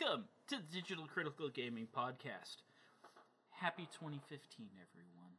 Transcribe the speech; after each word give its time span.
Welcome 0.00 0.24
to 0.48 0.56
the 0.56 0.80
Digital 0.80 1.06
Critical 1.06 1.48
Gaming 1.48 1.86
Podcast. 1.96 2.56
Happy 3.50 3.88
2015, 4.00 4.66
everyone. 4.74 5.32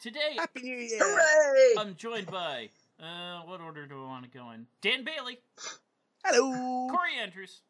Today, 0.00 0.36
Happy 0.38 0.60
New 0.62 0.76
Year! 0.76 0.98
Hooray! 1.00 1.74
I'm 1.80 1.96
joined 1.96 2.26
by, 2.26 2.68
uh, 3.00 3.40
what 3.46 3.60
order 3.60 3.86
do 3.86 4.02
I 4.04 4.06
want 4.06 4.24
to 4.24 4.30
go 4.30 4.50
in? 4.50 4.66
Dan 4.82 5.04
Bailey, 5.04 5.38
Hello! 6.24 6.88
Corey 6.88 7.16
Andrews, 7.20 7.62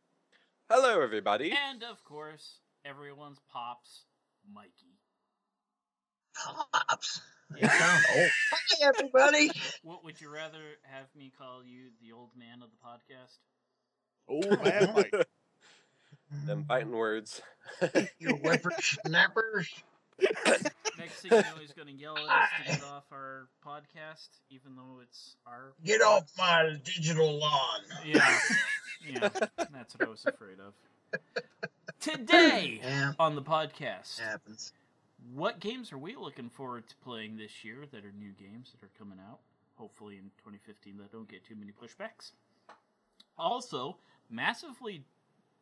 Hello, 0.71 1.00
everybody. 1.00 1.53
and 1.71 1.83
of 1.85 2.03
course, 2.05 2.59
everyone's 2.85 3.39
pops, 3.53 4.05
Mikey. 4.53 4.99
Pops. 6.35 7.21
Yeah. 7.57 7.69
sound 7.71 8.05
old. 8.17 8.31
Hi, 8.53 8.89
everybody. 8.89 9.51
What 9.83 10.05
would 10.05 10.21
you 10.21 10.31
rather 10.31 10.62
have 10.83 11.07
me 11.17 11.33
call 11.39 11.62
you, 11.65 11.91
the 12.03 12.12
old 12.12 12.31
man 12.37 12.62
of 12.62 12.71
the 12.71 12.77
podcast? 12.85 13.39
Oh 14.29 14.62
man, 14.65 14.95
like, 14.95 15.12
Them 16.46 16.61
mm-hmm. 16.61 16.69
fighting 16.69 16.93
words. 16.93 17.40
You 18.18 18.36
whippersnappers. 18.36 19.68
Next 20.21 21.21
thing 21.22 21.32
you 21.32 21.39
know, 21.39 21.45
he's 21.61 21.72
going 21.72 21.89
to 21.89 21.95
yell 21.95 22.17
at 22.17 22.29
us 22.29 22.49
to 22.58 22.72
get 22.72 22.85
off 22.93 23.04
our 23.13 23.49
podcast, 23.67 24.29
even 24.50 24.77
though 24.77 25.00
it's 25.03 25.36
our. 25.46 25.72
Get 25.85 26.03
off 26.03 26.31
my 26.39 26.77
digital 26.85 27.39
lawn. 27.39 27.81
Yeah, 28.05 28.39
yeah, 29.08 29.29
that's 29.72 29.96
what 29.96 30.07
I 30.07 30.11
was 30.11 30.25
afraid 30.27 30.58
of. 30.61 30.75
Today 32.00 32.80
Yeah, 32.83 33.12
on 33.19 33.34
the 33.34 33.42
podcast, 33.42 34.20
happens. 34.20 34.72
what 35.33 35.58
games 35.58 35.92
are 35.92 35.98
we 35.98 36.16
looking 36.16 36.50
forward 36.50 36.86
to 36.89 36.94
playing 37.03 37.36
this 37.36 37.64
year 37.64 37.84
that 37.92 38.05
are 38.05 38.12
new 38.12 38.33
games 38.33 38.72
that 38.72 38.84
are 38.84 38.91
coming 38.98 39.19
out? 39.27 39.39
Hopefully 39.77 40.16
in 40.16 40.30
2015 40.39 40.98
that 40.98 41.11
don't 41.11 41.28
get 41.28 41.44
too 41.44 41.56
many 41.56 41.72
pushbacks. 41.72 42.33
Also, 43.39 43.97
Massively 44.30 45.05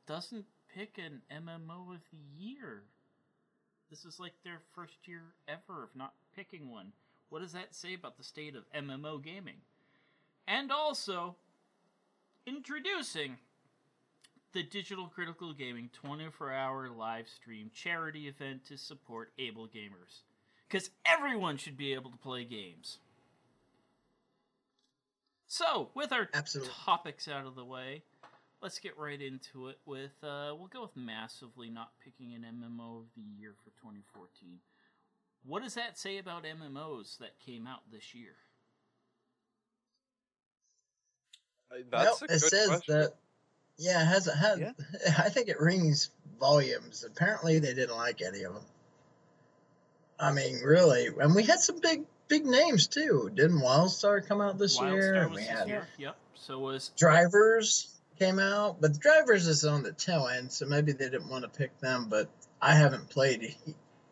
doesn't 0.07 0.45
pick 0.75 0.99
an 0.99 1.21
MMO 1.31 1.95
of 1.95 2.01
the 2.11 2.43
year. 2.43 2.83
This 3.91 4.05
is 4.05 4.19
like 4.19 4.33
their 4.45 4.61
first 4.75 5.07
year 5.07 5.23
ever 5.47 5.85
of 5.85 5.91
not 5.95 6.15
picking 6.35 6.71
one. 6.71 6.93
What 7.29 7.43
does 7.43 7.53
that 7.53 7.75
say 7.75 7.95
about 7.95 8.17
the 8.17 8.25
state 8.25 8.55
of 8.57 8.65
MMO 8.75 9.23
gaming? 9.23 9.57
And 10.47 10.73
also, 10.73 11.37
introducing 12.47 13.37
the 14.53 14.63
Digital 14.63 15.07
Critical 15.07 15.53
Gaming 15.53 15.91
24 15.93 16.53
hour 16.53 16.91
live 16.91 17.29
stream 17.29 17.71
charity 17.75 18.29
event 18.29 18.67
to 18.67 18.77
support 18.77 19.33
able 19.39 19.67
gamers. 19.67 20.23
Because 20.69 20.91
everyone 21.07 21.59
should 21.59 21.77
be 21.77 21.93
able 21.95 22.11
to 22.11 22.17
play 22.17 22.45
games. 22.45 22.99
So, 25.47 25.91
with 25.95 26.13
our 26.13 26.29
Absolutely. 26.33 26.73
topics 26.85 27.29
out 27.29 27.47
of 27.47 27.55
the 27.55 27.65
way, 27.65 28.03
let's 28.63 28.79
get 28.79 28.97
right 28.97 29.21
into 29.21 29.69
it 29.69 29.79
with, 29.85 30.13
uh, 30.23 30.55
we'll 30.57 30.69
go 30.73 30.83
with 30.83 30.97
massively 30.97 31.69
not 31.69 31.91
picking 32.03 32.33
an 32.35 32.43
MMO 32.43 33.01
of 33.01 33.07
the 33.17 33.23
year 33.39 33.55
for 33.63 33.71
2014. 33.71 34.59
What 35.45 35.63
does 35.63 35.75
that 35.75 35.99
say 35.99 36.19
about 36.19 36.45
MMOs 36.45 37.19
that 37.19 37.39
came 37.45 37.67
out 37.67 37.81
this 37.91 38.15
year? 38.15 38.37
Uh, 41.71 41.83
That's 41.91 42.21
well, 42.21 42.31
a 42.31 42.35
it 42.35 42.39
says 42.39 42.69
question. 42.69 42.95
that. 42.95 43.15
Yeah, 43.79 44.03
it 44.03 44.07
has 44.07 44.29
it 44.29 44.37
has. 44.37 44.61
Yeah. 44.61 44.73
I 45.19 45.29
think 45.31 45.49
it 45.49 45.59
rings 45.59 46.11
volumes. 46.39 47.05
Apparently, 47.05 47.59
they 47.59 47.75
didn't 47.75 47.97
like 47.97 48.23
any 48.23 48.43
of 48.43 48.55
them. 48.55 48.65
I 50.21 50.33
mean, 50.33 50.61
really, 50.63 51.09
and 51.19 51.35
we 51.35 51.43
had 51.43 51.59
some 51.59 51.81
big, 51.81 52.05
big 52.29 52.45
names 52.45 52.87
too. 52.87 53.31
Didn't 53.35 53.61
WildStar 53.61 54.25
come 54.29 54.41
out 54.41 54.59
this 54.59 54.81
year? 54.81 55.15
Wildstar 55.15 55.23
And 55.23 55.31
was 55.31 55.41
we 55.41 55.47
this 55.47 55.51
had 55.51 55.69
year. 55.69 55.89
Yep. 55.99 56.17
So 56.35 56.59
was 56.59 56.93
Drivers 56.97 58.02
came 58.23 58.39
out, 58.39 58.81
but 58.81 58.93
the 58.95 58.99
Drivers 58.99 59.47
is 59.47 59.65
on 59.65 59.83
the 59.83 59.93
tail 59.93 60.29
end, 60.29 60.53
so 60.53 60.67
maybe 60.67 60.93
they 60.93 61.09
didn't 61.09 61.29
want 61.29 61.43
to 61.45 61.49
pick 61.51 61.79
them. 61.81 62.07
But 62.09 62.29
I 62.61 62.75
haven't 62.75 63.11
played 63.11 63.55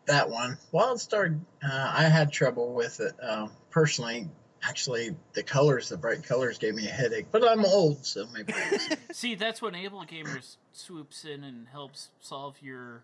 that 0.05 0.29
one. 0.29 0.57
WildStar, 0.73 1.39
uh, 1.63 1.93
I 1.95 2.03
had 2.03 2.31
trouble 2.31 2.73
with 2.73 2.99
it 2.99 3.13
uh, 3.21 3.47
personally. 3.69 4.29
Actually, 4.63 5.15
the 5.33 5.41
colors, 5.41 5.89
the 5.89 5.97
bright 5.97 6.23
colors, 6.23 6.59
gave 6.59 6.75
me 6.75 6.87
a 6.87 6.91
headache. 6.91 7.27
But 7.31 7.47
I'm 7.47 7.65
old, 7.65 8.05
so 8.05 8.27
maybe. 8.31 8.53
See, 9.11 9.33
that's 9.35 9.61
when 9.61 9.73
Able 9.73 10.05
Gamers 10.05 10.57
swoops 10.71 11.25
in 11.25 11.43
and 11.43 11.67
helps 11.67 12.09
solve 12.19 12.55
your 12.61 13.03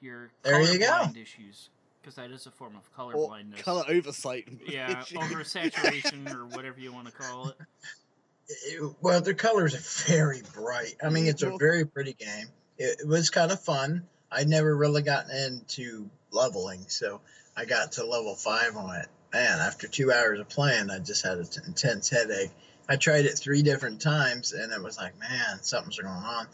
your 0.00 0.30
There 0.42 0.60
you 0.60 0.78
go. 0.78 0.86
colorblind 0.86 1.20
issues 1.20 1.70
because 2.00 2.14
that 2.16 2.30
is 2.30 2.46
a 2.46 2.50
form 2.50 2.76
of 2.76 2.94
color 2.94 3.14
blindness. 3.14 3.62
color 3.62 3.84
oversight. 3.88 4.46
yeah, 4.68 5.00
issue. 5.00 5.16
oversaturation 5.16 6.32
or 6.32 6.46
whatever 6.46 6.78
you 6.78 6.92
want 6.92 7.06
to 7.06 7.12
call 7.12 7.48
it. 7.48 7.56
it- 8.48 8.94
well, 9.00 9.20
the 9.20 9.34
colors 9.34 9.74
are 9.74 10.12
very 10.12 10.42
bright. 10.52 10.96
I 11.02 11.08
mean, 11.08 11.26
it's 11.26 11.42
a 11.42 11.46
mm-hmm. 11.46 11.58
very 11.58 11.84
pretty 11.84 12.14
game. 12.14 12.46
It, 12.78 13.00
it 13.00 13.08
was 13.08 13.30
kind 13.30 13.52
of 13.52 13.60
fun. 13.60 14.06
I 14.30 14.44
never 14.44 14.76
really 14.76 15.02
gotten 15.02 15.30
into 15.30 16.10
leveling, 16.30 16.86
so 16.88 17.20
I 17.56 17.64
got 17.64 17.92
to 17.92 18.04
level 18.06 18.34
five 18.34 18.76
on 18.76 18.96
it. 18.96 19.06
Man, 19.32 19.58
after 19.60 19.88
two 19.88 20.12
hours 20.12 20.40
of 20.40 20.48
playing, 20.48 20.90
I 20.90 20.98
just 20.98 21.24
had 21.24 21.38
an 21.38 21.46
intense 21.66 22.08
headache. 22.08 22.50
I 22.88 22.96
tried 22.96 23.24
it 23.24 23.38
three 23.38 23.62
different 23.62 24.00
times, 24.00 24.52
and 24.52 24.72
it 24.72 24.82
was 24.82 24.98
like, 24.98 25.18
man, 25.18 25.62
something's 25.62 25.98
going 25.98 26.12
on. 26.12 26.46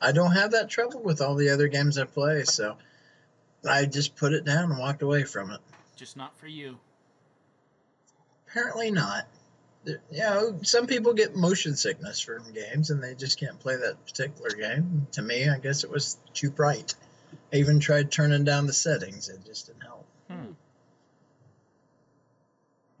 I 0.00 0.12
don't 0.12 0.32
have 0.32 0.52
that 0.52 0.68
trouble 0.68 1.02
with 1.02 1.20
all 1.20 1.34
the 1.34 1.50
other 1.50 1.68
games 1.68 1.98
I 1.98 2.04
play, 2.04 2.44
so 2.44 2.76
I 3.68 3.86
just 3.86 4.16
put 4.16 4.32
it 4.32 4.44
down 4.44 4.70
and 4.70 4.78
walked 4.78 5.02
away 5.02 5.24
from 5.24 5.50
it. 5.50 5.60
Just 5.96 6.16
not 6.16 6.38
for 6.38 6.46
you. 6.46 6.78
Apparently 8.48 8.90
not. 8.90 9.26
There- 9.86 10.02
You 10.10 10.18
know, 10.18 10.58
some 10.62 10.86
people 10.86 11.14
get 11.14 11.36
motion 11.36 11.76
sickness 11.76 12.20
from 12.20 12.52
games 12.52 12.90
and 12.90 13.02
they 13.02 13.14
just 13.14 13.38
can't 13.38 13.58
play 13.58 13.76
that 13.76 14.04
particular 14.04 14.50
game. 14.50 15.06
To 15.12 15.22
me, 15.22 15.48
I 15.48 15.58
guess 15.58 15.84
it 15.84 15.90
was 15.90 16.18
too 16.34 16.50
bright. 16.50 16.94
I 17.52 17.56
even 17.56 17.78
tried 17.78 18.10
turning 18.10 18.44
down 18.44 18.66
the 18.66 18.72
settings, 18.72 19.28
it 19.28 19.44
just 19.46 19.68
didn't 19.68 19.82
help. 19.82 20.06
Hmm. 20.28 20.52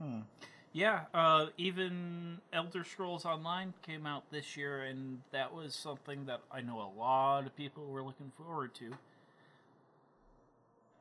Hmm. 0.00 0.20
Yeah, 0.72 1.06
uh, 1.14 1.46
even 1.56 2.38
Elder 2.52 2.84
Scrolls 2.84 3.24
Online 3.24 3.72
came 3.82 4.06
out 4.06 4.30
this 4.30 4.56
year, 4.56 4.82
and 4.82 5.22
that 5.32 5.52
was 5.52 5.74
something 5.74 6.26
that 6.26 6.40
I 6.52 6.60
know 6.60 6.80
a 6.80 6.92
lot 6.98 7.46
of 7.46 7.56
people 7.56 7.86
were 7.86 8.02
looking 8.02 8.30
forward 8.36 8.74
to. 8.76 8.92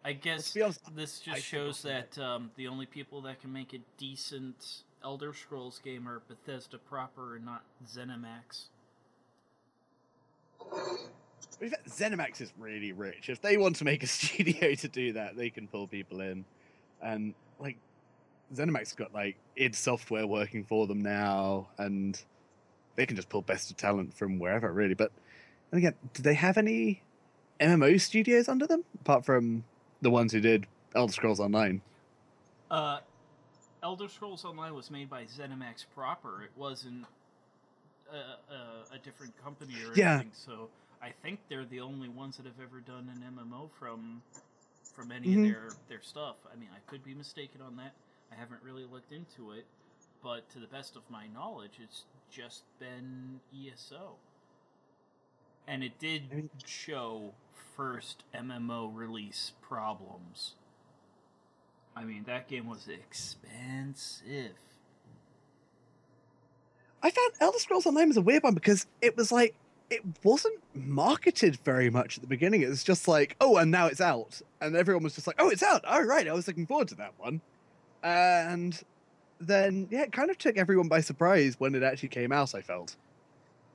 I 0.03 0.13
guess 0.13 0.53
be 0.53 0.61
honest, 0.61 0.79
this 0.95 1.21
I 1.27 1.35
just 1.35 1.45
shows 1.45 1.81
that 1.81 2.17
um, 2.17 2.51
the 2.55 2.67
only 2.67 2.85
people 2.85 3.21
that 3.21 3.41
can 3.41 3.51
make 3.51 3.73
a 3.73 3.79
decent 3.97 4.83
Elder 5.03 5.33
Scrolls 5.33 5.79
game 5.83 6.07
are 6.07 6.21
Bethesda 6.27 6.77
proper 6.77 7.35
and 7.35 7.45
not 7.45 7.63
ZeniMax. 7.87 8.65
ZeniMax 11.87 12.41
is 12.41 12.51
really 12.57 12.91
rich. 12.91 13.29
If 13.29 13.41
they 13.41 13.57
want 13.57 13.75
to 13.77 13.85
make 13.85 14.03
a 14.03 14.07
studio 14.07 14.73
to 14.75 14.87
do 14.87 15.13
that, 15.13 15.35
they 15.35 15.49
can 15.49 15.67
pull 15.67 15.87
people 15.87 16.21
in. 16.21 16.45
And 17.01 17.33
like 17.59 17.77
ZeniMax 18.53 18.95
got 18.95 19.13
like 19.13 19.37
id 19.55 19.75
Software 19.75 20.27
working 20.27 20.63
for 20.63 20.87
them 20.87 21.01
now, 21.01 21.67
and 21.77 22.19
they 22.95 23.05
can 23.05 23.15
just 23.15 23.29
pull 23.29 23.41
best 23.41 23.71
of 23.71 23.77
talent 23.77 24.13
from 24.13 24.39
wherever, 24.39 24.71
really. 24.71 24.93
But 24.93 25.11
and 25.71 25.79
again, 25.79 25.95
do 26.13 26.23
they 26.23 26.33
have 26.35 26.57
any 26.57 27.03
MMO 27.59 27.99
studios 27.99 28.47
under 28.47 28.67
them 28.67 28.83
apart 29.01 29.25
from 29.25 29.63
the 30.01 30.09
ones 30.09 30.31
who 30.31 30.39
did 30.39 30.67
Elder 30.93 31.13
Scrolls 31.13 31.39
Online? 31.39 31.81
Uh, 32.69 32.99
Elder 33.85 34.09
Scrolls 34.09 34.43
Online 34.43 34.73
was 34.73 34.89
made 34.89 35.11
by 35.11 35.25
ZeniMax 35.25 35.85
proper. 35.93 36.41
It 36.41 36.49
wasn't 36.57 37.05
a, 38.11 38.15
a, 38.53 38.95
a 38.95 38.97
different 38.97 39.31
company 39.43 39.75
or 39.87 39.93
Yeah. 39.95 40.15
anything. 40.15 40.31
So 40.33 40.69
I 41.03 41.11
think 41.21 41.39
they're 41.49 41.65
the 41.65 41.81
only 41.81 42.09
ones 42.09 42.37
that 42.37 42.47
have 42.47 42.59
ever 42.59 42.79
done 42.79 43.11
an 43.13 43.21
MMO 43.37 43.69
from 43.79 44.23
from 44.95 45.11
any 45.11 45.27
Mhm. 45.27 45.37
of 45.37 45.43
their 45.43 45.69
their 45.87 46.01
stuff. 46.01 46.35
I 46.51 46.55
mean, 46.55 46.69
I 46.75 46.79
could 46.89 47.03
be 47.03 47.13
mistaken 47.13 47.61
on 47.61 47.75
that. 47.75 47.93
I 48.31 48.35
haven't 48.35 48.63
really 48.63 48.85
looked 48.85 49.11
into 49.11 49.51
it, 49.51 49.67
but 50.23 50.49
to 50.49 50.59
the 50.59 50.67
best 50.67 50.95
of 50.95 51.07
my 51.11 51.27
knowledge, 51.27 51.79
it's 51.79 52.05
just 52.31 52.63
been 52.79 53.39
ESO. 53.53 54.15
And 55.67 55.83
it 55.83 55.99
did 55.99 56.49
show 56.65 57.35
first 57.75 58.23
MMO 58.33 58.87
release 58.87 59.51
problems. 59.61 60.55
I 61.95 62.03
mean, 62.03 62.23
that 62.27 62.47
game 62.47 62.67
was 62.67 62.87
expensive. 62.87 64.51
I 67.01 67.11
found 67.11 67.33
Elder 67.39 67.59
Scrolls 67.59 67.85
Online 67.85 68.07
was 68.07 68.17
a 68.17 68.21
weird 68.21 68.43
one 68.43 68.53
because 68.53 68.87
it 69.01 69.15
was 69.15 69.31
like 69.31 69.55
it 69.89 70.01
wasn't 70.23 70.59
marketed 70.73 71.57
very 71.63 71.89
much 71.89 72.17
at 72.17 72.21
the 72.21 72.27
beginning. 72.27 72.63
It 72.63 72.69
was 72.69 72.83
just 72.83 73.07
like, 73.07 73.35
oh, 73.39 73.57
and 73.57 73.69
now 73.69 73.85
it's 73.85 74.01
out, 74.01 74.41
and 74.59 74.75
everyone 74.75 75.03
was 75.03 75.13
just 75.13 75.27
like, 75.27 75.35
oh, 75.39 75.49
it's 75.49 75.63
out. 75.63 75.83
Oh, 75.87 76.03
right, 76.03 76.27
I 76.27 76.33
was 76.33 76.47
looking 76.47 76.65
forward 76.65 76.87
to 76.89 76.95
that 76.95 77.13
one, 77.17 77.41
and 78.03 78.81
then 79.39 79.87
yeah, 79.91 80.01
it 80.01 80.11
kind 80.11 80.29
of 80.29 80.37
took 80.37 80.57
everyone 80.57 80.87
by 80.87 81.01
surprise 81.01 81.55
when 81.59 81.75
it 81.75 81.83
actually 81.83 82.09
came 82.09 82.31
out. 82.31 82.55
I 82.55 82.61
felt. 82.61 82.95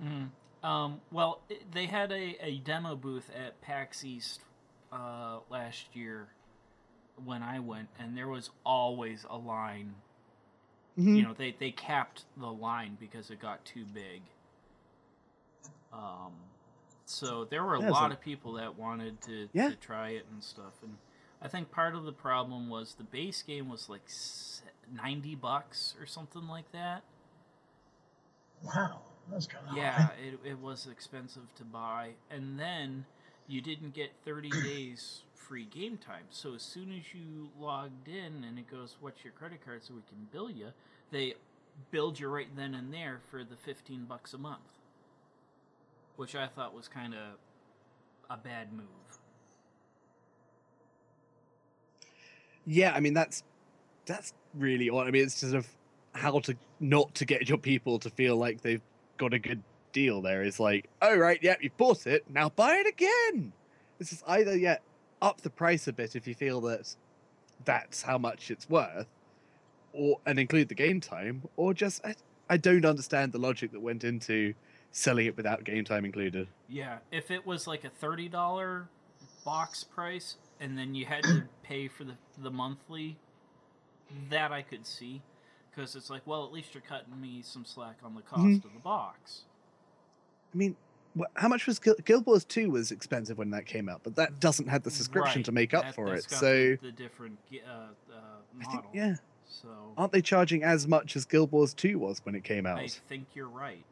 Mm. 0.05 0.31
Um, 0.62 1.00
well, 1.11 1.40
they 1.72 1.87
had 1.87 2.12
a, 2.12 2.37
a 2.43 2.58
demo 2.58 2.94
booth 2.94 3.31
at 3.34 3.58
PAX 3.62 4.05
East 4.05 4.40
uh, 4.93 5.38
last 5.49 5.87
year 5.94 6.28
when 7.25 7.43
I 7.43 7.61
went, 7.61 7.88
and 7.99 8.17
there 8.17 8.28
was 8.28 8.50
always 8.64 9.25
a 9.28 9.37
line. 9.37 9.94
Mhm. 10.99 11.17
You 11.17 11.22
know, 11.22 11.34
they, 11.34 11.52
they 11.58 11.70
capped 11.70 12.25
the 12.37 12.50
line 12.52 12.96
because 13.00 13.31
it 13.31 13.40
got 13.40 13.64
too 13.64 13.84
big. 13.84 14.22
Um, 15.93 16.32
So 17.06 17.44
there 17.44 17.64
were 17.64 17.75
a 17.75 17.81
Yeah, 17.81 17.90
lot 17.90 18.11
a- 18.12 18.14
of 18.14 18.20
people 18.20 18.52
that 18.52 18.76
wanted 18.78 19.20
to, 19.22 19.49
Yeah. 19.52 19.70
to 19.70 19.75
try 19.76 20.11
it 20.11 20.26
and 20.31 20.44
stuff. 20.44 20.81
And 20.82 20.96
I 21.43 21.49
think 21.49 21.72
part 21.72 21.96
of 21.96 22.05
the 22.05 22.12
problem 22.12 22.69
was 22.69 22.94
the 22.94 23.02
base 23.05 23.43
game 23.43 23.69
was 23.69 23.88
like 23.88 24.08
90 24.93 25.34
bucks 25.34 25.96
or 25.99 26.06
something 26.06 26.46
like 26.46 26.70
that. 26.70 27.02
Wow, 28.62 29.00
that's 29.28 29.49
kind 29.49 29.69
of 29.69 29.76
Yeah, 29.76 30.11
it, 30.12 30.38
it 30.44 30.58
was 30.61 30.87
expensive 30.87 31.52
to 31.56 31.64
buy. 31.64 32.14
And 32.31 32.61
then 32.61 33.06
you 33.49 33.61
didn't 33.61 33.93
get 33.94 34.12
30 34.25 34.50
days 34.62 35.22
free 35.50 35.64
game 35.64 35.97
time. 35.97 36.23
So 36.31 36.55
as 36.55 36.62
soon 36.62 36.93
as 36.93 37.12
you 37.12 37.49
logged 37.58 38.06
in 38.06 38.44
and 38.44 38.56
it 38.56 38.70
goes, 38.70 38.94
What's 39.00 39.25
your 39.25 39.32
credit 39.32 39.64
card 39.64 39.82
so 39.82 39.94
we 39.94 40.02
can 40.02 40.29
bill 40.32 40.49
you? 40.49 40.69
They 41.11 41.35
billed 41.91 42.20
you 42.20 42.29
right 42.29 42.47
then 42.56 42.73
and 42.73 42.94
there 42.94 43.19
for 43.32 43.43
the 43.43 43.56
15 43.56 44.05
bucks 44.05 44.32
a 44.32 44.38
month. 44.38 44.61
Which 46.14 46.37
I 46.37 46.47
thought 46.47 46.73
was 46.73 46.87
kind 46.87 47.14
of 47.14 47.20
a 48.31 48.37
bad 48.37 48.73
move. 48.73 48.87
Yeah, 52.64 52.93
I 52.94 53.00
mean 53.00 53.14
that's 53.14 53.43
that's 54.06 54.32
really 54.55 54.88
odd. 54.88 55.08
I 55.08 55.11
mean, 55.11 55.25
it's 55.25 55.35
sort 55.35 55.55
of 55.55 55.67
how 56.12 56.38
to 56.41 56.56
not 56.79 57.12
to 57.17 57.25
get 57.25 57.49
your 57.49 57.58
people 57.58 57.99
to 58.00 58.11
feel 58.11 58.37
like 58.37 58.61
they've 58.61 58.82
got 59.17 59.35
a 59.35 59.38
good 59.41 59.64
deal. 59.93 60.23
There 60.23 60.44
is 60.44 60.61
like, 60.61 60.88
oh 61.03 61.17
right, 61.17 61.41
yeah, 61.43 61.56
you 61.61 61.70
bought 61.76 62.06
it, 62.06 62.25
now 62.31 62.50
buy 62.50 62.76
it 62.76 62.87
again. 62.87 63.53
This 63.99 64.12
is 64.12 64.23
either 64.29 64.56
yeah, 64.56 64.76
up 65.22 65.40
the 65.43 65.50
price 65.50 65.87
a 65.88 65.93
bit 65.93 66.17
if 66.17 66.26
you 66.26 66.34
feel 66.34 66.61
that 66.62 66.94
that's 67.64 68.02
how 68.02 68.19
much 68.19 68.50
it's 68.50 68.69
worth, 68.69 69.06
or 69.93 70.19
and 70.26 70.38
include 70.38 70.69
the 70.69 70.75
game 70.75 71.00
time, 71.00 71.43
or 71.56 71.75
just 71.75 72.05
I, 72.05 72.14
I 72.49 72.56
don't 72.56 72.84
understand 72.84 73.32
the 73.32 73.38
logic 73.38 73.72
that 73.72 73.81
went 73.81 74.05
into 74.05 74.55
selling 74.93 75.26
it 75.26 75.37
without 75.37 75.64
game 75.64 75.84
time 75.84 76.05
included. 76.05 76.49
Yeah, 76.69 76.99
if 77.12 77.31
it 77.31 77.46
was 77.46 77.67
like 77.67 77.84
a 77.84 77.90
thirty 77.90 78.28
dollar 78.28 78.88
box 79.44 79.84
price 79.84 80.37
and 80.61 80.76
then 80.76 80.94
you 80.94 81.06
had 81.06 81.22
to 81.25 81.43
pay 81.62 81.88
for 81.88 82.05
the 82.05 82.14
the 82.38 82.50
monthly, 82.50 83.17
that 84.31 84.52
I 84.52 84.62
could 84.62 84.87
see, 84.87 85.22
because 85.70 85.94
it's 85.96 86.08
like, 86.11 86.26
well, 86.26 86.44
at 86.44 86.52
least 86.52 86.75
you're 86.75 86.82
cutting 86.82 87.20
me 87.20 87.43
some 87.43 87.64
slack 87.64 87.96
on 88.02 88.14
the 88.14 88.22
cost 88.22 88.43
Mhm. 88.43 88.64
of 88.64 88.72
the 88.72 88.81
box. 88.81 89.43
I 90.52 90.56
mean, 90.56 90.76
how 91.37 91.49
much 91.49 91.67
was 91.67 91.79
Guild, 91.79 92.05
Guild 92.05 92.27
Wars 92.27 92.45
Two 92.45 92.71
was 92.71 92.91
expensive 92.93 93.37
when 93.39 93.51
that 93.51 93.67
came 93.67 93.89
out, 93.89 94.01
but 94.05 94.15
that 94.17 94.39
doesn't 94.41 94.69
have 94.69 94.83
the 94.83 94.91
subscription 94.91 95.41
Right, 95.41 95.45
to 95.47 95.53
make 95.53 95.75
up 95.75 95.85
that- 95.85 95.95
for 95.95 96.15
it. 96.15 96.31
So 96.31 96.77
the, 96.81 96.93
different 96.93 97.39
uh, 97.53 97.71
uh, 97.71 97.89
I 98.12 98.65
model. 98.65 98.73
think 98.83 98.85
yeah, 98.95 99.15
So 99.49 99.69
aren't 99.97 100.12
they 100.12 100.23
charging 100.23 100.62
as 100.62 100.87
much 100.87 101.17
as 101.17 101.25
Guild 101.25 101.51
Wars 101.53 101.75
Two 101.75 101.99
was 101.99 102.21
when 102.25 102.35
it 102.35 102.45
came 102.45 102.67
out? 102.67 102.79
I 102.79 102.89
think 103.09 103.27
you're 103.35 103.49
right. 103.49 103.85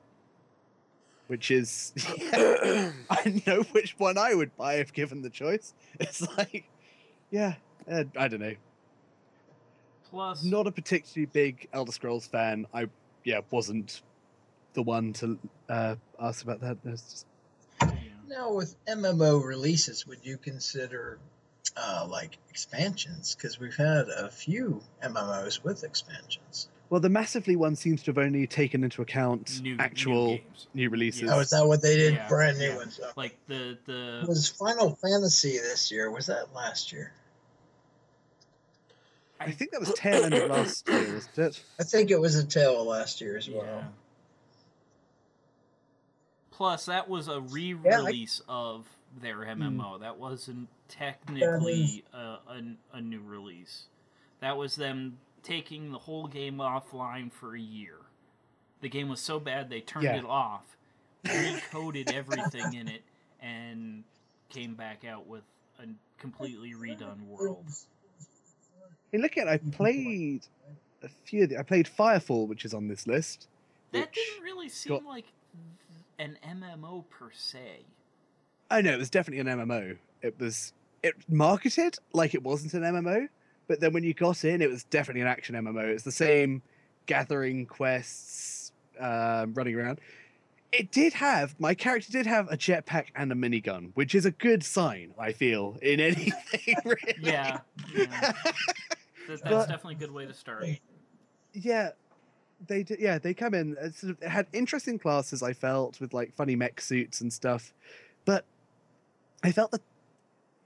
Which 1.26 1.50
is, 1.50 1.92
yeah, 2.18 2.92
I 3.10 3.42
know 3.46 3.62
which 3.72 3.94
one 3.98 4.16
I 4.16 4.34
would 4.34 4.56
buy 4.56 4.76
if 4.76 4.92
given 4.92 5.20
the 5.22 5.30
choice. 5.30 5.74
It's 6.00 6.22
like, 6.38 6.64
yeah, 7.30 7.54
uh, 7.90 8.04
I 8.16 8.28
don't 8.28 8.40
know. 8.40 8.54
Plus, 10.10 10.42
Not 10.42 10.66
a 10.66 10.72
particularly 10.72 11.26
big 11.26 11.68
Elder 11.72 11.92
Scrolls 11.92 12.26
fan. 12.26 12.66
I 12.72 12.88
yeah 13.24 13.40
wasn't 13.50 14.00
the 14.78 14.82
one 14.82 15.12
to 15.12 15.36
uh, 15.68 15.96
ask 16.20 16.44
about 16.44 16.60
that. 16.60 16.78
There's 16.84 17.02
just. 17.02 17.26
Now, 18.28 18.52
with 18.52 18.76
MMO 18.86 19.44
releases, 19.44 20.06
would 20.06 20.20
you 20.22 20.36
consider 20.38 21.18
uh, 21.76 22.06
like 22.08 22.38
expansions? 22.48 23.34
Because 23.34 23.58
we've 23.58 23.74
had 23.74 24.06
a 24.08 24.30
few 24.30 24.80
MMOs 25.02 25.64
with 25.64 25.82
expansions. 25.82 26.68
well, 26.90 27.00
the 27.00 27.08
massively 27.08 27.56
one 27.56 27.74
seems 27.74 28.04
to 28.04 28.12
have 28.12 28.18
only 28.18 28.46
taken 28.46 28.84
into 28.84 29.02
account 29.02 29.60
new 29.62 29.74
actual 29.80 30.26
new 30.28 30.40
new 30.74 30.90
releases. 30.90 31.28
Oh, 31.28 31.40
is 31.40 31.50
that 31.50 31.66
what 31.66 31.82
they 31.82 31.96
did? 31.96 32.14
Yeah, 32.14 32.28
Brand 32.28 32.58
new 32.58 32.68
yeah. 32.68 32.76
ones. 32.76 33.00
Okay. 33.00 33.10
like 33.16 33.36
the 33.48 33.76
the 33.86 34.24
Was 34.28 34.48
Final 34.48 34.94
Fantasy 34.94 35.58
this 35.58 35.90
year? 35.90 36.08
Was 36.08 36.26
that 36.26 36.54
last 36.54 36.92
year? 36.92 37.12
I 39.40 39.50
think 39.50 39.72
that 39.72 39.80
was 39.80 39.92
tail 39.94 40.24
end 40.24 40.34
of 40.34 40.50
last 40.50 40.88
year, 40.88 41.14
wasn't 41.14 41.38
it? 41.38 41.62
I 41.80 41.82
think 41.82 42.10
it 42.12 42.20
was 42.20 42.36
a 42.36 42.44
tail 42.44 42.80
of 42.80 42.86
last 42.86 43.20
year 43.20 43.36
as 43.36 43.48
well. 43.48 43.84
Yeah. 46.58 46.66
Plus, 46.66 46.86
that 46.86 47.08
was 47.08 47.28
a 47.28 47.40
re-release 47.40 48.42
of 48.48 48.86
their 49.22 49.36
MMO. 49.38 50.00
That 50.00 50.18
wasn't 50.18 50.68
technically 50.88 52.04
a, 52.12 52.16
a, 52.16 52.62
a 52.94 53.00
new 53.00 53.20
release. 53.20 53.84
That 54.40 54.56
was 54.56 54.76
them 54.76 55.18
taking 55.42 55.92
the 55.92 55.98
whole 55.98 56.26
game 56.26 56.56
offline 56.58 57.32
for 57.32 57.54
a 57.54 57.60
year. 57.60 57.94
The 58.80 58.88
game 58.88 59.08
was 59.08 59.20
so 59.20 59.40
bad 59.40 59.70
they 59.70 59.80
turned 59.80 60.04
Yeah. 60.04 60.16
it 60.16 60.24
off, 60.24 60.62
recoded 61.24 62.12
everything 62.12 62.74
in 62.74 62.88
it, 62.88 63.02
and 63.40 64.04
came 64.50 64.74
back 64.74 65.04
out 65.04 65.26
with 65.26 65.42
a 65.80 65.86
completely 66.18 66.72
redone 66.74 67.26
world. 67.26 67.64
Hey, 69.12 69.18
look 69.18 69.36
at 69.38 69.48
I 69.48 69.58
played 69.58 70.42
a 71.02 71.08
few. 71.24 71.44
Of 71.44 71.50
the, 71.50 71.58
I 71.58 71.62
played 71.62 71.88
Firefall, 71.88 72.46
which 72.46 72.64
is 72.64 72.74
on 72.74 72.88
this 72.88 73.06
list. 73.06 73.46
That 73.92 74.12
didn't 74.12 74.42
really 74.44 74.68
seem 74.68 74.92
got- 74.94 75.04
like 75.04 75.24
an 76.18 76.38
MMO 76.46 77.04
per 77.08 77.30
se. 77.32 77.84
I 78.70 78.80
know 78.82 78.92
it 78.92 78.98
was 78.98 79.10
definitely 79.10 79.40
an 79.50 79.58
MMO. 79.58 79.96
It 80.22 80.38
was 80.38 80.72
it 81.02 81.14
marketed 81.28 81.96
like 82.12 82.34
it 82.34 82.42
wasn't 82.42 82.74
an 82.74 82.82
MMO, 82.82 83.28
but 83.68 83.80
then 83.80 83.92
when 83.92 84.02
you 84.04 84.14
got 84.14 84.44
in, 84.44 84.60
it 84.60 84.68
was 84.68 84.84
definitely 84.84 85.22
an 85.22 85.28
action 85.28 85.54
MMO. 85.54 85.84
It's 85.84 86.02
the 86.04 86.12
same 86.12 86.60
gathering 87.06 87.66
quests, 87.66 88.72
um, 88.98 89.54
running 89.54 89.74
around. 89.76 90.00
It 90.70 90.90
did 90.90 91.14
have 91.14 91.58
my 91.58 91.72
character 91.74 92.12
did 92.12 92.26
have 92.26 92.48
a 92.52 92.56
jetpack 92.56 93.06
and 93.14 93.32
a 93.32 93.34
minigun, 93.34 93.90
which 93.94 94.14
is 94.14 94.26
a 94.26 94.32
good 94.32 94.62
sign. 94.62 95.14
I 95.18 95.32
feel 95.32 95.78
in 95.80 96.00
anything. 96.08 96.32
Really. 96.84 97.14
Yeah, 97.22 97.60
yeah. 97.94 98.06
That, 98.06 98.36
that's 99.28 99.42
But- 99.42 99.66
definitely 99.68 99.94
a 99.94 99.98
good 99.98 100.10
way 100.12 100.26
to 100.26 100.34
start. 100.34 100.64
yeah 101.54 101.90
they 102.66 102.82
did 102.82 102.98
yeah 103.00 103.18
they 103.18 103.34
come 103.34 103.54
in 103.54 103.76
uh, 103.78 103.90
sort 103.90 104.10
of 104.10 104.22
had 104.22 104.46
interesting 104.52 104.98
classes 104.98 105.42
i 105.42 105.52
felt 105.52 106.00
with 106.00 106.12
like 106.12 106.34
funny 106.34 106.56
mech 106.56 106.80
suits 106.80 107.20
and 107.20 107.32
stuff 107.32 107.72
but 108.24 108.44
i 109.42 109.52
felt 109.52 109.70
that 109.70 109.82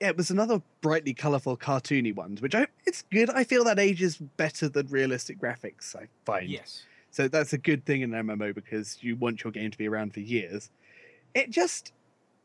yeah, 0.00 0.08
it 0.08 0.16
was 0.16 0.30
another 0.30 0.60
brightly 0.80 1.14
colorful 1.14 1.56
cartoony 1.56 2.14
one 2.14 2.36
which 2.40 2.54
i 2.54 2.66
it's 2.86 3.02
good. 3.10 3.30
I 3.30 3.44
feel 3.44 3.64
that 3.64 3.78
ages 3.78 4.16
better 4.16 4.68
than 4.68 4.86
realistic 4.88 5.38
graphics 5.38 5.94
i 5.94 6.08
find. 6.24 6.48
Yes. 6.48 6.84
so 7.10 7.28
that's 7.28 7.52
a 7.52 7.58
good 7.58 7.84
thing 7.84 8.00
in 8.00 8.14
an 8.14 8.26
mmo 8.26 8.54
because 8.54 8.98
you 9.02 9.16
want 9.16 9.44
your 9.44 9.52
game 9.52 9.70
to 9.70 9.78
be 9.78 9.88
around 9.88 10.14
for 10.14 10.20
years. 10.20 10.70
It 11.34 11.50
just 11.50 11.92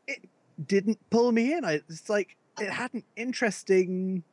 it 0.07 0.23
didn't 0.65 0.97
pull 1.09 1.31
me 1.31 1.53
in. 1.53 1.65
I, 1.65 1.81
it's 1.89 2.09
like 2.09 2.35
it 2.59 2.69
had 2.69 2.93
an 2.93 3.03
interesting 3.15 4.23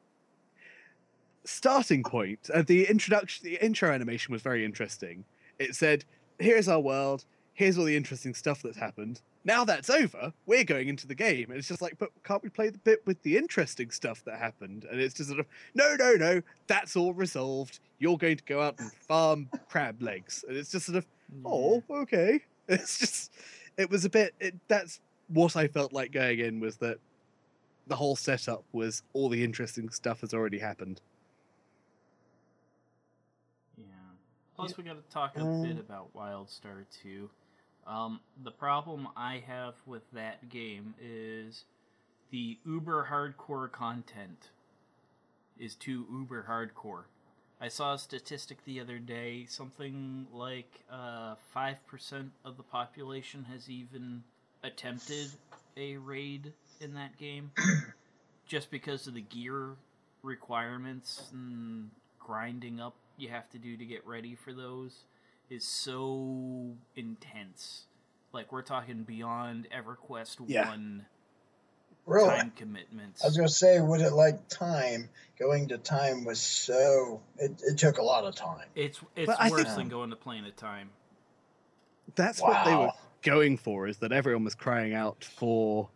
starting 1.44 2.02
point. 2.02 2.50
Uh, 2.52 2.62
the 2.62 2.86
introduction, 2.88 3.44
the 3.44 3.64
intro 3.64 3.90
animation 3.90 4.32
was 4.32 4.42
very 4.42 4.64
interesting. 4.64 5.24
It 5.58 5.74
said, 5.74 6.04
"Here's 6.38 6.68
our 6.68 6.80
world. 6.80 7.24
Here's 7.54 7.78
all 7.78 7.84
the 7.84 7.96
interesting 7.96 8.34
stuff 8.34 8.62
that's 8.62 8.76
happened. 8.76 9.20
Now 9.44 9.64
that's 9.64 9.90
over. 9.90 10.32
We're 10.46 10.64
going 10.64 10.88
into 10.88 11.06
the 11.06 11.14
game." 11.14 11.50
And 11.50 11.58
it's 11.58 11.68
just 11.68 11.82
like, 11.82 11.96
but 11.98 12.10
can't 12.24 12.42
we 12.42 12.48
play 12.48 12.70
the 12.70 12.78
bit 12.78 13.06
with 13.06 13.22
the 13.22 13.36
interesting 13.36 13.90
stuff 13.90 14.24
that 14.24 14.38
happened? 14.38 14.86
And 14.90 15.00
it's 15.00 15.14
just 15.14 15.28
sort 15.28 15.40
of, 15.40 15.46
no, 15.74 15.94
no, 15.96 16.14
no. 16.14 16.42
That's 16.66 16.96
all 16.96 17.12
resolved. 17.14 17.80
You're 17.98 18.18
going 18.18 18.36
to 18.36 18.44
go 18.44 18.60
out 18.60 18.78
and 18.78 18.92
farm 18.92 19.48
crab 19.68 20.02
legs. 20.02 20.44
And 20.48 20.56
it's 20.56 20.70
just 20.70 20.86
sort 20.86 20.98
of, 20.98 21.06
oh, 21.44 21.82
okay. 21.90 22.40
It's 22.66 22.98
just, 22.98 23.30
it 23.76 23.90
was 23.90 24.06
a 24.06 24.08
bit. 24.08 24.34
It, 24.40 24.54
that's 24.68 25.00
what 25.28 25.54
I 25.54 25.68
felt 25.68 25.92
like 25.92 26.12
going 26.12 26.38
in 26.38 26.60
was 26.60 26.78
that 26.78 26.96
the 27.86 27.96
whole 27.96 28.16
setup 28.16 28.64
was 28.72 29.02
all 29.12 29.28
the 29.28 29.42
interesting 29.44 29.90
stuff 29.90 30.20
has 30.22 30.32
already 30.32 30.58
happened. 30.58 31.00
Yeah. 33.76 33.84
Plus, 34.56 34.76
we 34.76 34.84
got 34.84 34.94
to 34.94 35.12
talk 35.12 35.36
a 35.36 35.40
Um, 35.40 35.62
bit 35.62 35.78
about 35.78 36.14
WildStar 36.14 36.84
2. 37.02 37.28
Um, 37.86 38.20
the 38.42 38.50
problem 38.50 39.08
I 39.16 39.42
have 39.46 39.74
with 39.86 40.02
that 40.12 40.48
game 40.48 40.94
is 41.00 41.64
the 42.30 42.58
uber 42.64 43.08
hardcore 43.10 43.70
content 43.70 44.50
is 45.58 45.74
too 45.74 46.06
uber 46.10 46.46
hardcore. 46.48 47.04
I 47.60 47.68
saw 47.68 47.94
a 47.94 47.98
statistic 47.98 48.64
the 48.64 48.80
other 48.80 48.98
day, 48.98 49.46
something 49.48 50.26
like 50.32 50.82
uh, 50.90 51.34
5% 51.54 52.30
of 52.44 52.56
the 52.56 52.62
population 52.62 53.44
has 53.44 53.70
even 53.70 54.24
attempted 54.62 55.28
a 55.76 55.96
raid 55.96 56.52
in 56.80 56.94
that 56.94 57.16
game 57.18 57.52
just 58.46 58.70
because 58.70 59.06
of 59.06 59.14
the 59.14 59.20
gear 59.20 59.76
requirements 60.22 61.28
and 61.32 61.90
grinding 62.18 62.80
up 62.80 62.96
you 63.16 63.28
have 63.28 63.48
to 63.50 63.58
do 63.58 63.76
to 63.76 63.84
get 63.84 64.06
ready 64.06 64.34
for 64.34 64.52
those 64.52 65.04
is 65.50 65.64
so 65.66 66.72
intense. 66.96 67.84
Like 68.32 68.50
we're 68.52 68.62
talking 68.62 69.02
beyond 69.04 69.68
EverQuest 69.70 70.36
Yeah. 70.46 70.68
one 70.68 71.06
Really? 72.06 72.28
time 72.28 72.52
commitments. 72.56 73.22
I 73.22 73.28
was 73.28 73.36
gonna 73.36 73.48
say, 73.48 73.80
was 73.80 74.02
it 74.02 74.12
like 74.12 74.48
time? 74.48 75.08
Going 75.38 75.68
to 75.68 75.78
time 75.78 76.24
was 76.24 76.40
so. 76.40 77.22
It, 77.38 77.62
it 77.66 77.78
took 77.78 77.98
a 77.98 78.02
lot 78.02 78.24
of 78.24 78.34
time. 78.34 78.66
It's 78.74 79.00
it's 79.16 79.26
But 79.26 79.50
worse 79.50 79.62
think- 79.64 79.76
than 79.76 79.88
going 79.88 80.10
to 80.10 80.16
Planet 80.16 80.56
Time. 80.56 80.90
That's 82.16 82.40
what 82.42 82.64
they 82.64 82.74
were 82.74 82.92
going 83.22 83.56
for 83.56 83.86
is 83.88 83.98
that 83.98 84.12
everyone 84.12 84.44
was 84.44 84.54
crying 84.54 84.92
out 84.94 85.24
for 85.24 85.88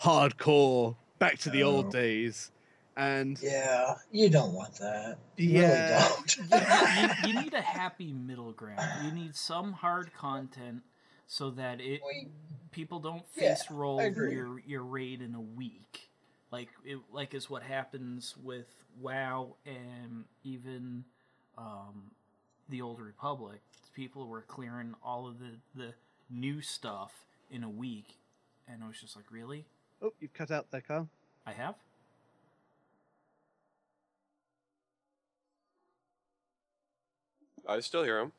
hardcore, 0.00 0.96
back 1.18 1.38
to 1.40 1.50
the 1.50 1.62
Oh. 1.62 1.70
old 1.76 1.92
days, 1.92 2.50
and 2.96 3.38
Yeah, 3.42 3.94
you 4.10 4.28
don't 4.30 4.52
want 4.52 4.74
that. 4.78 5.18
You 5.36 5.50
Yeah. 5.50 5.60
really 5.68 5.88
don't. 5.88 6.36
you, 7.24 7.30
you 7.34 7.40
need 7.42 7.54
a 7.54 7.60
happy 7.62 8.12
middle 8.12 8.52
ground. 8.52 9.04
You 9.04 9.12
need 9.12 9.34
some 9.36 9.72
hard 9.72 10.12
content 10.14 10.82
so 11.26 11.50
that 11.50 11.80
it 11.80 12.00
We- 12.06 12.28
people 12.70 12.98
don't 13.00 13.24
Yeah, 13.36 13.54
face 13.54 13.70
roll 13.70 14.00
your 14.02 14.60
your 14.60 14.82
raid 14.82 15.20
in 15.22 15.34
a 15.34 15.40
week, 15.40 16.10
like 16.50 16.68
it, 16.84 16.98
like 17.12 17.34
is 17.34 17.48
what 17.50 17.62
happens 17.62 18.34
with 18.42 18.66
WoW 19.00 19.56
and 19.66 20.24
even 20.44 21.04
um, 21.58 22.10
the 22.68 22.82
Old 22.82 23.00
Republic. 23.00 23.60
People 23.94 24.26
were 24.26 24.42
clearing 24.42 24.94
all 25.02 25.26
of 25.26 25.38
the 25.38 25.52
the 25.74 25.94
new 26.30 26.60
stuff 26.60 27.12
in 27.50 27.62
a 27.64 27.70
week, 27.70 28.18
and 28.68 28.82
I 28.84 28.88
was 28.88 29.00
just 29.00 29.16
like, 29.16 29.26
really? 29.30 29.64
oh, 30.02 30.12
you've 30.20 30.34
cut 30.34 30.50
out 30.50 30.70
there, 30.70 30.80
Carl. 30.82 31.08
I 31.46 31.52
have. 31.52 31.74
I 37.68 37.80
still 37.80 38.04
hear 38.04 38.20
him. 38.20 38.32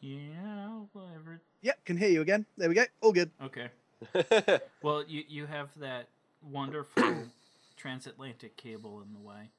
Yeah, 0.00 0.80
whatever. 0.92 1.40
Yep, 1.62 1.84
can 1.84 1.96
hear 1.96 2.08
you 2.08 2.22
again. 2.22 2.46
There 2.56 2.68
we 2.68 2.74
go. 2.74 2.84
All 3.02 3.12
good. 3.12 3.30
Okay. 3.42 3.68
Well, 4.82 5.04
you 5.06 5.22
you 5.28 5.46
have 5.46 5.68
that 5.76 6.08
wonderful 6.42 7.24
transatlantic 7.76 8.56
cable 8.56 9.02
in 9.02 9.12
the 9.12 9.20
way. 9.20 9.50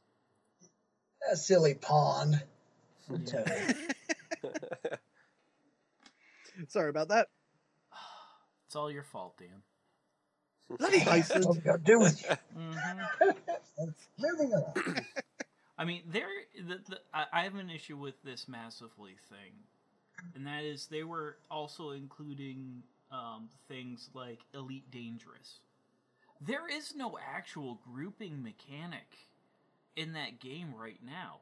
that 1.30 1.38
silly 1.38 1.76
pond. 1.76 2.42
Yeah. 3.10 3.74
Sorry 6.68 6.90
about 6.90 7.10
that. 7.10 7.28
It's 8.66 8.76
all 8.76 8.90
your 8.90 9.04
fault, 9.04 9.38
Dan. 9.38 9.62
Bloody 10.80 11.00
What 11.00 11.08
Iceland. 11.10 11.46
we 11.50 11.60
got 11.60 11.74
to 11.74 11.78
do 11.84 12.00
with 12.00 12.24
you? 12.24 12.36
hmm 12.56 12.72
Moving 14.18 14.54
on. 14.54 14.74
I 15.82 15.86
mean, 15.86 16.04
there. 16.06 16.28
The, 16.56 16.80
the, 16.88 17.00
I, 17.12 17.42
have 17.42 17.56
an 17.56 17.72
issue 17.72 17.98
with 17.98 18.14
this 18.24 18.48
massively 18.48 19.16
thing, 19.32 19.52
and 20.36 20.46
that 20.46 20.64
is 20.64 20.86
they 20.86 21.02
were 21.02 21.38
also 21.50 21.90
including 21.90 22.84
um, 23.12 23.50
things 23.68 24.12
like 24.14 24.42
Elite 24.54 24.92
Dangerous. 24.92 25.58
There 26.40 26.70
is 26.72 26.94
no 26.96 27.18
actual 27.36 27.80
grouping 27.92 28.44
mechanic 28.44 29.08
in 29.96 30.14
that 30.14 30.40
game 30.40 30.72
right 30.78 31.00
now. 31.04 31.38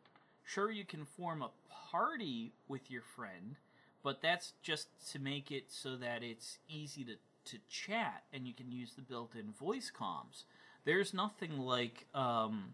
Sure, 0.45 0.71
you 0.71 0.85
can 0.85 1.03
form 1.03 1.41
a 1.41 1.51
party 1.91 2.53
with 2.69 2.89
your 2.89 3.01
friend, 3.01 3.57
but 4.03 4.21
that's 4.21 4.53
just 4.63 4.87
to 5.11 5.19
make 5.19 5.51
it 5.51 5.65
so 5.67 5.97
that 5.97 6.23
it's 6.23 6.59
easy 6.69 7.03
to, 7.03 7.15
to 7.51 7.57
chat 7.69 8.23
and 8.31 8.47
you 8.47 8.53
can 8.53 8.71
use 8.71 8.93
the 8.93 9.01
built 9.01 9.35
in 9.35 9.51
voice 9.51 9.91
comms. 9.93 10.43
There's 10.85 11.13
nothing 11.13 11.59
like 11.59 12.05
um, 12.15 12.73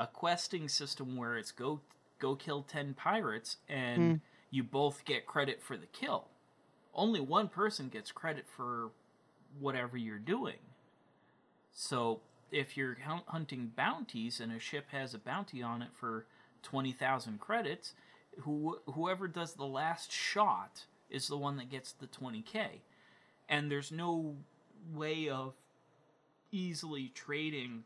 a 0.00 0.06
questing 0.06 0.66
system 0.68 1.16
where 1.16 1.36
it's 1.36 1.52
go 1.52 1.80
go 2.18 2.34
kill 2.34 2.62
10 2.62 2.94
pirates 2.94 3.58
and 3.68 3.98
Hmm. 3.98 4.16
you 4.50 4.62
both 4.62 5.04
get 5.04 5.26
credit 5.26 5.62
for 5.62 5.76
the 5.76 5.86
kill. 5.86 6.28
Only 6.94 7.20
one 7.20 7.48
person 7.48 7.88
gets 7.88 8.10
credit 8.12 8.46
for 8.48 8.90
whatever 9.58 9.96
you're 9.96 10.18
doing. 10.18 10.58
So 11.72 12.20
if 12.50 12.76
you're 12.76 12.96
hunting 13.26 13.72
bounties 13.76 14.40
and 14.40 14.52
a 14.52 14.58
ship 14.58 14.86
has 14.90 15.14
a 15.14 15.18
bounty 15.18 15.62
on 15.62 15.82
it 15.82 15.90
for 15.94 16.26
20,000 16.62 17.38
credits, 17.40 17.94
who 18.40 18.80
whoever 18.86 19.28
does 19.28 19.54
the 19.54 19.66
last 19.66 20.10
shot 20.12 20.84
is 21.10 21.28
the 21.28 21.36
one 21.38 21.56
that 21.56 21.70
gets 21.70 21.92
the 21.92 22.06
20k. 22.06 22.82
And 23.48 23.70
there's 23.70 23.92
no 23.92 24.36
way 24.92 25.28
of 25.28 25.54
easily 26.52 27.08
trading 27.14 27.84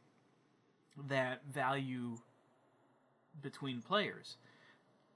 that 1.09 1.41
value 1.53 2.17
between 3.43 3.83
players. 3.83 4.37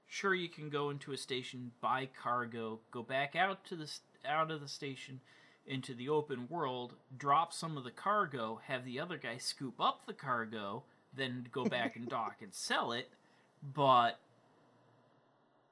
Sure, 0.07 0.33
you 0.33 0.49
can 0.49 0.69
go 0.69 0.89
into 0.89 1.11
a 1.11 1.17
station, 1.17 1.71
buy 1.81 2.09
cargo, 2.21 2.79
go 2.91 3.03
back 3.03 3.35
out 3.35 3.63
to 3.65 3.75
the 3.75 3.89
out 4.25 4.51
of 4.51 4.59
the 4.59 4.67
station 4.67 5.19
into 5.67 5.93
the 5.93 6.09
open 6.09 6.47
world, 6.49 6.93
drop 7.17 7.53
some 7.53 7.77
of 7.77 7.83
the 7.83 7.91
cargo, 7.91 8.59
have 8.67 8.83
the 8.83 8.99
other 8.99 9.17
guy 9.17 9.37
scoop 9.37 9.75
up 9.79 10.05
the 10.07 10.13
cargo, 10.13 10.83
then 11.15 11.47
go 11.51 11.63
back 11.77 11.95
and 11.95 12.09
dock 12.09 12.37
and 12.41 12.53
sell 12.53 12.91
it. 12.91 13.09
But 13.75 14.19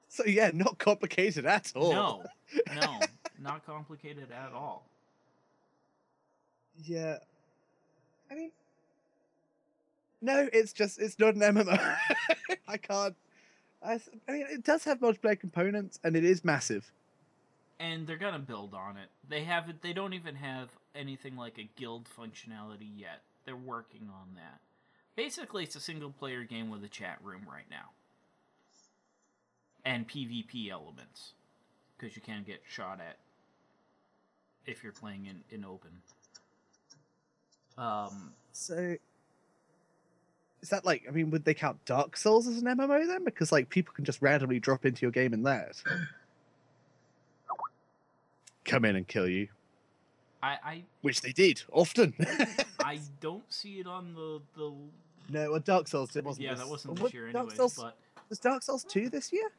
So 0.07 0.23
yeah, 0.25 0.51
not 0.53 0.77
complicated 0.77 1.45
at 1.45 1.71
all. 1.75 1.91
no, 1.91 2.23
no, 2.75 2.99
not 3.39 3.65
complicated 3.65 4.27
at 4.31 4.53
all. 4.53 4.85
Yeah. 6.83 7.17
I 8.29 8.35
mean, 8.35 8.51
no, 10.21 10.49
it's 10.51 10.73
just 10.73 10.99
it's 10.99 11.17
not 11.19 11.35
an 11.35 11.41
MMO. 11.41 11.97
I 12.67 12.77
can't. 12.77 13.15
I 13.83 13.99
mean, 14.29 14.45
it 14.49 14.63
does 14.63 14.83
have 14.85 14.99
multiplayer 14.99 15.39
components, 15.39 15.99
and 16.03 16.15
it 16.15 16.23
is 16.23 16.43
massive. 16.43 16.91
and 17.79 18.07
they're 18.07 18.17
gonna 18.17 18.39
build 18.39 18.73
on 18.73 18.97
it. 18.97 19.09
They 19.29 19.43
haven't. 19.43 19.81
They 19.81 19.93
don't 19.93 20.13
even 20.13 20.35
have 20.35 20.69
anything 20.95 21.35
like 21.37 21.57
a 21.59 21.69
guild 21.79 22.07
functionality 22.09 22.89
yet. 22.95 23.21
They're 23.45 23.55
working 23.55 24.09
on 24.11 24.35
that. 24.35 24.59
Basically, 25.15 25.63
it's 25.63 25.75
a 25.75 25.79
single 25.79 26.11
player 26.11 26.43
game 26.43 26.69
with 26.69 26.83
a 26.83 26.87
chat 26.89 27.17
room 27.23 27.41
right 27.49 27.69
now, 27.69 27.91
and 29.85 30.07
PvP 30.07 30.69
elements, 30.69 31.33
because 31.97 32.15
you 32.15 32.21
can 32.21 32.43
get 32.43 32.61
shot 32.67 32.99
at 32.99 33.17
if 34.65 34.83
you're 34.83 34.91
playing 34.93 35.27
in 35.27 35.43
in 35.55 35.63
open. 35.63 35.91
Um, 37.77 38.33
So, 38.51 38.95
is 40.61 40.69
that 40.69 40.85
like? 40.85 41.03
I 41.07 41.11
mean, 41.11 41.29
would 41.31 41.45
they 41.45 41.53
count 41.53 41.83
Dark 41.85 42.17
Souls 42.17 42.47
as 42.47 42.57
an 42.61 42.65
MMO 42.65 43.05
then? 43.07 43.23
Because 43.23 43.51
like 43.51 43.69
people 43.69 43.93
can 43.93 44.05
just 44.05 44.21
randomly 44.21 44.59
drop 44.59 44.85
into 44.85 45.01
your 45.03 45.11
game 45.11 45.33
in 45.33 45.43
that, 45.43 45.81
come 48.65 48.85
in 48.85 48.95
and 48.95 49.07
kill 49.07 49.27
you, 49.27 49.47
I 50.41 50.57
I 50.63 50.83
which 51.01 51.21
they 51.21 51.31
did 51.31 51.63
often. 51.71 52.13
I 52.79 52.99
don't 53.21 53.51
see 53.51 53.79
it 53.79 53.87
on 53.87 54.13
the 54.13 54.41
the. 54.55 54.73
no, 55.29 55.51
well, 55.51 55.59
Dark 55.59 55.87
Souls 55.87 56.15
it 56.15 56.23
wasn't. 56.23 56.45
Yeah, 56.45 56.51
this- 56.51 56.59
that 56.61 56.69
wasn't 56.69 56.95
this 56.95 57.03
what- 57.03 57.13
year 57.13 57.31
Dark 57.31 57.35
anyways. 57.51 57.57
Souls, 57.57 57.75
But 57.77 57.97
was 58.29 58.39
Dark 58.39 58.63
Souls 58.63 58.83
two 58.83 59.09
this 59.09 59.31
year? 59.31 59.49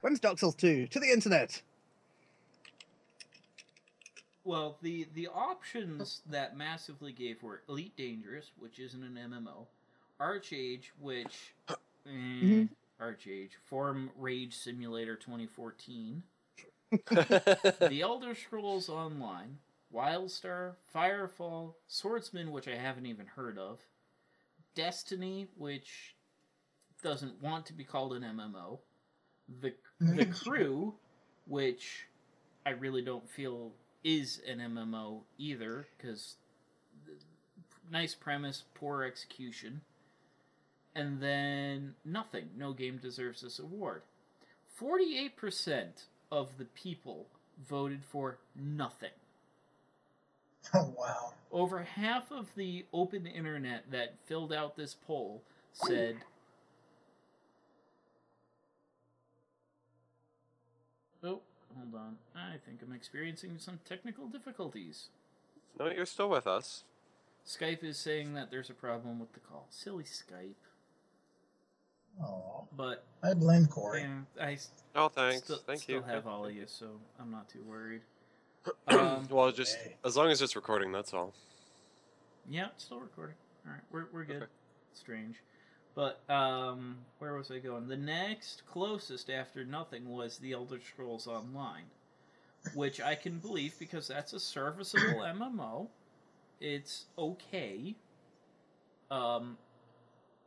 When's 0.00 0.18
Dark 0.20 0.38
Souls 0.38 0.54
two? 0.54 0.86
To 0.86 0.98
the 1.00 1.10
internet. 1.10 1.60
Well, 4.44 4.78
the 4.82 5.04
the 5.14 5.28
options 5.28 6.22
that 6.26 6.56
massively 6.56 7.12
gave 7.12 7.42
were 7.42 7.62
Elite 7.68 7.96
Dangerous, 7.96 8.52
which 8.56 8.78
isn't 8.78 9.02
an 9.02 9.16
MMO, 9.16 9.66
ArcheAge, 10.20 10.86
which 10.98 11.54
eh, 11.68 11.74
Mhm. 12.06 12.68
ArcheAge, 13.00 13.52
Form 13.64 14.10
Rage 14.16 14.54
Simulator 14.56 15.16
2014, 15.16 16.22
The 17.10 18.00
Elder 18.02 18.34
Scrolls 18.34 18.88
Online, 18.88 19.58
Wildstar, 19.92 20.76
Firefall, 20.94 21.74
Swordsman, 21.86 22.50
which 22.52 22.68
I 22.68 22.76
haven't 22.76 23.06
even 23.06 23.26
heard 23.26 23.58
of, 23.58 23.80
Destiny, 24.74 25.48
which 25.56 26.16
doesn't 27.02 27.40
want 27.42 27.66
to 27.66 27.72
be 27.72 27.84
called 27.84 28.14
an 28.14 28.22
MMO, 28.22 28.80
the 29.60 29.74
the 30.00 30.26
Crew, 30.44 30.94
which 31.46 32.06
I 32.66 32.70
really 32.70 33.02
don't 33.02 33.28
feel 33.28 33.72
is 34.02 34.40
an 34.48 34.58
MMO 34.58 35.20
either, 35.38 35.86
because 35.96 36.36
nice 37.90 38.14
premise, 38.14 38.64
poor 38.74 39.02
execution, 39.02 39.82
and 40.94 41.20
then 41.22 41.94
nothing. 42.04 42.50
No 42.56 42.72
game 42.72 42.98
deserves 42.98 43.42
this 43.42 43.58
award. 43.58 44.02
Forty-eight 44.76 45.36
percent 45.36 46.04
of 46.32 46.56
the 46.58 46.64
people 46.64 47.26
voted 47.68 48.04
for 48.04 48.38
nothing. 48.54 49.10
Oh 50.74 50.94
wow. 50.98 51.34
Over 51.52 51.82
half 51.82 52.30
of 52.30 52.48
the 52.54 52.86
open 52.92 53.26
internet 53.26 53.90
that 53.90 54.14
filled 54.26 54.52
out 54.52 54.76
this 54.76 54.94
poll 55.06 55.42
said 55.72 56.16
Oh, 61.22 61.40
hold 61.80 61.94
on. 61.94 62.16
I 62.34 62.56
think 62.64 62.80
I'm 62.82 62.92
experiencing 62.92 63.56
some 63.58 63.80
technical 63.88 64.26
difficulties. 64.26 65.08
no, 65.78 65.86
you're 65.90 66.06
still 66.06 66.28
with 66.28 66.46
us. 66.46 66.84
Skype 67.46 67.82
is 67.82 67.96
saying 67.98 68.34
that 68.34 68.50
there's 68.50 68.70
a 68.70 68.74
problem 68.74 69.18
with 69.18 69.32
the 69.32 69.40
call. 69.40 69.66
Silly 69.70 70.04
Skype. 70.04 70.54
Oh, 72.22 72.66
But 72.76 73.04
I 73.22 73.34
blame 73.34 73.66
Corey. 73.66 74.02
yeah, 74.02 74.20
I 74.44 74.52
s- 74.54 74.70
Oh, 74.94 75.08
thanks. 75.08 75.44
still, 75.44 75.58
Thank 75.58 75.80
still 75.82 75.96
you. 75.96 76.02
have 76.02 76.26
all 76.26 76.44
of 76.44 76.54
you, 76.54 76.64
so 76.66 77.00
I'm 77.18 77.30
not 77.30 77.48
too 77.48 77.62
worried. 77.62 78.02
Um, 78.88 79.26
well, 79.30 79.50
just 79.52 79.78
Okay. 79.78 79.96
as 80.04 80.16
long 80.18 80.30
as 80.30 80.42
it's 80.42 80.54
recording, 80.54 80.92
that's 80.92 81.14
all. 81.14 81.32
Yeah, 82.48 82.66
it's 82.74 82.84
still 82.84 83.00
recording. 83.00 83.36
All 83.66 83.72
right, 83.72 83.80
we're 83.90 84.06
we're 84.12 84.24
good. 84.24 84.42
Okay. 84.42 84.52
Strange, 84.92 85.36
but 85.94 86.22
um, 86.28 86.98
where 87.18 87.34
was 87.34 87.50
I 87.50 87.58
going? 87.58 87.88
The 87.88 87.96
next 87.96 88.64
closest 88.66 89.30
after 89.30 89.64
nothing 89.64 90.08
was 90.08 90.38
the 90.38 90.52
Elder 90.52 90.80
Scrolls 90.80 91.26
Online. 91.26 91.84
which 92.74 93.00
I 93.00 93.14
can 93.14 93.38
believe 93.38 93.78
because 93.78 94.08
that's 94.08 94.32
a 94.32 94.40
serviceable 94.40 95.20
MMO. 95.20 95.88
It's 96.60 97.06
okay. 97.18 97.96
Um, 99.10 99.58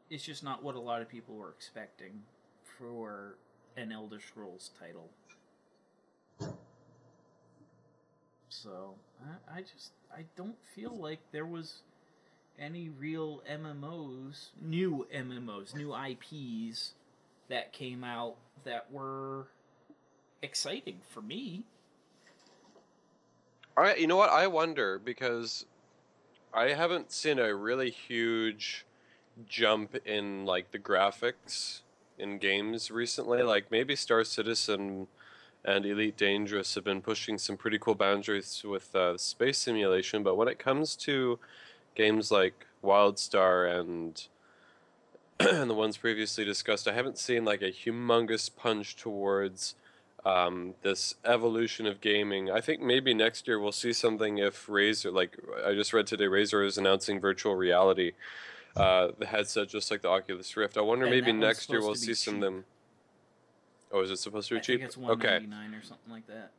it's 0.09 0.23
just 0.23 0.43
not 0.43 0.63
what 0.63 0.75
a 0.75 0.79
lot 0.79 1.01
of 1.01 1.09
people 1.09 1.35
were 1.35 1.49
expecting 1.51 2.23
for 2.77 3.37
an 3.77 3.91
Elder 3.91 4.19
Scrolls 4.19 4.71
title. 4.79 5.11
So 8.49 8.95
I, 9.23 9.57
I 9.57 9.61
just 9.61 9.91
I 10.15 10.25
don't 10.35 10.57
feel 10.75 10.95
like 10.95 11.19
there 11.31 11.45
was 11.45 11.81
any 12.59 12.89
real 12.89 13.41
MMOs, 13.49 14.49
new 14.61 15.07
MMOs, 15.13 15.75
new 15.75 15.95
IPs 15.95 16.93
that 17.49 17.73
came 17.73 18.03
out 18.03 18.35
that 18.63 18.91
were 18.91 19.47
exciting 20.41 20.99
for 21.09 21.21
me. 21.21 21.63
I, 23.75 23.95
you 23.95 24.07
know 24.07 24.17
what? 24.17 24.29
I 24.29 24.47
wonder 24.47 24.99
because 24.99 25.65
I 26.53 26.69
haven't 26.69 27.11
seen 27.11 27.39
a 27.39 27.55
really 27.55 27.89
huge 27.89 28.85
jump 29.47 29.95
in 30.05 30.45
like 30.45 30.71
the 30.71 30.79
graphics 30.79 31.81
in 32.19 32.37
games 32.37 32.91
recently. 32.91 33.41
Like 33.41 33.71
maybe 33.71 33.95
Star 33.95 34.23
Citizen 34.23 35.07
and 35.65 35.85
Elite 35.85 36.17
Dangerous 36.17 36.75
have 36.75 36.83
been 36.83 37.01
pushing 37.01 37.37
some 37.37 37.57
pretty 37.57 37.79
cool 37.79 37.95
boundaries 37.95 38.63
with 38.63 38.93
uh, 38.95 39.17
space 39.17 39.57
simulation, 39.57 40.21
but 40.21 40.35
when 40.35 40.47
it 40.47 40.59
comes 40.59 40.95
to 40.97 41.39
games 41.95 42.31
like 42.31 42.65
WildStar 42.83 43.79
and 43.79 44.27
and 45.39 45.69
the 45.69 45.73
ones 45.73 45.97
previously 45.97 46.45
discussed, 46.45 46.87
I 46.87 46.93
haven't 46.93 47.17
seen 47.17 47.43
like 47.45 47.61
a 47.61 47.71
humongous 47.71 48.49
punch 48.55 48.95
towards 48.95 49.75
um, 50.25 50.75
this 50.83 51.15
evolution 51.25 51.85
of 51.85 52.01
gaming. 52.01 52.49
I 52.49 52.61
think 52.61 52.81
maybe 52.81 53.13
next 53.13 53.47
year 53.47 53.59
we'll 53.59 53.71
see 53.71 53.93
something 53.93 54.37
if 54.37 54.67
Razer, 54.67 55.11
like 55.11 55.37
I 55.65 55.73
just 55.73 55.91
read 55.93 56.07
today, 56.07 56.25
Razer 56.25 56.65
is 56.65 56.77
announcing 56.77 57.19
virtual 57.19 57.55
reality, 57.55 58.11
uh, 58.75 59.09
the 59.17 59.25
headset 59.25 59.69
just 59.69 59.91
like 59.91 60.01
the 60.01 60.09
Oculus 60.09 60.55
Rift. 60.55 60.77
I 60.77 60.81
wonder 60.81 61.05
And 61.05 61.13
maybe 61.13 61.33
next 61.33 61.69
year 61.69 61.81
we'll 61.81 61.95
see 61.95 62.13
some 62.13 62.35
of 62.35 62.41
them. 62.41 62.65
Oh, 63.91 64.01
is 64.01 64.11
it 64.11 64.17
supposed 64.17 64.47
to 64.49 64.55
be 64.55 64.59
I 64.59 64.61
cheap? 64.61 64.79
think 64.79 64.87
it's 64.89 64.97
okay. 64.97 65.07
one 65.07 65.19
ninety 65.19 65.47
nine 65.47 65.73
or 65.73 65.83
something 65.83 66.11
like 66.11 66.25
that. 66.27 66.51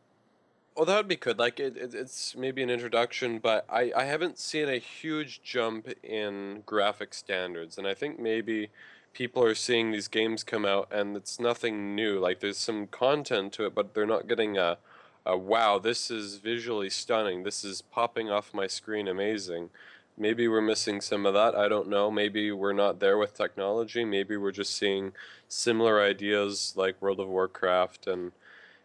Well, 0.76 0.86
that 0.86 0.96
would 0.96 1.08
be 1.08 1.16
good. 1.16 1.38
Like 1.38 1.60
it, 1.60 1.76
it, 1.76 1.94
it's 1.94 2.34
maybe 2.36 2.62
an 2.62 2.70
introduction, 2.70 3.38
but 3.38 3.64
I, 3.68 3.92
I 3.96 4.04
haven't 4.04 4.38
seen 4.38 4.68
a 4.68 4.78
huge 4.78 5.40
jump 5.42 5.88
in 6.02 6.62
graphic 6.66 7.14
standards, 7.14 7.78
and 7.78 7.86
I 7.86 7.94
think 7.94 8.18
maybe 8.18 8.70
people 9.12 9.44
are 9.44 9.54
seeing 9.54 9.92
these 9.92 10.08
games 10.08 10.42
come 10.42 10.64
out 10.64 10.88
and 10.90 11.16
it's 11.16 11.38
nothing 11.38 11.94
new. 11.94 12.18
Like 12.18 12.40
there's 12.40 12.58
some 12.58 12.88
content 12.88 13.52
to 13.54 13.66
it, 13.66 13.74
but 13.74 13.94
they're 13.94 14.06
not 14.06 14.26
getting 14.26 14.58
a, 14.58 14.78
a 15.24 15.36
wow. 15.36 15.78
This 15.78 16.10
is 16.10 16.38
visually 16.38 16.90
stunning. 16.90 17.44
This 17.44 17.64
is 17.64 17.80
popping 17.80 18.28
off 18.28 18.52
my 18.52 18.66
screen, 18.66 19.06
amazing. 19.06 19.70
Maybe 20.18 20.48
we're 20.48 20.60
missing 20.60 21.00
some 21.00 21.24
of 21.26 21.34
that. 21.34 21.54
I 21.54 21.68
don't 21.68 21.88
know. 21.88 22.10
Maybe 22.10 22.50
we're 22.50 22.72
not 22.72 22.98
there 23.00 23.16
with 23.18 23.36
technology. 23.36 24.04
Maybe 24.04 24.36
we're 24.36 24.52
just 24.52 24.76
seeing 24.76 25.12
similar 25.48 26.02
ideas 26.02 26.74
like 26.76 27.00
World 27.00 27.20
of 27.20 27.28
Warcraft 27.28 28.08
and 28.08 28.32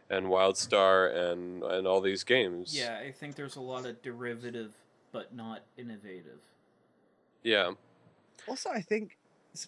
and 0.09 0.25
WildStar 0.27 1.31
and 1.31 1.63
and 1.63 1.87
all 1.87 2.01
these 2.01 2.23
games. 2.23 2.75
Yeah, 2.77 2.97
I 3.05 3.11
think 3.11 3.35
there's 3.35 3.55
a 3.55 3.61
lot 3.61 3.85
of 3.85 4.01
derivative 4.01 4.71
but 5.11 5.33
not 5.33 5.63
innovative. 5.77 6.39
Yeah. 7.43 7.71
Also, 8.47 8.69
I 8.69 8.81
think 8.81 9.17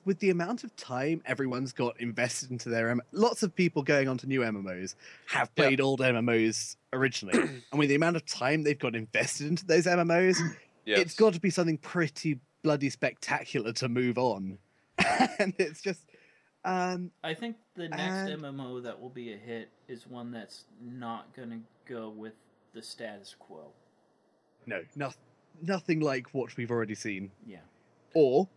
with 0.06 0.20
the 0.20 0.30
amount 0.30 0.64
of 0.64 0.76
time 0.76 1.22
everyone's 1.26 1.74
got 1.74 2.00
invested 2.00 2.52
into 2.52 2.70
their 2.70 2.90
M- 2.90 3.02
lots 3.12 3.42
of 3.42 3.56
people 3.56 3.82
going 3.82 4.08
onto 4.08 4.28
new 4.28 4.42
MMOs 4.42 4.94
have 5.28 5.50
Yeah. 5.56 5.64
played 5.64 5.82
old 5.82 6.00
MMOs 6.00 6.76
originally, 6.94 7.40
and 7.72 7.80
with 7.80 7.90
the 7.90 7.96
amount 7.96 8.16
of 8.18 8.26
time 8.26 8.64
they've 8.64 8.78
got 8.78 8.96
invested 8.96 9.48
into 9.48 9.66
those 9.66 9.86
MMOs, 9.86 10.38
Yes. 10.86 11.00
it's 11.00 11.16
got 11.16 11.34
to 11.34 11.40
be 11.40 11.50
something 11.50 11.78
pretty 11.78 12.40
bloody 12.64 12.90
spectacular 12.90 13.72
to 13.74 13.90
move 13.90 14.18
on. 14.18 14.58
and 15.40 15.54
it's 15.58 15.82
just, 15.82 16.02
um, 16.66 17.12
I 17.24 17.34
think 17.34 17.58
the 17.76 17.90
next 17.90 18.30
And- 18.32 18.42
MMO 18.42 18.84
that 18.84 19.00
will 19.02 19.10
be 19.10 19.34
a 19.34 19.38
hit 19.38 19.70
is 19.88 20.08
one 20.08 20.32
that's 20.32 20.66
not 20.82 21.34
going 21.36 21.50
to 21.50 21.60
go 21.92 22.10
with 22.10 22.34
the 22.74 22.82
status 22.82 23.36
quo. 23.38 23.72
no, 24.66 24.82
no, 24.96 25.12
nothing 25.62 26.00
like 26.00 26.34
what 26.34 26.56
we've 26.56 26.72
already 26.72 26.96
seen, 26.96 27.32
Yeah. 27.46 27.60
or 28.14 28.48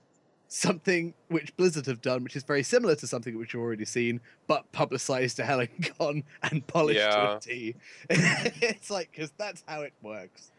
something 0.49 1.15
which 1.29 1.57
Blizzard 1.57 1.87
have 1.87 2.01
done, 2.03 2.23
which 2.23 2.37
is 2.37 2.43
very 2.45 2.63
similar 2.63 2.95
to 2.97 3.07
something 3.07 3.37
which 3.39 3.55
you've 3.55 3.63
already 3.63 3.85
seen, 3.87 4.21
but 4.47 4.71
publicized 4.71 5.37
to 5.39 5.45
hell 5.45 5.61
and 5.61 5.91
gone 5.99 6.23
and 6.43 6.65
polished 6.67 7.01
Yeah. 7.01 7.11
to 7.11 7.37
a 7.37 7.41
T. 7.41 7.75
it's 8.11 8.91
like 8.91 9.11
because 9.11 9.33
that's 9.39 9.65
how 9.67 9.81
it 9.81 9.95
works. 10.03 10.51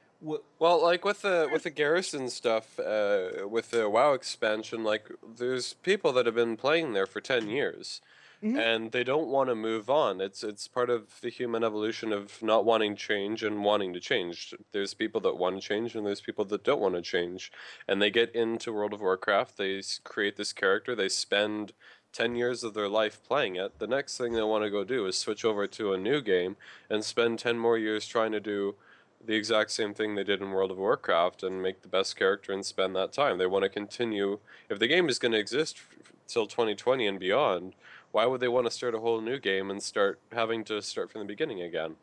Well, 0.60 0.82
like 0.82 1.06
with 1.06 1.22
the 1.22 1.48
with 1.52 1.64
the 1.64 1.70
garrison 1.70 2.30
stuff, 2.30 2.80
uh, 2.80 3.48
with 3.48 3.70
the 3.72 3.88
WoW 3.90 4.14
expansion, 4.14 4.84
like 4.84 5.12
there's 5.38 5.74
people 5.74 6.12
that 6.14 6.26
have 6.26 6.34
been 6.36 6.58
playing 6.58 6.94
there 6.94 7.06
for 7.06 7.22
ten 7.22 7.48
years, 7.50 8.02
Mhm. 8.42 8.58
and 8.60 8.92
they 8.92 9.04
don't 9.04 9.28
want 9.28 9.50
to 9.50 9.56
move 9.56 9.88
on. 9.90 10.22
It's 10.22 10.44
it's 10.44 10.68
part 10.68 10.90
of 10.90 11.22
the 11.22 11.30
human 11.30 11.64
evolution 11.64 12.12
of 12.12 12.42
not 12.42 12.66
wanting 12.66 12.96
change 12.96 13.44
and 13.44 13.64
wanting 13.64 13.94
to 13.94 14.00
change. 14.00 14.56
There's 14.72 14.96
people 14.96 15.22
that 15.22 15.36
want 15.38 15.62
to 15.62 15.68
change, 15.68 15.96
and 15.96 16.06
there's 16.08 16.22
people 16.22 16.46
that 16.46 16.64
don't 16.64 16.82
want 16.82 16.96
to 16.96 17.02
change, 17.04 17.52
and 17.88 18.02
they 18.02 18.10
get 18.10 18.34
into 18.34 18.74
World 18.74 18.94
of 18.94 19.02
Warcraft. 19.02 19.58
They 19.58 19.82
create 20.04 20.38
this 20.38 20.54
character. 20.54 20.96
They 20.96 21.10
spend. 21.10 21.74
10 22.14 22.34
years 22.38 22.64
of 22.64 22.74
their 22.74 22.88
life 22.88 23.22
playing 23.28 23.58
it, 23.58 23.78
the 23.80 23.86
next 23.88 24.18
thing 24.18 24.32
they 24.32 24.42
want 24.42 24.64
to 24.64 24.70
go 24.70 24.86
do 24.86 25.06
is 25.06 25.18
switch 25.18 25.44
over 25.44 25.68
to 25.68 25.92
a 25.92 25.98
new 25.98 26.22
game 26.22 26.56
and 26.90 27.04
spend 27.04 27.38
10 27.38 27.60
more 27.60 27.78
years 27.78 28.08
trying 28.08 28.32
to 28.32 28.40
do 28.40 28.78
the 29.26 29.36
exact 29.36 29.72
same 29.72 29.94
thing 29.94 30.16
they 30.16 30.24
did 30.24 30.42
in 30.42 30.52
World 30.52 30.72
of 30.72 30.78
Warcraft 30.78 31.44
and 31.44 31.62
make 31.62 31.82
the 31.82 31.88
best 31.88 32.16
character 32.16 32.52
and 32.54 32.66
spend 32.66 32.96
that 32.96 33.14
time. 33.14 33.38
They 33.38 33.46
want 33.48 33.64
to 33.64 33.70
continue. 33.70 34.40
If 34.70 34.80
the 34.80 34.88
game 34.88 35.10
is 35.10 35.20
going 35.20 35.32
to 35.34 35.40
exist 35.40 35.78
f- 35.78 36.12
till 36.28 36.48
2020 36.48 37.08
and 37.08 37.20
beyond, 37.20 37.76
why 38.12 38.26
would 38.26 38.42
they 38.42 38.48
want 38.48 38.66
to 38.68 38.72
start 38.72 38.96
a 38.96 39.00
whole 39.00 39.22
new 39.22 39.40
game 39.40 39.70
and 39.72 39.82
start 39.84 40.20
having 40.32 40.64
to 40.66 40.82
start 40.82 41.12
from 41.12 41.20
the 41.22 41.26
beginning 41.26 41.62
again? 41.62 41.96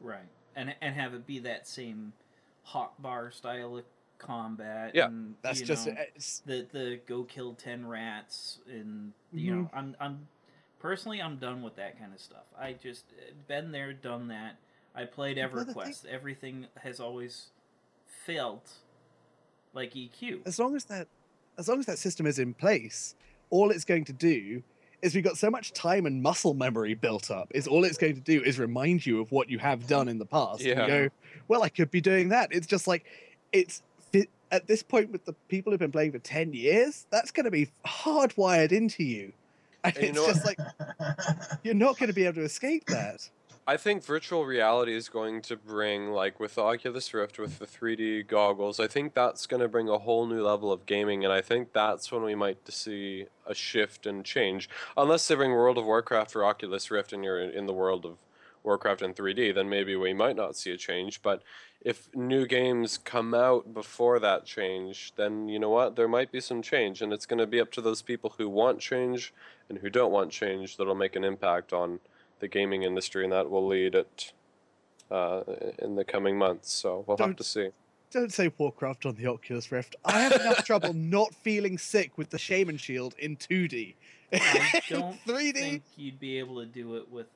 right? 0.00 0.28
And 0.54 0.74
and 0.80 0.94
have 0.94 1.14
it 1.14 1.26
be 1.26 1.38
that 1.40 1.66
same 1.66 2.12
hot 2.62 3.00
bar 3.00 3.30
style 3.30 3.76
of 3.78 3.84
combat. 4.18 4.94
Yeah, 4.94 5.06
and, 5.06 5.34
That's 5.42 5.60
you 5.60 5.66
just 5.66 5.86
know, 5.86 5.94
the 6.46 6.66
the 6.72 7.00
go 7.06 7.24
kill 7.24 7.54
ten 7.54 7.86
rats 7.86 8.58
and 8.70 9.12
you 9.34 9.52
Mm-hmm. 9.52 9.62
know 9.62 9.70
I'm 9.72 9.96
I'm 10.00 10.28
personally 10.78 11.22
I'm 11.22 11.36
done 11.38 11.62
with 11.62 11.76
that 11.76 11.98
kind 11.98 12.12
of 12.12 12.20
stuff. 12.20 12.44
I 12.58 12.74
just 12.74 13.04
been 13.48 13.72
there, 13.72 13.92
done 13.92 14.28
that. 14.28 14.56
I 14.94 15.04
played 15.04 15.38
Well, 15.38 15.64
thing- 15.64 15.74
EverQuest. 15.74 16.06
Everything 16.06 16.66
has 16.82 17.00
always 17.00 17.46
felt 18.26 18.72
like 19.72 19.94
EQ. 19.94 20.42
as 20.46 20.58
long 20.58 20.76
as 20.76 20.84
that 20.86 21.08
as 21.58 21.68
long 21.68 21.78
as 21.80 21.86
that 21.86 21.98
system 21.98 22.26
is 22.26 22.38
in 22.38 22.54
place, 22.54 23.14
all 23.50 23.70
it's 23.70 23.84
going 23.84 24.04
to 24.06 24.12
do 24.12 24.62
is 25.02 25.14
we've 25.14 25.24
got 25.24 25.36
so 25.36 25.50
much 25.50 25.72
time 25.72 26.06
and 26.06 26.22
muscle 26.22 26.54
memory 26.54 26.94
built 26.94 27.30
up. 27.30 27.50
Is 27.54 27.66
all 27.66 27.84
it's 27.84 27.98
going 27.98 28.14
to 28.14 28.20
do 28.20 28.42
is 28.42 28.58
remind 28.58 29.04
you 29.04 29.20
of 29.20 29.32
what 29.32 29.50
you 29.50 29.58
have 29.58 29.86
done 29.86 30.08
in 30.08 30.18
the 30.18 30.24
past. 30.24 30.60
and 30.60 30.68
Yeah. 30.78 30.86
go, 30.86 31.08
well, 31.48 31.62
I 31.62 31.68
could 31.68 31.90
be 31.90 32.00
doing 32.00 32.28
that. 32.30 32.48
It's 32.52 32.66
just 32.66 32.86
like 32.86 33.04
it's 33.52 33.82
at 34.50 34.66
this 34.66 34.82
point 34.82 35.10
with 35.10 35.24
the 35.24 35.32
people 35.48 35.72
who've 35.72 35.80
been 35.80 35.90
playing 35.92 36.12
for 36.12 36.18
ten 36.18 36.52
years. 36.52 37.06
That's 37.10 37.30
going 37.30 37.44
to 37.44 37.50
be 37.50 37.68
hardwired 37.86 38.70
into 38.70 39.02
you, 39.02 39.32
and, 39.82 39.96
And 39.96 40.02
you 40.04 40.08
it's 40.10 40.16
know 40.16 40.22
what? 40.24 40.34
just 40.34 40.46
like 40.46 40.58
you're 41.62 41.74
not 41.74 41.98
going 41.98 42.08
to 42.08 42.14
be 42.14 42.24
able 42.24 42.34
to 42.34 42.42
escape 42.44 42.84
that. 42.86 43.28
I 43.64 43.76
think 43.76 44.04
virtual 44.04 44.44
reality 44.44 44.92
is 44.92 45.08
going 45.08 45.40
to 45.42 45.56
bring, 45.56 46.10
like 46.10 46.40
with 46.40 46.56
the 46.56 46.62
Oculus 46.62 47.14
Rift, 47.14 47.38
with 47.38 47.60
the 47.60 47.66
3D 47.66 48.26
goggles, 48.26 48.80
I 48.80 48.88
think 48.88 49.14
that's 49.14 49.46
going 49.46 49.62
to 49.62 49.68
bring 49.68 49.88
a 49.88 49.98
whole 49.98 50.26
new 50.26 50.42
level 50.44 50.72
of 50.72 50.84
gaming, 50.84 51.22
and 51.22 51.32
I 51.32 51.42
think 51.42 51.72
that's 51.72 52.10
when 52.10 52.24
we 52.24 52.34
might 52.34 52.58
see 52.72 53.26
a 53.46 53.54
shift 53.54 54.04
and 54.04 54.24
change. 54.24 54.68
Unless 54.96 55.28
they 55.28 55.36
bring 55.36 55.52
World 55.52 55.78
of 55.78 55.84
Warcraft 55.84 56.34
or 56.34 56.44
Oculus 56.44 56.90
Rift 56.90 57.12
and 57.12 57.22
you're 57.22 57.40
in 57.40 57.66
the 57.66 57.72
world 57.72 58.04
of 58.04 58.16
Warcraft 58.64 59.02
in 59.02 59.14
3D, 59.14 59.54
then 59.54 59.68
maybe 59.68 59.94
we 59.94 60.12
might 60.12 60.34
not 60.34 60.56
see 60.56 60.72
a 60.72 60.76
change. 60.76 61.22
But 61.22 61.44
if 61.80 62.12
new 62.16 62.48
games 62.48 62.98
come 62.98 63.32
out 63.32 63.72
before 63.72 64.18
that 64.18 64.44
change, 64.44 65.12
then 65.14 65.48
you 65.48 65.60
know 65.60 65.70
what? 65.70 65.94
There 65.94 66.08
might 66.08 66.32
be 66.32 66.40
some 66.40 66.62
change, 66.62 67.00
and 67.00 67.12
it's 67.12 67.26
going 67.26 67.38
to 67.38 67.46
be 67.46 67.60
up 67.60 67.70
to 67.72 67.80
those 67.80 68.02
people 68.02 68.34
who 68.38 68.48
want 68.48 68.80
change 68.80 69.32
and 69.68 69.78
who 69.78 69.88
don't 69.88 70.10
want 70.10 70.32
change 70.32 70.76
that'll 70.76 70.96
make 70.96 71.14
an 71.14 71.22
impact 71.22 71.72
on 71.72 72.00
the 72.42 72.48
gaming 72.48 72.82
industry, 72.82 73.22
and 73.24 73.32
that 73.32 73.48
will 73.48 73.66
lead 73.66 73.94
it 73.94 74.32
uh, 75.10 75.42
in 75.78 75.94
the 75.94 76.04
coming 76.04 76.36
months. 76.36 76.70
So 76.72 77.04
we'll 77.06 77.16
have 77.16 77.26
Don't- 77.28 77.38
to 77.38 77.44
see. 77.44 77.68
Don't 78.10 78.30
say 78.30 78.52
Warcraft 78.58 79.06
on 79.06 79.14
the 79.14 79.26
Oculus 79.26 79.72
Rift. 79.72 79.96
I 80.04 80.20
have 80.20 80.32
enough 80.32 80.66
trouble 80.66 80.92
not 80.94 81.34
feeling 81.34 81.78
sick 81.78 82.18
with 82.18 82.28
the 82.28 82.36
Shaman 82.38 82.76
Shield 82.76 83.14
in 83.18 83.38
2D. 83.38 83.94
I 84.34 84.82
don't 84.90 85.16
3D. 85.26 85.54
think 85.54 85.82
you'd 85.96 86.20
be 86.20 86.38
able 86.38 86.60
to 86.60 86.66
do 86.66 86.96
it 86.96 87.10
with 87.10 87.28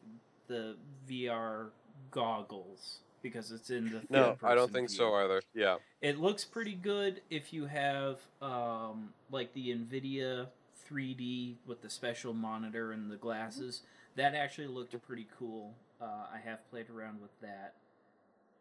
the 0.49 0.77
VR 1.09 1.69
goggles 2.11 2.99
because 3.23 3.53
it's 3.53 3.71
in 3.71 3.91
the 3.91 4.03
No, 4.11 4.37
I 4.43 4.55
don't 4.55 4.71
think 4.71 4.91
view. 4.91 4.99
so 4.99 5.15
either. 5.15 5.41
Yeah, 5.55 5.77
It 6.03 6.19
looks 6.19 6.45
pretty 6.45 6.75
good 6.75 7.23
if 7.31 7.55
you 7.55 7.65
have 7.65 8.19
um, 8.43 9.15
like 9.31 9.55
the 9.55 9.71
Nvidia 9.75 10.49
3D 10.91 11.55
with 11.67 11.81
the 11.81 11.89
special 11.89 12.35
monitor 12.35 12.93
and 12.93 13.11
the 13.11 13.17
glasses. 13.17 13.81
That 14.17 14.35
actually 14.35 14.67
looked 14.67 15.01
pretty 15.07 15.27
cool. 15.39 15.75
Uh, 16.01 16.27
I 16.33 16.39
have 16.45 16.69
played 16.71 16.87
around 16.91 17.21
with 17.21 17.39
that. 17.41 17.75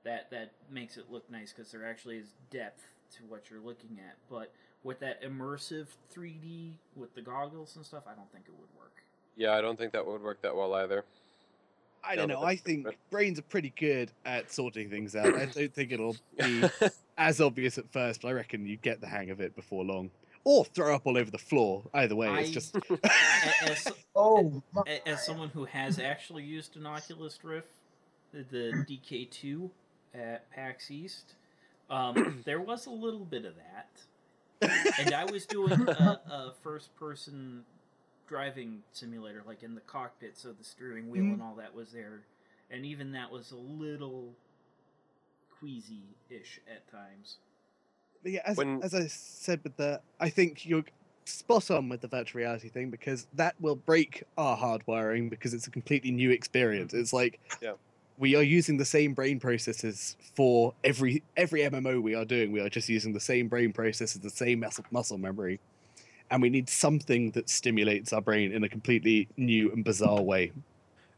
that 0.04 0.30
that 0.32 0.52
makes 0.70 0.98
it 0.98 1.06
look 1.10 1.30
nice 1.32 1.54
because 1.54 1.72
there 1.72 1.86
actually 1.86 2.18
is 2.18 2.34
depth 2.52 2.84
to 3.18 3.24
what 3.28 3.50
you're 3.50 3.60
looking 3.60 4.00
at. 4.00 4.18
But 4.30 4.52
with 4.84 5.00
that 5.00 5.24
immersive 5.24 5.88
3D 6.14 6.74
with 6.96 7.14
the 7.16 7.22
goggles 7.22 7.76
and 7.76 7.86
stuff, 7.86 8.04
I 8.06 8.14
don't 8.14 8.32
think 8.32 8.46
it 8.48 8.54
would 8.60 8.70
work. 8.78 9.04
Yeah, 9.36 9.54
I 9.54 9.62
don't 9.62 9.78
think 9.78 9.94
that 9.94 10.06
would 10.06 10.22
work 10.22 10.42
that 10.42 10.56
well 10.56 10.74
either. 10.76 11.04
I 12.08 12.16
don't 12.16 12.30
know. 12.30 12.44
I 12.44 12.56
think 12.56 12.88
brains 13.10 13.40
are 13.40 13.44
pretty 13.44 13.74
good 13.76 14.12
at 14.26 14.52
sorting 14.52 14.90
things 14.90 15.16
out. 15.16 15.36
I 15.36 15.46
don't 15.46 15.74
think 15.74 15.92
it'll 15.92 16.16
be 16.38 16.64
as 17.18 17.42
obvious 17.42 17.78
at 17.78 17.92
first, 17.92 18.22
but 18.22 18.28
I 18.28 18.32
reckon 18.34 18.66
you 18.66 18.78
get 18.78 19.02
the 19.02 19.08
hang 19.08 19.32
of 19.32 19.42
it 19.42 19.56
before 19.56 19.84
long. 19.84 20.12
Or 20.46 20.64
throw 20.64 20.96
up 20.96 21.06
all 21.06 21.18
over 21.18 21.32
the 21.32 21.38
floor. 21.40 21.84
Either 21.94 22.16
way, 22.16 22.30
it's 22.40 22.52
just 22.52 22.76
As, 23.04 23.88
Oh, 24.16 24.62
my. 24.74 25.02
as 25.06 25.26
someone 25.26 25.50
who 25.50 25.66
has 25.66 26.00
actually 26.00 26.44
used 26.44 26.78
an 26.78 26.86
Oculus 26.86 27.44
Rift, 27.44 27.68
the, 28.32 28.44
the 28.44 28.86
DK2 28.88 29.70
at 30.14 30.50
PAX 30.52 30.92
East, 30.92 31.34
um, 31.90 32.42
there 32.46 32.62
was 32.62 32.86
a 32.86 32.92
little 32.92 33.26
bit 33.26 33.44
of 33.46 33.56
that. 33.56 33.90
and 35.00 35.14
I 35.14 35.26
was 35.26 35.46
doing 35.46 35.74
a, 35.90 36.22
a 36.30 36.54
first 36.64 36.96
person 36.96 37.64
driving 38.28 38.84
simulator, 38.94 39.44
like 39.46 39.64
in 39.64 39.76
the 39.76 39.82
cockpit, 39.82 40.38
so 40.38 40.52
the 40.54 40.64
steering 40.64 41.10
wheel 41.10 41.24
Mhm. 41.24 41.34
and 41.34 41.42
all 41.42 41.56
that 41.56 41.74
was 41.76 41.92
there. 41.92 42.22
And 42.72 42.86
even 42.86 43.12
that 43.12 43.32
was 43.32 43.52
a 43.52 43.58
little 43.58 44.34
queasy 45.60 46.04
ish 46.30 46.60
at 46.72 46.88
times. 46.92 47.38
But 48.26 48.32
yeah, 48.32 48.42
as, 48.44 48.58
When- 48.58 48.82
as 48.82 48.96
I 48.96 49.06
said 49.06 49.62
with 49.64 49.78
the, 49.78 50.02
I 50.20 50.30
think 50.30 50.66
you're 50.66 50.84
spot 51.26 51.70
on 51.70 51.90
with 51.90 52.02
the 52.02 52.08
virtual 52.08 52.40
reality 52.40 52.70
thing 52.70 52.90
because 52.90 53.28
that 53.36 53.54
will 53.62 53.76
break 53.76 54.24
our 54.36 54.58
hardwiring 54.58 55.30
because 55.30 55.54
it's 55.54 55.68
a 55.68 55.70
completely 55.72 56.10
new 56.10 56.32
experience. 56.32 56.92
Mm-hmm. 56.92 57.02
It's 57.02 57.14
like 57.14 57.40
Yeah. 57.62 57.74
we 58.18 58.36
are 58.36 58.42
using 58.42 58.78
the 58.78 58.86
same 58.86 59.14
brain 59.14 59.40
processes 59.40 60.18
for 60.36 60.74
every 60.84 61.22
every 61.38 61.62
MMO 61.62 62.02
we 62.02 62.16
are 62.16 62.26
doing. 62.26 62.52
We 62.52 62.62
are 62.62 62.70
just 62.70 62.90
using 62.90 63.14
the 63.14 63.20
same 63.20 63.48
brain 63.48 63.72
processes, 63.72 64.20
the 64.22 64.30
same 64.32 64.62
muscle 64.62 64.86
muscle 64.90 65.20
memory, 65.20 65.60
and 66.32 66.42
we 66.42 66.50
need 66.50 66.68
something 66.68 67.30
that 67.32 67.48
stimulates 67.48 68.12
our 68.12 68.22
brain 68.22 68.52
in 68.52 68.64
a 68.64 68.70
completely 68.70 69.28
new 69.38 69.72
and 69.72 69.84
bizarre 69.84 70.22
way. 70.24 70.52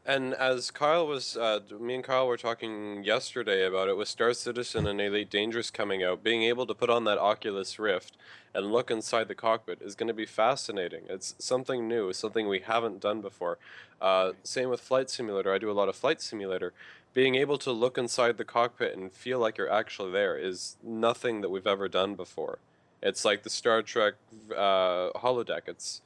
And 0.08 0.32
as 0.32 0.70
Kyle 0.70 1.06
was, 1.06 1.36
uh, 1.36 1.60
me 1.78 1.96
and 1.96 2.02
Kyle 2.02 2.26
were 2.26 2.38
talking 2.38 3.04
yesterday 3.04 3.66
about 3.66 3.90
it 3.90 3.96
with 3.98 4.08
Star 4.08 4.32
Citizen 4.32 4.86
and 4.86 4.98
Elite 4.98 5.28
Dangerous 5.28 5.70
coming 5.70 6.02
out, 6.02 6.24
being 6.24 6.44
able 6.44 6.64
to 6.64 6.74
put 6.74 6.88
on 6.88 7.04
that 7.04 7.18
Oculus 7.18 7.78
Rift 7.78 8.16
and 8.54 8.72
look 8.72 8.90
inside 8.90 9.28
the 9.28 9.34
cockpit 9.34 9.82
is 9.82 9.94
going 9.94 10.06
to 10.06 10.14
be 10.14 10.24
fascinating. 10.24 11.02
It's 11.10 11.34
something 11.38 11.86
new, 11.86 12.14
something 12.14 12.48
we 12.48 12.60
haven't 12.60 13.00
done 13.00 13.20
before. 13.20 13.58
Uh, 14.00 14.32
same 14.42 14.70
with 14.70 14.80
Flight 14.80 15.10
Simulator. 15.10 15.52
I 15.52 15.58
do 15.58 15.70
a 15.70 15.72
lot 15.72 15.90
of 15.90 15.96
Flight 15.96 16.22
Simulator. 16.22 16.72
Being 17.12 17.34
able 17.34 17.58
to 17.58 17.70
look 17.70 17.98
inside 17.98 18.38
the 18.38 18.46
cockpit 18.46 18.96
and 18.96 19.12
feel 19.12 19.38
like 19.38 19.58
you're 19.58 19.70
actually 19.70 20.12
there 20.12 20.38
is 20.38 20.78
nothing 20.82 21.42
that 21.42 21.50
we've 21.50 21.66
ever 21.66 21.86
done 21.86 22.14
before. 22.14 22.60
It's 23.02 23.26
like 23.26 23.42
the 23.42 23.50
Star 23.50 23.82
Trek 23.82 24.14
uh, 24.52 25.10
holodeck. 25.16 25.62
It's 25.66 26.00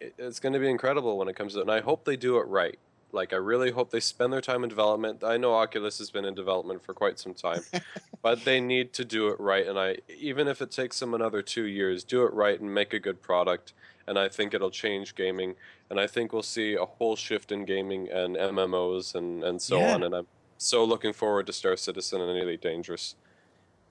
it's 0.00 0.38
going 0.38 0.52
to 0.52 0.58
be 0.58 0.68
incredible 0.68 1.16
when 1.16 1.28
it 1.28 1.34
comes 1.34 1.54
to 1.54 1.60
it, 1.60 1.62
and 1.62 1.72
I 1.72 1.80
hope 1.80 2.04
they 2.04 2.16
do 2.16 2.36
it 2.36 2.46
right. 2.46 2.78
Like 3.12 3.32
I 3.32 3.36
really 3.36 3.70
hope 3.70 3.90
they 3.90 4.00
spend 4.00 4.32
their 4.32 4.40
time 4.40 4.62
in 4.62 4.68
development. 4.68 5.24
I 5.24 5.36
know 5.36 5.54
Oculus 5.54 5.98
has 5.98 6.10
been 6.10 6.24
in 6.24 6.34
development 6.34 6.84
for 6.84 6.94
quite 6.94 7.18
some 7.18 7.34
time, 7.34 7.62
but 8.22 8.44
they 8.44 8.60
need 8.60 8.92
to 8.94 9.04
do 9.04 9.28
it 9.28 9.40
right. 9.40 9.66
And 9.66 9.78
I 9.78 9.98
even 10.18 10.48
if 10.48 10.60
it 10.60 10.70
takes 10.70 11.00
them 11.00 11.14
another 11.14 11.42
two 11.42 11.64
years, 11.64 12.04
do 12.04 12.24
it 12.24 12.32
right 12.32 12.60
and 12.60 12.72
make 12.72 12.92
a 12.92 12.98
good 12.98 13.22
product. 13.22 13.72
And 14.06 14.18
I 14.18 14.28
think 14.28 14.54
it'll 14.54 14.70
change 14.70 15.14
gaming. 15.14 15.54
And 15.90 15.98
I 16.00 16.06
think 16.06 16.32
we'll 16.32 16.42
see 16.42 16.74
a 16.74 16.84
whole 16.84 17.16
shift 17.16 17.52
in 17.52 17.64
gaming 17.64 18.08
and 18.10 18.36
MMOs 18.36 19.14
and 19.14 19.42
and 19.42 19.60
so 19.60 19.78
Yeah. 19.78 19.94
on. 19.94 20.02
And 20.02 20.14
I'm 20.14 20.26
so 20.58 20.84
looking 20.84 21.12
forward 21.12 21.46
to 21.46 21.52
Star 21.52 21.76
Citizen 21.76 22.20
and 22.20 22.38
Elite 22.38 22.60
Dangerous. 22.60 23.14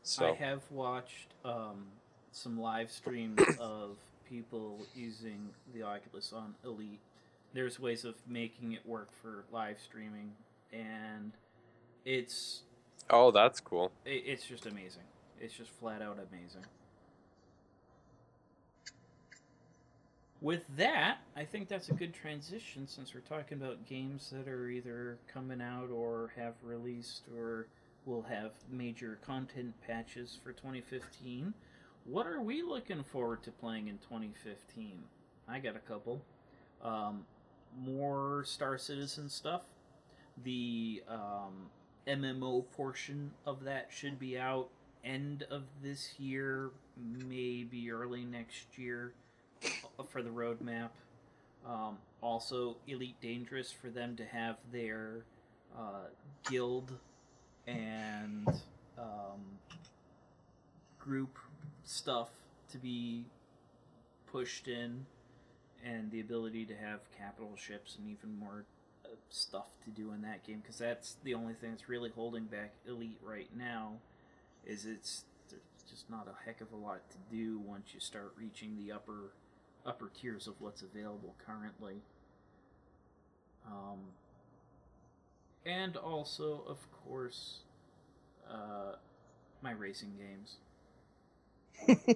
So. 0.03 0.27
I 0.27 0.35
have 0.35 0.61
watched 0.71 1.33
um, 1.43 1.85
some 2.31 2.59
live 2.59 2.91
streams 2.91 3.41
of 3.59 3.97
people 4.29 4.79
using 4.95 5.49
the 5.73 5.83
Oculus 5.83 6.33
on 6.33 6.55
Elite. 6.63 6.99
There's 7.57 7.79
ways 7.79 8.05
of 8.05 8.13
making 8.27 8.73
it 8.73 8.85
work 8.85 9.09
for 9.19 9.45
live 9.51 9.79
streaming, 9.79 10.29
and 10.71 11.31
it's 12.05 12.61
oh, 13.09 13.31
that's 13.31 13.59
cool. 13.59 13.91
it, 14.05 14.21
it's 14.27 14.45
just 14.45 14.67
amazing. 14.67 15.01
It's 15.41 15.55
just 15.55 15.71
flat 15.71 16.03
out 16.03 16.19
amazing. 16.19 16.61
With 20.39 20.65
that, 20.77 21.17
I 21.35 21.45
think 21.45 21.67
that's 21.67 21.89
a 21.89 21.95
good 21.95 22.13
transition 22.13 22.87
since 22.87 23.15
we're 23.15 23.21
talking 23.21 23.57
about 23.59 23.87
games 23.87 24.31
that 24.31 24.47
are 24.47 24.69
either 24.69 25.17
coming 25.27 25.59
out 25.59 25.89
or 25.89 26.33
have 26.35 26.53
released 26.61 27.23
or 27.35 27.65
will 28.05 28.21
have 28.21 28.51
major 28.69 29.17
content 29.25 29.73
patches 29.81 30.37
for 30.43 30.51
2015. 30.51 31.55
What 32.05 32.27
are 32.27 32.39
we 32.39 32.61
looking 32.61 33.01
forward 33.01 33.41
to 33.41 33.51
playing 33.51 33.87
in 33.87 33.97
2015? 33.97 34.99
I 35.47 35.57
got 35.57 35.75
a 35.75 35.79
couple. 35.79 36.21
Um, 36.83 37.25
more 37.77 38.43
Star 38.45 38.77
Citizen 38.77 39.29
stuff. 39.29 39.61
The 40.43 41.03
um, 41.09 41.69
MMO 42.07 42.65
portion 42.75 43.31
of 43.45 43.63
that 43.63 43.87
should 43.89 44.19
be 44.19 44.37
out 44.37 44.69
end 45.03 45.43
of 45.49 45.63
this 45.81 46.13
year, 46.19 46.71
maybe 46.97 47.91
early 47.91 48.25
next 48.25 48.77
year 48.77 49.13
uh, 49.99 50.03
for 50.03 50.21
the 50.21 50.29
roadmap. 50.29 50.89
Um, 51.65 51.97
also, 52.21 52.77
Elite 52.87 53.19
Dangerous 53.21 53.71
for 53.71 53.89
them 53.89 54.15
to 54.15 54.25
have 54.25 54.57
their 54.71 55.23
uh, 55.77 56.07
guild 56.49 56.93
and 57.67 58.47
um, 58.97 59.41
group 60.99 61.37
stuff 61.83 62.29
to 62.71 62.77
be 62.77 63.25
pushed 64.31 64.67
in, 64.67 65.05
and 65.85 66.11
the 66.11 66.19
ability 66.19 66.65
to 66.65 66.75
have 66.75 66.99
capital 67.17 67.53
ships 67.55 67.97
and 67.97 68.07
even 68.09 68.37
more 68.37 68.65
uh, 69.05 69.09
stuff 69.29 69.67
to 69.83 69.89
do 69.89 70.11
in 70.11 70.21
that 70.21 70.45
game 70.45 70.59
because 70.61 70.77
that's 70.77 71.15
the 71.23 71.33
only 71.33 71.53
thing 71.53 71.71
that's 71.71 71.89
really 71.89 72.11
holding 72.15 72.45
back 72.45 72.73
Elite 72.87 73.19
right 73.23 73.49
now. 73.55 73.93
Is 74.65 74.85
it's 74.85 75.23
there's 75.49 75.61
just 75.89 76.09
not 76.09 76.27
a 76.27 76.45
heck 76.45 76.61
of 76.61 76.71
a 76.71 76.75
lot 76.75 77.01
to 77.11 77.17
do 77.35 77.59
once 77.59 77.89
you 77.93 77.99
start 77.99 78.33
reaching 78.37 78.77
the 78.77 78.91
upper 78.91 79.31
upper 79.85 80.11
tiers 80.19 80.47
of 80.47 80.55
what's 80.59 80.81
available 80.81 81.35
currently. 81.45 82.01
Um, 83.65 83.99
and 85.65 85.97
also, 85.97 86.63
of 86.67 86.77
course, 86.91 87.59
uh, 88.49 88.95
my 89.61 89.71
racing 89.71 90.13
games. 90.17 90.57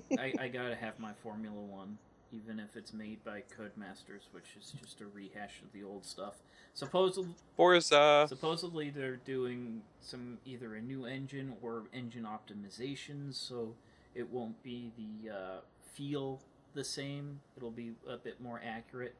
I, 0.17 0.33
I 0.39 0.47
gotta 0.47 0.75
have 0.75 0.99
my 0.99 1.11
Formula 1.21 1.59
One, 1.59 1.97
even 2.31 2.59
if 2.59 2.75
it's 2.75 2.93
made 2.93 3.23
by 3.23 3.43
Codemasters, 3.57 4.27
which 4.31 4.55
is 4.59 4.73
just 4.81 5.01
a 5.01 5.05
rehash 5.05 5.61
of 5.61 5.71
the 5.73 5.83
old 5.83 6.05
stuff. 6.05 6.35
Supposedly, 6.73 7.35
Forza. 7.55 8.25
supposedly 8.29 8.89
they're 8.89 9.17
doing 9.17 9.81
some 9.99 10.37
either 10.45 10.75
a 10.75 10.81
new 10.81 11.05
engine 11.05 11.53
or 11.61 11.83
engine 11.93 12.25
optimizations, 12.25 13.35
so 13.35 13.75
it 14.15 14.29
won't 14.31 14.61
be 14.63 14.91
the 14.97 15.29
uh, 15.29 15.59
feel 15.93 16.41
the 16.73 16.83
same. 16.83 17.41
It'll 17.57 17.71
be 17.71 17.91
a 18.07 18.17
bit 18.17 18.39
more 18.39 18.61
accurate 18.65 19.15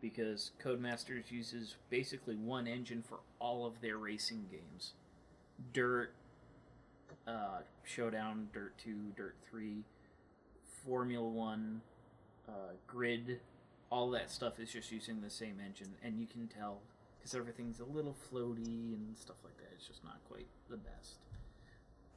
because 0.00 0.52
Codemasters 0.62 1.30
uses 1.30 1.76
basically 1.90 2.36
one 2.36 2.66
engine 2.66 3.02
for 3.02 3.18
all 3.38 3.66
of 3.66 3.80
their 3.80 3.96
racing 3.96 4.46
games. 4.50 4.92
Dirt, 5.72 6.12
uh, 7.26 7.60
Showdown, 7.84 8.48
Dirt 8.52 8.74
2, 8.78 8.94
Dirt 9.16 9.34
3, 9.50 9.82
Formula 10.84 11.28
1, 11.28 11.80
uh, 12.48 12.72
Grid, 12.86 13.40
all 13.90 14.10
that 14.10 14.30
stuff 14.30 14.58
is 14.58 14.72
just 14.72 14.90
using 14.90 15.20
the 15.20 15.30
same 15.30 15.56
engine, 15.64 15.94
and 16.02 16.18
you 16.18 16.26
can 16.26 16.48
tell 16.48 16.80
because 17.18 17.34
everything's 17.34 17.80
a 17.80 17.84
little 17.84 18.16
floaty 18.32 18.94
and 18.94 19.16
stuff 19.16 19.36
like 19.44 19.56
that. 19.58 19.68
It's 19.74 19.86
just 19.86 20.04
not 20.04 20.18
quite 20.28 20.46
the 20.70 20.76
best. 20.76 21.16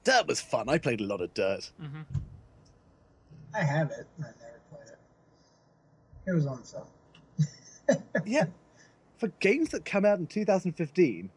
Dirt 0.04 0.28
was 0.28 0.42
fun. 0.42 0.70
I 0.70 0.78
played 0.78 1.02
a 1.02 1.04
lot 1.04 1.22
of 1.22 1.34
Dirt. 1.34 1.72
Mm-hmm. 1.82 2.02
I 3.54 3.64
have 3.64 3.92
it. 3.92 4.08
I 4.20 4.24
never 4.24 4.62
played 4.70 4.88
it. 4.88 4.98
It 6.28 6.34
was 6.34 6.48
on 6.48 6.64
sale. 6.64 6.90
yeah, 8.26 8.46
for 9.18 9.28
games 9.40 9.70
that 9.70 9.86
come 9.86 10.06
out 10.06 10.20
in 10.20 10.28
2015, 10.28 11.30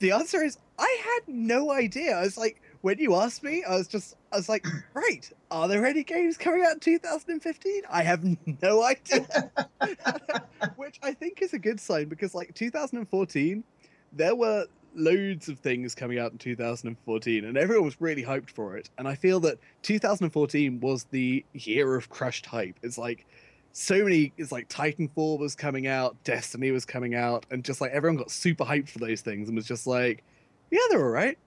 the 0.00 0.12
answer 0.12 0.42
is 0.42 0.58
I 0.78 0.98
had 1.02 1.34
no 1.34 1.72
idea. 1.72 2.16
I 2.16 2.22
was 2.22 2.36
like, 2.36 2.60
when 2.80 2.98
you 2.98 3.14
asked 3.14 3.42
me, 3.42 3.64
I 3.64 3.76
was 3.76 3.88
just, 3.88 4.16
I 4.32 4.36
was 4.36 4.48
like, 4.48 4.66
right, 4.94 5.30
are 5.50 5.68
there 5.68 5.84
any 5.86 6.04
games 6.04 6.36
coming 6.36 6.64
out 6.64 6.74
in 6.74 6.80
2015? 6.80 7.82
I 7.90 8.02
have 8.02 8.24
no 8.62 8.82
idea. 8.84 9.50
Which 10.76 10.98
I 11.02 11.12
think 11.12 11.42
is 11.42 11.52
a 11.52 11.58
good 11.58 11.80
sign 11.80 12.08
because, 12.08 12.34
like, 12.34 12.54
2014, 12.54 13.64
there 14.12 14.34
were 14.34 14.66
loads 14.94 15.48
of 15.48 15.58
things 15.58 15.94
coming 15.94 16.18
out 16.18 16.32
in 16.32 16.38
2014 16.38 17.44
and 17.44 17.56
everyone 17.56 17.84
was 17.84 18.00
really 18.00 18.24
hyped 18.24 18.50
for 18.50 18.76
it. 18.76 18.90
And 18.98 19.06
I 19.06 19.14
feel 19.14 19.38
that 19.40 19.58
2014 19.82 20.80
was 20.80 21.04
the 21.10 21.44
year 21.52 21.94
of 21.94 22.08
crushed 22.08 22.46
hype. 22.46 22.76
It's 22.82 22.98
like, 22.98 23.26
so 23.72 24.02
many 24.02 24.32
it's 24.38 24.50
like 24.50 24.68
titanfall 24.68 25.38
was 25.38 25.54
coming 25.54 25.86
out 25.86 26.16
destiny 26.24 26.70
was 26.72 26.84
coming 26.84 27.14
out 27.14 27.46
and 27.50 27.62
just 27.62 27.80
like 27.80 27.92
everyone 27.92 28.16
got 28.16 28.30
super 28.30 28.64
hyped 28.64 28.88
for 28.88 28.98
those 28.98 29.20
things 29.20 29.46
and 29.46 29.54
was 29.54 29.66
just 29.66 29.86
like 29.86 30.24
yeah 30.70 30.80
they're 30.90 31.04
all 31.04 31.10
right 31.10 31.38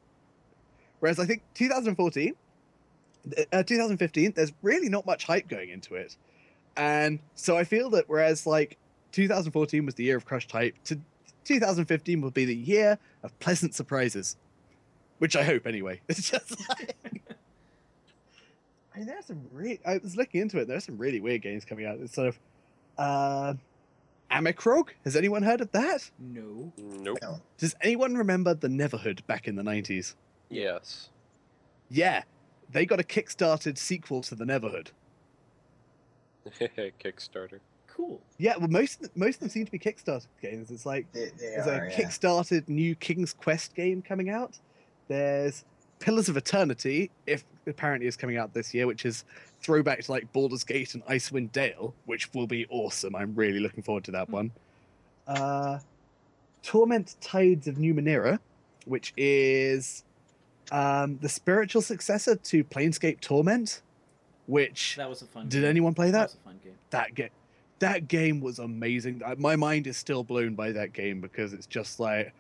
Whereas 1.01 1.19
I 1.19 1.25
think 1.25 1.41
2014, 1.55 2.33
uh, 3.51 3.63
2015, 3.63 4.33
there's 4.35 4.53
really 4.61 4.87
not 4.87 5.05
much 5.05 5.25
hype 5.25 5.47
going 5.49 5.69
into 5.69 5.95
it, 5.95 6.15
and 6.77 7.19
so 7.35 7.57
I 7.57 7.65
feel 7.65 7.89
that 7.89 8.05
whereas 8.07 8.47
like 8.47 8.77
2014 9.11 9.85
was 9.85 9.95
the 9.95 10.03
year 10.03 10.15
of 10.15 10.25
crushed 10.25 10.51
hype, 10.51 10.75
to 10.85 10.99
2015 11.43 12.21
will 12.21 12.31
be 12.31 12.45
the 12.45 12.55
year 12.55 12.97
of 13.23 13.37
pleasant 13.39 13.75
surprises, 13.75 14.37
which 15.17 15.35
I 15.35 15.43
hope 15.43 15.67
anyway. 15.67 15.99
It's 16.07 16.29
just 16.29 16.57
like. 16.69 16.95
I 18.93 18.97
mean, 18.97 19.07
there's 19.07 19.25
some 19.25 19.41
re- 19.51 19.79
I 19.85 19.97
was 19.97 20.15
looking 20.15 20.41
into 20.41 20.59
it. 20.59 20.67
There's 20.67 20.85
some 20.85 20.97
really 20.97 21.19
weird 21.19 21.41
games 21.41 21.63
coming 21.63 21.85
out. 21.85 21.97
It's 21.99 22.13
sort 22.13 22.27
of, 22.27 22.39
uh, 22.97 23.53
Armikrog. 24.29 24.89
Has 25.05 25.15
anyone 25.15 25.43
heard 25.43 25.61
of 25.61 25.71
that? 25.71 26.09
No. 26.19 26.71
Nope. 26.77 27.17
No. 27.21 27.41
Does 27.57 27.73
anyone 27.81 28.15
remember 28.15 28.53
the 28.53 28.67
Neverhood 28.67 29.25
back 29.27 29.47
in 29.47 29.55
the 29.55 29.63
90s? 29.63 30.15
Yes. 30.51 31.09
Yeah, 31.89 32.23
they 32.71 32.85
got 32.85 32.99
a 32.99 33.03
kickstarted 33.03 33.77
sequel 33.77 34.21
to 34.23 34.35
the 34.35 34.45
Neverhood. 34.45 34.87
Kickstarter. 37.03 37.59
Cool. 37.87 38.21
Yeah, 38.37 38.57
well, 38.57 38.69
most 38.69 39.15
most 39.15 39.35
of 39.35 39.39
them 39.41 39.49
seem 39.49 39.65
to 39.65 39.71
be 39.71 39.77
Kickstarter 39.79 40.27
games. 40.41 40.71
It's 40.71 40.85
like 40.85 41.11
They, 41.11 41.25
they 41.25 41.31
there's 41.55 41.67
are, 41.67 41.85
a 41.85 41.89
yeah. 41.91 41.97
kickstarted 41.97 42.67
new 42.69 42.95
King's 42.95 43.33
Quest 43.33 43.75
game 43.75 44.01
coming 44.01 44.29
out. 44.29 44.57
There's 45.07 45.65
Pillars 45.99 46.29
of 46.29 46.37
Eternity, 46.37 47.11
if 47.27 47.43
apparently 47.67 48.07
is 48.07 48.15
coming 48.17 48.37
out 48.37 48.53
this 48.53 48.73
year, 48.73 48.87
which 48.87 49.05
is 49.05 49.23
throwback 49.59 50.01
to 50.03 50.11
like 50.11 50.31
Baldur's 50.33 50.63
Gate 50.63 50.95
and 50.95 51.05
Icewind 51.05 51.51
Dale, 51.51 51.93
which 52.05 52.33
will 52.33 52.47
be 52.47 52.65
awesome. 52.69 53.15
I'm 53.15 53.35
really 53.35 53.59
looking 53.59 53.83
forward 53.83 54.05
to 54.05 54.11
that 54.11 54.27
Hmm. 54.27 54.33
one. 54.33 54.51
Uh, 55.27 55.79
Torment 56.63 57.15
Tides 57.21 57.67
of 57.67 57.75
Numenera, 57.75 58.39
which 58.85 59.13
is 59.17 60.03
um, 60.71 61.17
the 61.21 61.29
spiritual 61.29 61.81
successor 61.81 62.35
to 62.35 62.63
Planescape 62.63 63.19
Torment, 63.19 63.81
which 64.47 64.95
That 64.97 65.09
was 65.09 65.21
a 65.21 65.25
fun. 65.25 65.49
did 65.49 65.61
game. 65.61 65.69
anyone 65.69 65.93
play 65.93 66.07
That 66.11 66.17
that? 66.17 66.23
was 66.23 66.33
a 66.35 66.37
fun 66.45 66.59
game. 66.63 66.73
that 66.91 67.13
game 67.15 67.29
that 67.79 68.07
game 68.07 68.41
was 68.41 68.59
amazing 68.59 69.21
my 69.39 69.55
mind 69.55 69.87
is 69.87 69.97
still 69.97 70.23
blown 70.23 70.53
by 70.53 70.71
that 70.71 70.93
game 70.93 71.19
because 71.19 71.51
it's 71.51 71.65
just 71.65 71.99
like 71.99 72.31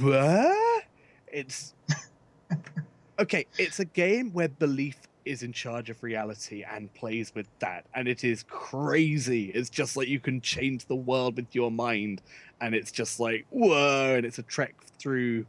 what 0.00 0.84
it's 1.32 1.72
okay 3.18 3.46
it's 3.58 3.80
a 3.80 3.84
game 3.84 4.30
where 4.32 4.48
belief 4.48 4.96
is 5.24 5.42
in 5.42 5.52
charge 5.54 5.88
of 5.88 6.02
reality 6.02 6.62
and 6.70 6.92
plays 6.92 7.32
with 7.34 7.46
that 7.60 7.86
and 7.94 8.08
it 8.08 8.24
is 8.24 8.42
crazy 8.48 9.46
it's 9.54 9.70
just 9.70 9.96
like 9.96 10.06
you 10.08 10.20
can 10.20 10.38
change 10.40 10.84
the 10.84 10.94
world 10.94 11.36
with 11.36 11.54
your 11.54 11.70
mind 11.70 12.20
and 12.60 12.74
it's 12.74 12.92
just 12.92 13.18
like 13.18 13.46
whoa 13.50 14.14
and 14.16 14.26
it's 14.26 14.38
a 14.38 14.42
trek 14.42 14.74
through 14.98 15.46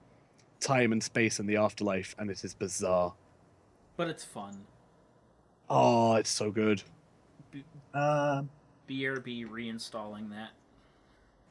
time 0.65 0.91
and 0.91 1.03
space 1.03 1.39
and 1.39 1.47
the 1.47 1.57
afterlife 1.57 2.15
and 2.17 2.29
it 2.31 2.43
is 2.43 2.53
bizarre 2.53 3.13
But 3.97 4.07
it's 4.09 4.23
fun. 4.25 4.65
oh 5.69 6.15
it's 6.15 6.29
so 6.29 6.51
good 6.51 6.81
B- 7.51 7.63
um 7.93 8.49
BRB 8.89 9.47
reinstalling 9.49 10.29
that. 10.31 10.51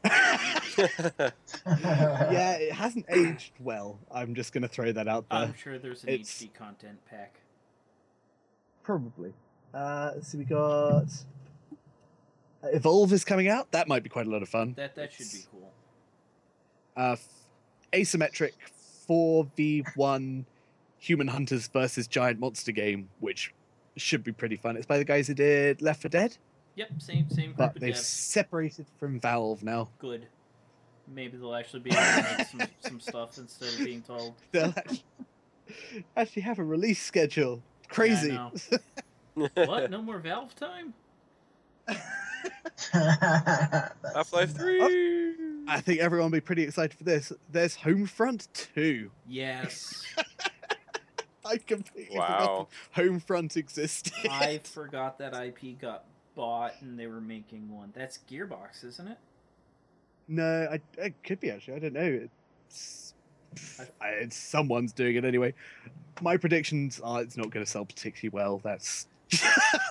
yeah, 1.67 2.53
it 2.57 2.73
hasn't 2.73 3.07
aged 3.09 3.53
well. 3.59 3.99
I'm 4.13 4.35
just 4.35 4.53
gonna 4.53 4.69
throw 4.69 4.93
that 4.93 5.09
out 5.09 5.29
there. 5.31 5.39
I'm 5.41 5.55
sure 5.55 5.79
there's 5.79 6.05
an 6.05 6.11
it's- 6.11 6.29
HD 6.29 6.53
content 6.55 6.99
pack. 7.11 7.41
Probably. 8.83 9.33
Uh, 9.73 10.21
so 10.21 10.39
we 10.39 10.45
got 10.45 11.07
uh, 12.63 12.69
Evolve 12.73 13.13
is 13.13 13.25
coming 13.25 13.49
out. 13.49 13.73
That 13.73 13.89
might 13.89 14.03
be 14.05 14.09
quite 14.11 14.27
a 14.27 14.31
lot 14.31 14.43
of 14.43 14.49
fun. 14.49 14.75
That 14.77 14.95
that 14.95 15.13
should 15.13 15.33
be 15.33 15.41
cool. 15.51 15.73
Uh, 16.97 17.13
f- 17.13 17.29
asymmetric 17.93 18.53
four 19.07 19.47
v 19.57 19.85
one 19.95 20.47
human 20.99 21.29
hunters 21.29 21.67
versus 21.69 22.07
giant 22.07 22.41
monster 22.41 22.73
game, 22.73 23.09
which 23.21 23.53
should 23.97 24.25
be 24.25 24.33
pretty 24.33 24.57
fun. 24.57 24.77
It's 24.77 24.87
by 24.87 24.99
the 24.99 25.05
guys 25.05 25.27
who 25.29 25.35
did 25.35 25.83
Left 25.83 26.01
4 26.03 26.09
Dead, 26.09 26.37
Yep, 26.77 26.89
same 26.99 27.31
same 27.31 27.53
group 27.53 27.57
but 27.57 27.81
they've 27.81 27.95
devs. 27.95 27.99
separated 27.99 28.87
from 28.99 29.21
Valve 29.21 29.63
now. 29.63 29.89
Good. 29.99 30.27
Maybe 31.15 31.37
they'll 31.37 31.55
actually 31.55 31.81
be 31.81 31.91
able 31.91 32.01
to 32.01 32.37
make 32.39 32.47
some, 32.49 32.61
some 32.81 33.01
stuff 33.01 33.39
instead 33.39 33.69
of 33.75 33.85
being 33.85 34.01
told. 34.03 34.35
They'll 34.53 34.73
actually, 34.77 35.05
actually 36.17 36.43
have 36.43 36.59
a 36.59 36.65
release 36.65 37.01
schedule. 37.03 37.63
Crazy. 37.89 38.33
know. 38.33 38.53
What? 39.55 39.91
No 39.91 40.01
more 40.01 40.19
Valve 40.19 40.55
time? 40.55 40.95
Half 42.93 44.33
Life 44.33 44.55
3! 44.57 45.35
I 45.67 45.81
think 45.81 46.01
everyone 46.01 46.31
will 46.31 46.37
be 46.37 46.41
pretty 46.41 46.63
excited 46.63 46.95
for 46.97 47.05
this. 47.05 47.33
There's 47.51 47.77
Homefront 47.77 48.49
2. 48.75 49.11
Yes. 49.29 50.05
I 51.45 51.59
completely 51.59 52.17
Wow. 52.17 52.69
forgot 52.95 53.05
Homefront 53.07 53.57
existed. 53.57 54.13
I 54.31 54.59
forgot 54.65 55.19
that 55.19 55.35
IP 55.35 55.79
got 55.81 56.05
bought 56.35 56.75
and 56.81 56.99
they 56.99 57.07
were 57.07 57.21
making 57.21 57.71
one. 57.71 57.93
That's 57.95 58.19
Gearbox, 58.31 58.85
isn't 58.85 59.09
it? 59.09 59.19
no, 60.27 60.69
I, 60.73 60.81
it 60.99 61.15
could 61.23 61.39
be 61.41 61.51
actually. 61.51 61.75
I 61.75 61.79
don't 61.81 61.93
know. 61.93 62.29
It's, 62.67 63.15
I, 64.01 64.09
it's 64.09 64.37
someone's 64.37 64.93
doing 64.93 65.17
it 65.17 65.25
anyway. 65.25 65.53
My 66.23 66.37
predictions 66.39 66.99
are 67.05 67.21
it's 67.23 67.37
not 67.37 67.51
going 67.51 67.65
to 67.65 67.71
sell 67.71 67.85
particularly 67.85 68.31
well. 68.35 68.61
That's 68.65 69.07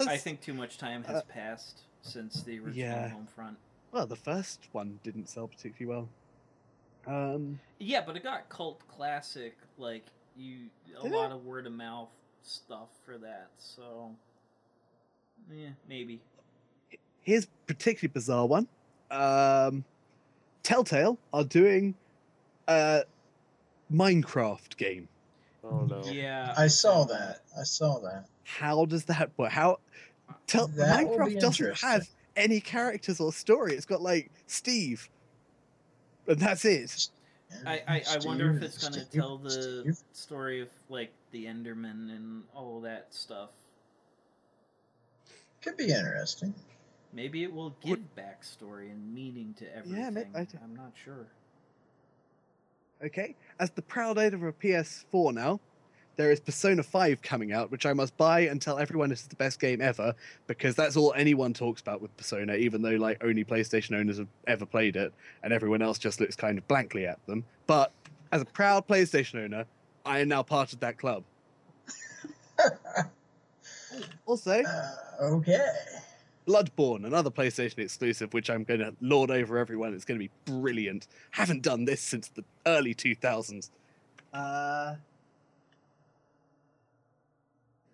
I 0.08 0.18
think 0.18 0.42
too 0.42 0.54
much 0.54 0.78
time 0.78 1.04
has 1.04 1.18
uh, 1.18 1.22
passed 1.30 1.82
since 2.04 2.44
the 2.44 2.60
original 2.60 2.76
yeah. 2.76 3.12
Homefront. 3.12 3.56
well, 3.92 4.06
the 4.06 4.16
first 4.16 4.68
one 4.72 5.00
didn't 5.04 5.30
sell 5.30 5.48
particularly 5.48 6.08
well. 7.08 7.34
Um, 7.34 7.60
Yeah, 7.80 8.02
but 8.06 8.16
it 8.16 8.24
got 8.24 8.48
cult 8.50 8.82
classic. 8.88 9.58
Like 9.78 10.06
you, 10.38 10.68
a 11.02 11.08
lot 11.08 11.32
it? 11.32 11.36
of 11.36 11.46
word 11.46 11.66
of 11.66 11.74
mouth 11.74 12.10
stuff 12.44 12.89
for 13.06 13.18
that. 13.18 13.50
So, 13.58 14.12
yeah, 15.52 15.70
maybe. 15.89 16.22
here's 17.24 17.46
a 17.46 17.48
particularly 17.68 18.12
bizarre 18.13 18.46
one. 18.46 18.68
Um, 19.12 19.84
Telltale 20.63 21.18
are 21.34 21.44
doing 21.44 21.96
a 22.68 23.04
Minecraft 23.92 24.78
game. 24.78 25.08
Oh 25.63 25.86
no. 25.89 26.04
Yeah, 26.06 26.54
I 26.58 26.68
saw 26.68 27.06
that. 27.06 27.42
I 27.58 27.63
saw 27.63 28.00
that. 28.00 28.26
How 28.44 28.86
does 28.86 29.06
that 29.06 29.32
work? 29.38 29.52
How 29.52 29.80
tell 30.54 30.68
That 30.68 31.06
Minecraft 31.06 31.39
doesn't 31.39 31.82
have 31.82 32.08
any 32.36 32.60
characters 32.60 33.20
or 33.20 33.34
story. 33.34 33.74
It's 33.76 33.86
got 33.86 34.02
like 34.02 34.32
Steve, 34.48 35.10
and 36.28 36.39
that's 36.39 36.66
it. 36.66 37.10
I, 37.66 37.82
I, 37.88 38.04
I 38.10 38.18
wonder 38.26 38.52
if 38.56 38.63
it's 38.63 38.78
gonna 38.88 39.06
Steve- 39.06 39.22
tell 39.22 39.38
the 39.38 39.52
Steve? 39.84 39.98
story 40.13 40.62
of 40.62 40.70
like 40.89 41.12
the 41.32 41.46
Enderman 41.46 42.10
and 42.16 42.44
all 42.56 42.82
that 42.82 43.08
stuff. 43.12 43.50
Could 45.62 45.78
be 45.78 45.89
interesting. 45.92 46.54
Maybe 47.13 47.44
it 47.44 47.54
will 47.54 47.76
give 47.84 48.00
backstory 48.18 48.89
and 48.92 49.13
meaning 49.13 49.54
to 49.60 49.76
everything. 49.76 50.00
Yeah, 50.02 50.10
may- 50.10 50.26
I 50.36 50.44
d- 50.46 50.58
I'm 50.63 50.76
not 50.76 50.92
sure. 50.96 51.28
Okay, 53.06 53.36
as 53.60 53.70
the 53.72 53.82
proud 53.82 54.18
owner 54.18 54.36
of 54.36 54.44
a 54.44 54.54
PS4 54.54 55.34
now, 55.34 55.60
there 56.15 56.32
is 56.32 56.39
Persona 56.39 56.84
5 56.84 57.21
coming 57.21 57.54
out, 57.54 57.71
which 57.71 57.86
I 57.86 57.93
must 57.93 58.15
buy 58.17 58.41
and 58.41 58.62
tell 58.62 58.78
everyone 58.78 59.10
this 59.10 59.21
is 59.21 59.28
the 59.28 59.36
best 59.36 59.60
game 59.60 59.82
ever 59.82 60.13
because 60.47 60.76
that's 60.76 60.95
all 60.95 61.13
anyone 61.15 61.54
talks 61.54 61.82
about 61.82 62.02
with 62.02 62.15
Persona, 62.17 62.56
even 62.56 62.82
though 62.82 62.91
like 62.91 63.23
only 63.23 63.43
PlayStation 63.43 63.97
owners 63.99 64.17
have 64.19 64.28
ever 64.47 64.65
played 64.65 64.95
it 64.95 65.13
and 65.43 65.52
everyone 65.52 65.82
else 65.82 65.97
just 65.97 66.19
looks 66.19 66.36
kind 66.36 66.58
of 66.58 66.67
blankly 66.67 67.08
at 67.08 67.23
them. 67.26 67.43
But 67.67 67.91
as 68.32 68.41
a 68.41 68.45
proud 68.45 68.88
PlayStation 68.88 69.43
owner, 69.43 69.65
I 70.06 70.19
am 70.19 70.28
now 70.28 70.43
part 70.43 70.73
of 70.73 70.80
that 70.82 70.97
club. 70.97 71.23
Also, 74.26 74.63
Uh, 74.63 74.91
okay. 75.21 75.65
Bloodborne, 76.47 77.06
another 77.06 77.30
PlayStation 77.30 77.80
exclusive, 77.80 78.34
which 78.34 78.49
I'm 78.49 78.63
going 78.63 78.80
to 78.80 78.93
lord 79.02 79.32
over 79.32 79.58
everyone. 79.58 79.93
It's 79.93 80.04
going 80.06 80.19
to 80.19 80.26
be 80.26 80.32
brilliant. 80.45 81.08
Haven't 81.32 81.62
done 81.62 81.86
this 81.86 82.02
since 82.02 82.30
the 82.30 82.43
early 82.65 82.95
2000s. 82.95 83.69
Uh, 84.34 84.95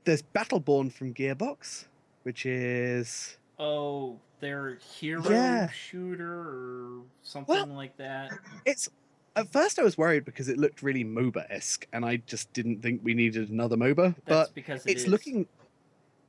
there's 0.09 0.23
Battleborn 0.23 0.91
from 0.91 1.13
Gearbox, 1.13 1.85
which 2.23 2.45
is 2.45 3.37
Oh, 3.59 4.17
their 4.39 4.75
hero 4.75 5.29
Yeah. 5.29 5.69
shooter 5.69 6.31
or 6.49 7.03
something 7.21 7.53
Well- 7.55 7.67
like 7.67 7.95
that. 7.97 8.31
it's. 8.65 8.89
At 9.35 9.47
first, 9.53 9.77
I 9.79 9.83
was 9.83 9.97
worried 9.97 10.25
because 10.25 10.49
it 10.49 10.57
looked 10.57 10.81
really 10.81 11.03
MOBA 11.05 11.45
esque, 11.51 11.85
and 11.93 12.03
I 12.03 12.17
just 12.17 12.51
didn't 12.51 12.81
think 12.81 13.01
we 13.03 13.13
needed 13.13 13.49
another 13.49 13.77
MOBA. 13.77 14.15
That's 14.25 14.49
but 14.49 14.55
because 14.55 14.85
it 14.85 14.91
it's 14.93 15.03
is. 15.03 15.07
looking 15.07 15.47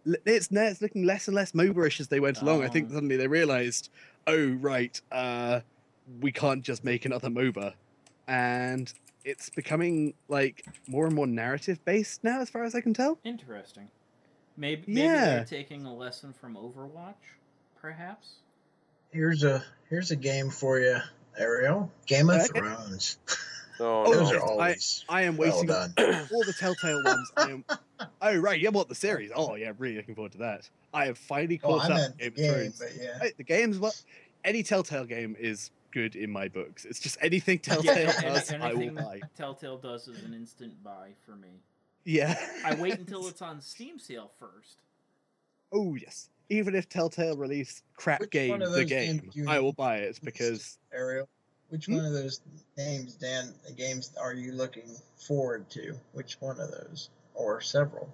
it's 0.07 0.49
it's 0.53 0.83
looking 0.83 1.05
less 1.05 1.27
and 1.27 1.35
less 1.35 1.53
MOBA-ish 1.53 2.01
as 2.01 2.09
they 2.09 2.21
went 2.21 2.41
along. 2.43 2.63
I 2.63 2.69
think 2.69 2.89
Oh. 2.91 2.95
suddenly 2.95 3.17
they 3.17 3.27
realized, 3.27 3.91
oh 4.27 4.51
right, 4.61 5.01
uh, 5.11 5.61
we 6.21 6.31
can't 6.31 6.63
just 6.63 6.85
make 6.85 7.05
another 7.07 7.29
MOBA, 7.31 7.75
and 8.29 8.93
it's 9.25 9.51
becoming 9.51 10.15
like 10.29 10.65
more 10.89 11.07
and 11.07 11.15
more 11.15 11.27
narrative 11.27 11.85
based 11.85 12.25
now, 12.25 12.41
as 12.41 12.51
far 12.51 12.65
as 12.65 12.75
I 12.75 12.81
can 12.81 12.95
tell. 12.95 13.19
interesting. 13.25 13.89
Maybe 14.57 14.83
maybe 14.89 15.01
Yeah. 15.07 15.25
they're 15.37 15.45
taking 15.45 15.87
a 15.87 15.95
lesson 15.95 16.33
from 16.33 16.57
Overwatch, 16.57 17.15
perhaps. 17.81 18.35
Here's 19.13 19.43
a 19.45 19.65
here's 19.89 20.11
a 20.11 20.17
game 20.17 20.51
for 20.51 20.79
you, 20.79 20.99
Ariel. 21.39 21.91
Game 22.07 22.31
of 22.31 22.41
Okay. 22.43 22.61
Thrones. 22.61 23.19
Oh, 23.79 24.05
Oh, 24.07 24.13
Those 24.15 24.33
no. 24.33 24.39
are 24.39 24.43
always 24.43 25.05
I 25.09 25.23
am 25.23 25.37
well 25.37 25.53
waiting 25.53 25.69
done. 25.69 25.95
all 25.99 26.45
the 26.45 26.55
Telltale 26.59 27.03
ones. 27.05 27.33
I 27.37 27.51
am. 27.51 27.65
Oh 28.23 28.35
right, 28.37 28.59
you 28.59 28.71
bought 28.71 28.89
the 28.89 28.95
series. 28.95 29.31
Oh 29.35 29.57
yeah, 29.57 29.73
really 29.79 29.97
looking 29.97 30.15
forward 30.15 30.33
to 30.33 30.39
that. 30.39 30.69
I 30.95 31.05
have 31.07 31.19
finally 31.19 31.61
Oh, 31.63 31.79
caught 31.79 31.91
I 31.91 31.95
up. 31.95 32.01
meant 32.01 32.19
Game 32.19 32.29
of 32.29 32.35
game, 32.37 32.53
Thrones. 32.73 32.79
but 32.79 32.89
yeah. 32.99 33.19
Hey, 33.21 33.33
the 33.37 33.45
games, 33.45 33.79
what? 33.79 34.03
Any 34.43 34.63
Telltale 34.63 35.05
game 35.05 35.37
is 35.39 35.71
good 35.93 36.17
in 36.17 36.31
my 36.31 36.49
books. 36.49 36.85
It's 36.85 37.01
just 37.01 37.19
anything 37.21 37.59
Telltale 37.59 38.11
any- 38.11 38.23
does, 38.23 38.53
I 38.53 38.73
will 38.73 38.91
buy. 38.93 39.21
Telltale 39.37 39.79
does 39.79 40.09
is 40.09 40.23
an 40.25 40.35
instant 40.35 40.83
buy 40.83 41.11
for 41.25 41.37
me. 41.37 41.49
Yeah. 42.05 42.37
I 42.65 42.75
wait 42.75 42.99
until 42.99 43.27
it's 43.29 43.43
on 43.43 43.61
Steam 43.61 43.99
sale 43.99 44.31
first. 44.39 44.79
Oh 45.73 45.95
yes. 45.95 46.31
Even 46.49 46.75
if 46.75 46.89
Telltale 46.89 47.37
release 47.37 47.83
crap 47.97 48.21
Which 48.21 48.31
game, 48.31 48.59
the 48.59 48.85
game, 48.85 49.31
I 49.47 49.61
will 49.61 49.73
buy 49.73 49.99
it 49.99 50.19
because 50.25 50.79
Ariel, 50.93 51.29
which 51.69 51.87
Hmm? 51.87 51.97
one 51.97 52.05
of 52.07 52.13
those 52.13 52.41
names, 52.77 53.15
Dan, 53.15 53.55
the 53.67 53.73
games 53.73 54.13
are 54.21 54.35
you 54.35 54.53
looking 54.53 54.97
forward 55.17 55.71
to? 55.71 55.95
Which 56.13 56.37
one 56.41 56.59
of 56.59 56.71
those? 56.71 57.11
Or 57.35 57.61
several? 57.61 58.09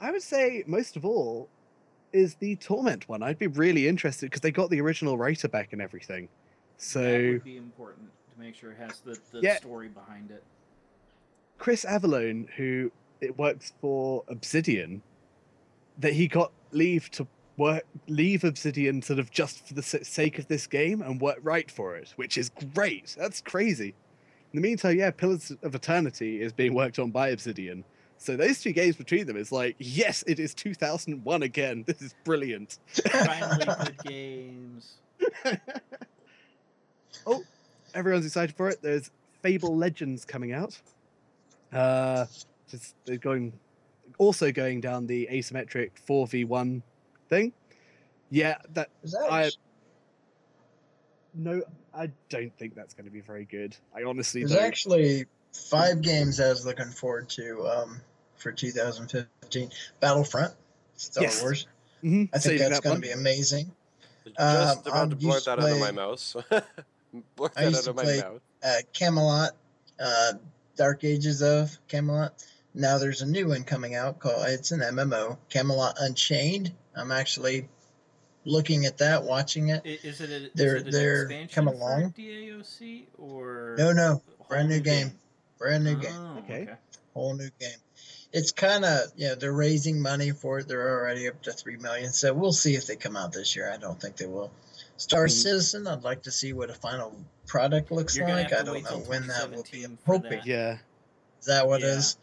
I 0.00 0.12
would 0.12 0.22
say 0.22 0.62
most 0.66 0.96
of 0.96 1.04
all 1.04 1.48
is 2.12 2.36
the 2.36 2.54
Torment 2.56 3.08
one. 3.08 3.22
I'd 3.24 3.38
be 3.40 3.48
really 3.48 3.88
interested 3.88 4.26
because 4.26 4.40
they 4.42 4.52
got 4.52 4.70
the 4.70 4.80
original 4.80 5.18
writer 5.18 5.48
back 5.48 5.72
and 5.72 5.82
everything. 5.82 6.28
That 6.76 6.82
So 6.82 7.02
would 7.32 7.44
be 7.44 7.56
important 7.56 8.10
to 8.34 8.40
make 8.40 8.54
sure 8.54 8.72
it 8.72 8.78
has 8.78 9.00
the, 9.00 9.18
the 9.32 9.40
Yeah. 9.40 9.56
story 9.56 9.88
behind 9.88 10.30
it. 10.30 10.42
Chris 11.58 11.84
Avellone, 11.84 12.50
who 12.50 12.90
it 13.20 13.38
works 13.38 13.72
for 13.80 14.24
Obsidian, 14.28 15.02
that 15.98 16.12
he 16.12 16.26
got 16.28 16.52
leave 16.72 17.10
to 17.12 17.26
work 17.56 17.84
leave 18.08 18.42
Obsidian 18.42 19.00
sort 19.00 19.20
of 19.20 19.30
just 19.30 19.66
for 19.68 19.74
the 19.74 19.82
sake 19.82 20.40
of 20.40 20.48
this 20.48 20.66
game 20.66 21.00
and 21.02 21.20
work 21.20 21.38
right 21.42 21.70
for 21.70 21.94
it, 21.96 22.12
which 22.16 22.36
is 22.36 22.50
great. 22.74 23.14
That's 23.16 23.40
crazy. 23.40 23.94
In 24.52 24.60
the 24.60 24.68
meantime, 24.68 24.98
yeah, 24.98 25.10
Pillars 25.12 25.52
of 25.62 25.74
Eternity 25.74 26.40
is 26.40 26.52
being 26.52 26.74
worked 26.74 26.98
on 26.98 27.10
by 27.12 27.28
Obsidian. 27.28 27.84
So 28.18 28.36
those 28.36 28.60
two 28.60 28.72
games 28.72 28.96
between 28.96 29.26
them 29.26 29.36
is 29.36 29.52
like, 29.52 29.76
yes, 29.78 30.24
it 30.26 30.38
is 30.40 30.54
2001 30.54 31.42
again. 31.42 31.84
This 31.86 32.00
is 32.02 32.14
brilliant. 32.24 32.78
Finally, 32.86 33.64
good 33.84 33.96
games. 34.04 34.94
oh, 37.26 37.42
everyone's 37.94 38.26
excited 38.26 38.54
for 38.56 38.68
it. 38.68 38.80
There's 38.82 39.10
Fable 39.42 39.76
Legends 39.76 40.24
coming 40.24 40.52
out. 40.52 40.78
Uh, 41.72 42.26
just 42.70 42.94
they're 43.04 43.16
going, 43.16 43.52
also 44.18 44.50
going 44.52 44.80
down 44.80 45.06
the 45.06 45.28
asymmetric 45.30 45.90
four 46.06 46.26
v 46.26 46.44
one 46.44 46.82
thing. 47.28 47.52
Yeah, 48.30 48.56
that 48.74 48.90
Is 49.02 49.12
that 49.12 49.30
I- 49.32 49.50
no, 51.34 51.62
I 51.92 52.10
don't 52.28 52.56
think 52.58 52.74
that's 52.74 52.94
going 52.94 53.06
to 53.06 53.10
be 53.10 53.20
very 53.20 53.44
good. 53.44 53.76
I 53.94 54.04
honestly 54.04 54.42
There's 54.42 54.52
don't. 54.52 54.62
actually 54.64 55.26
five 55.52 56.00
games 56.00 56.40
I 56.40 56.48
was 56.48 56.64
looking 56.64 56.86
forward 56.86 57.28
to 57.30 57.66
um, 57.66 58.00
for 58.36 58.52
2015. 58.52 59.70
Battlefront, 60.00 60.54
Star 60.96 61.24
Yes. 61.24 61.42
Wars. 61.42 61.66
Mhm, 62.04 62.28
I 62.32 62.38
think 62.38 62.42
saving 62.42 62.58
that's 62.70 62.74
that 62.80 62.82
going 62.84 62.96
to 62.96 63.00
be 63.02 63.10
amazing. 63.12 63.72
Just 64.24 64.38
Um, 64.40 64.78
about 64.86 64.94
I'm 64.94 65.10
to 65.10 65.16
blurt 65.16 65.44
that 65.46 65.58
out 65.58 65.70
of 65.70 65.78
my 65.80 65.86
play- 65.88 65.92
mouse. 65.92 66.36
blurt 67.36 67.52
I 67.56 67.64
used 67.64 67.78
out 67.78 67.84
to 67.84 67.92
my 67.94 68.02
play- 68.02 68.20
mouth. 68.20 68.40
Uh, 68.62 68.76
Camelot, 68.94 69.50
uh, 70.00 70.32
Dark 70.76 71.04
Ages 71.04 71.42
of 71.42 71.76
Camelot. 71.88 72.32
Now 72.74 72.98
there's 72.98 73.20
a 73.22 73.26
new 73.26 73.48
one 73.48 73.64
coming 73.64 73.94
out 73.94 74.18
called 74.18 74.46
it's 74.48 74.72
an 74.72 74.80
MMO, 74.80 75.36
Camelot 75.50 75.96
Unchained. 76.00 76.72
I'm 76.96 77.12
actually 77.12 77.68
looking 78.44 78.86
at 78.86 78.98
that, 78.98 79.22
watching 79.24 79.68
it. 79.68 79.82
I- 79.84 79.98
Is 80.06 80.20
it, 80.20 80.30
a, 80.30 80.50
They're- 80.54 80.76
it 80.76 80.86
an 80.86 80.92
they're 80.92 81.22
expansion 81.24 81.54
come 81.54 81.66
for 81.72 81.74
along. 81.78 82.12
DAOC 82.12 83.04
or 83.18 83.74
No, 83.78 83.92
no, 83.92 84.22
brand 84.48 84.68
new 84.70 84.80
game. 84.80 85.12
brand 85.58 85.84
new 85.84 85.96
game. 85.96 86.12
Oh, 86.14 86.38
Okay. 86.38 86.68
whole 87.12 87.34
new 87.34 87.50
game. 87.60 87.78
It's 88.32 88.50
kind 88.50 88.84
of 88.84 89.12
you 89.16 89.28
know 89.28 89.34
they're 89.36 89.52
raising 89.52 90.00
money 90.02 90.30
for 90.32 90.58
it. 90.58 90.66
They're 90.68 90.98
already 91.00 91.28
up 91.28 91.40
to 91.42 91.52
three 91.52 91.76
million, 91.76 92.12
so 92.12 92.34
we'll 92.34 92.52
see 92.52 92.74
if 92.74 92.86
they 92.86 92.96
come 92.96 93.16
out 93.16 93.32
this 93.32 93.54
year. 93.54 93.70
I 93.70 93.76
don't 93.76 94.00
think 94.00 94.16
they 94.16 94.26
will. 94.26 94.50
Star. 94.96 95.28
Citizen, 95.28 95.86
I'd 95.86 96.02
like 96.04 96.22
to 96.22 96.30
see 96.30 96.52
what 96.52 96.70
a 96.70 96.74
final 96.74 97.14
product 97.46 97.90
looks 97.90 98.16
You're 98.16 98.28
like. 98.28 98.52
I 98.52 98.62
don't 98.62 98.82
know 98.84 98.98
when 99.00 99.26
that 99.26 99.50
will 99.50 99.62
be. 99.62 99.82
2017 99.82 99.84
I'm 99.84 99.98
hoping 100.06 100.30
that. 100.30 100.46
Yeah, 100.46 100.78
is 101.40 101.46
that 101.46 101.66
what 101.66 101.80
Yeah. 101.80 101.88
it 101.88 101.98
is. 101.98 102.16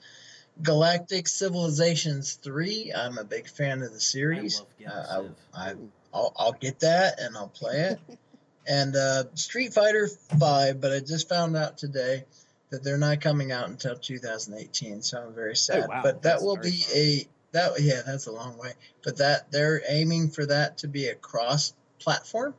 Galactic 0.62 1.28
Civilizations 1.28 2.34
three. 2.34 2.92
I'm 2.96 3.18
a 3.18 3.24
big 3.24 3.48
fan 3.48 3.82
of 3.82 3.94
the 3.94 4.00
series. 4.00 4.62
I 4.86 4.88
love 4.88 5.02
Uh, 5.08 5.22
Galciv. 5.22 5.32
I, 5.54 5.70
I 5.72 5.76
I'll, 6.14 6.34
I'll 6.36 6.52
get 6.54 6.80
that 6.82 7.20
and 7.20 7.38
I'll 7.38 7.48
play 7.48 7.80
it. 7.92 8.00
and 8.68 8.96
uh, 8.96 9.24
Street 9.34 9.74
Fighter 9.74 10.08
Five, 10.40 10.82
but 10.82 10.92
I 10.92 11.00
just 11.00 11.30
found 11.30 11.56
out 11.56 11.78
today 11.78 12.26
that 12.70 12.84
they're 12.84 12.98
not 12.98 13.22
coming 13.22 13.52
out 13.52 13.70
until 13.70 13.96
2018. 13.98 15.02
So 15.02 15.22
I'm 15.22 15.34
very 15.34 15.56
sad. 15.56 15.84
Oh, 15.86 15.88
wow. 15.88 16.02
But 16.04 16.22
that 16.22 16.34
That's 16.34 16.44
will 16.44 16.58
be 16.58 16.72
far. 16.72 16.96
a 16.98 17.28
that 17.54 17.72
yeah, 17.82 18.02
that's 18.06 18.28
a 18.28 18.32
long 18.32 18.58
way. 18.58 18.74
But 19.04 19.18
that 19.18 19.52
they're 19.52 19.82
aiming 19.88 20.30
for 20.30 20.46
that 20.46 20.78
to 20.80 20.88
be 20.88 21.08
a 21.08 21.16
cross 21.16 21.74
platform. 22.02 22.54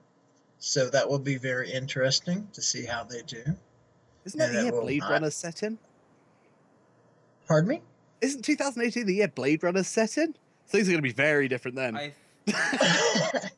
So 0.59 0.89
that 0.91 1.09
will 1.09 1.19
be 1.19 1.37
very 1.37 1.71
interesting 1.73 2.49
to 2.53 2.63
see 2.63 2.85
how 2.87 3.03
they 3.05 3.23
do. 3.23 3.43
isn't 4.25 4.39
that 4.39 4.51
And 4.51 4.59
the 4.59 4.63
year 4.63 4.73
Blade 4.81 5.01
not- 5.01 5.11
Runner's 5.11 5.35
set 5.35 5.63
in? 5.63 5.79
Pardon 7.49 7.69
me? 7.69 7.83
Isn't 8.21 8.43
2018 8.45 9.05
the 9.07 9.15
year 9.15 9.29
Blade 9.29 9.63
Runner's 9.65 9.89
set 9.89 10.17
in? 10.17 10.35
Things 10.69 10.87
are 10.89 10.93
going 10.93 11.03
to 11.03 11.09
be 11.09 11.13
very 11.13 11.49
different 11.49 11.77
then. 11.77 11.97
I 11.97 12.13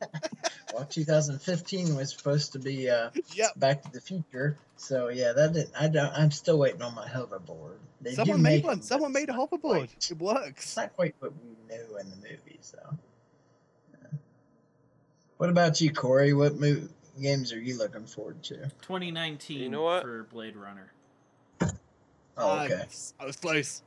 well, 0.73 0.85
2015 0.85 1.95
was 1.95 2.11
supposed 2.11 2.51
to 2.53 2.59
be 2.59 2.89
uh, 2.89 3.09
yep. 3.33 3.51
Back 3.57 3.83
to 3.83 3.91
the 3.91 4.01
Future. 4.01 4.57
So 4.75 5.09
yeah, 5.09 5.31
that 5.33 5.53
didn't. 5.53 5.71
I 5.79 5.87
don't. 5.87 6.11
I'm 6.13 6.31
still 6.31 6.57
waiting 6.59 6.81
on 6.81 6.93
my 6.95 7.07
hoverboard. 7.07 7.77
They 8.01 8.13
Someone 8.13 8.41
made 8.41 8.57
make 8.57 8.65
one. 8.65 8.77
them, 8.77 8.81
Someone 8.83 9.11
made 9.13 9.29
a 9.29 9.33
hoverboard. 9.33 9.59
quite- 9.61 10.11
It 10.11 10.47
It's 10.57 10.75
not 10.77 10.93
quite 10.95 11.15
what 11.19 11.31
we 11.43 11.55
knew 11.75 11.97
in 11.97 12.09
the 12.09 12.15
movies, 12.17 12.73
though. 12.75 12.97
Yeah. 15.35 15.39
What 15.39 15.49
about 15.49 15.81
you, 15.81 15.91
Corey? 15.91 16.33
What 16.33 16.59
mo- 16.59 16.87
games 17.21 17.51
are 17.53 17.59
you 17.59 17.77
looking 17.77 18.05
forward 18.05 18.41
to? 18.43 18.55
2019 18.81 19.59
You 19.59 19.69
know 19.69 19.83
what? 19.83 20.03
for 20.03 20.23
Blade 20.23 20.55
Runner. 20.55 20.91
Oh, 22.37 22.59
okay. 22.65 22.83
I 23.19 23.25
was 23.25 23.37
close. 23.37 23.81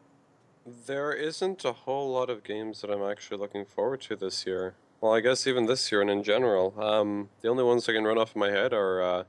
There 0.87 1.13
isn't 1.13 1.65
a 1.65 1.73
whole 1.73 2.11
lot 2.13 2.31
of 2.31 2.45
games 2.45 2.81
that 2.81 2.91
I'm 2.91 3.03
actually 3.03 3.39
looking 3.39 3.65
forward 3.65 4.01
to 4.03 4.17
this 4.17 4.47
year. 4.47 4.75
Well, 5.01 5.15
I 5.15 5.21
guess 5.21 5.47
even 5.47 5.67
this 5.67 5.93
year 5.93 6.01
and 6.01 6.11
in 6.11 6.23
general. 6.23 6.75
Um, 6.81 7.29
the 7.43 7.49
only 7.49 7.63
ones 7.65 7.89
I 7.89 7.93
can 7.93 8.05
run 8.05 8.19
off 8.19 8.35
my 8.35 8.51
head 8.51 8.73
are 8.73 9.03
uh, 9.03 9.25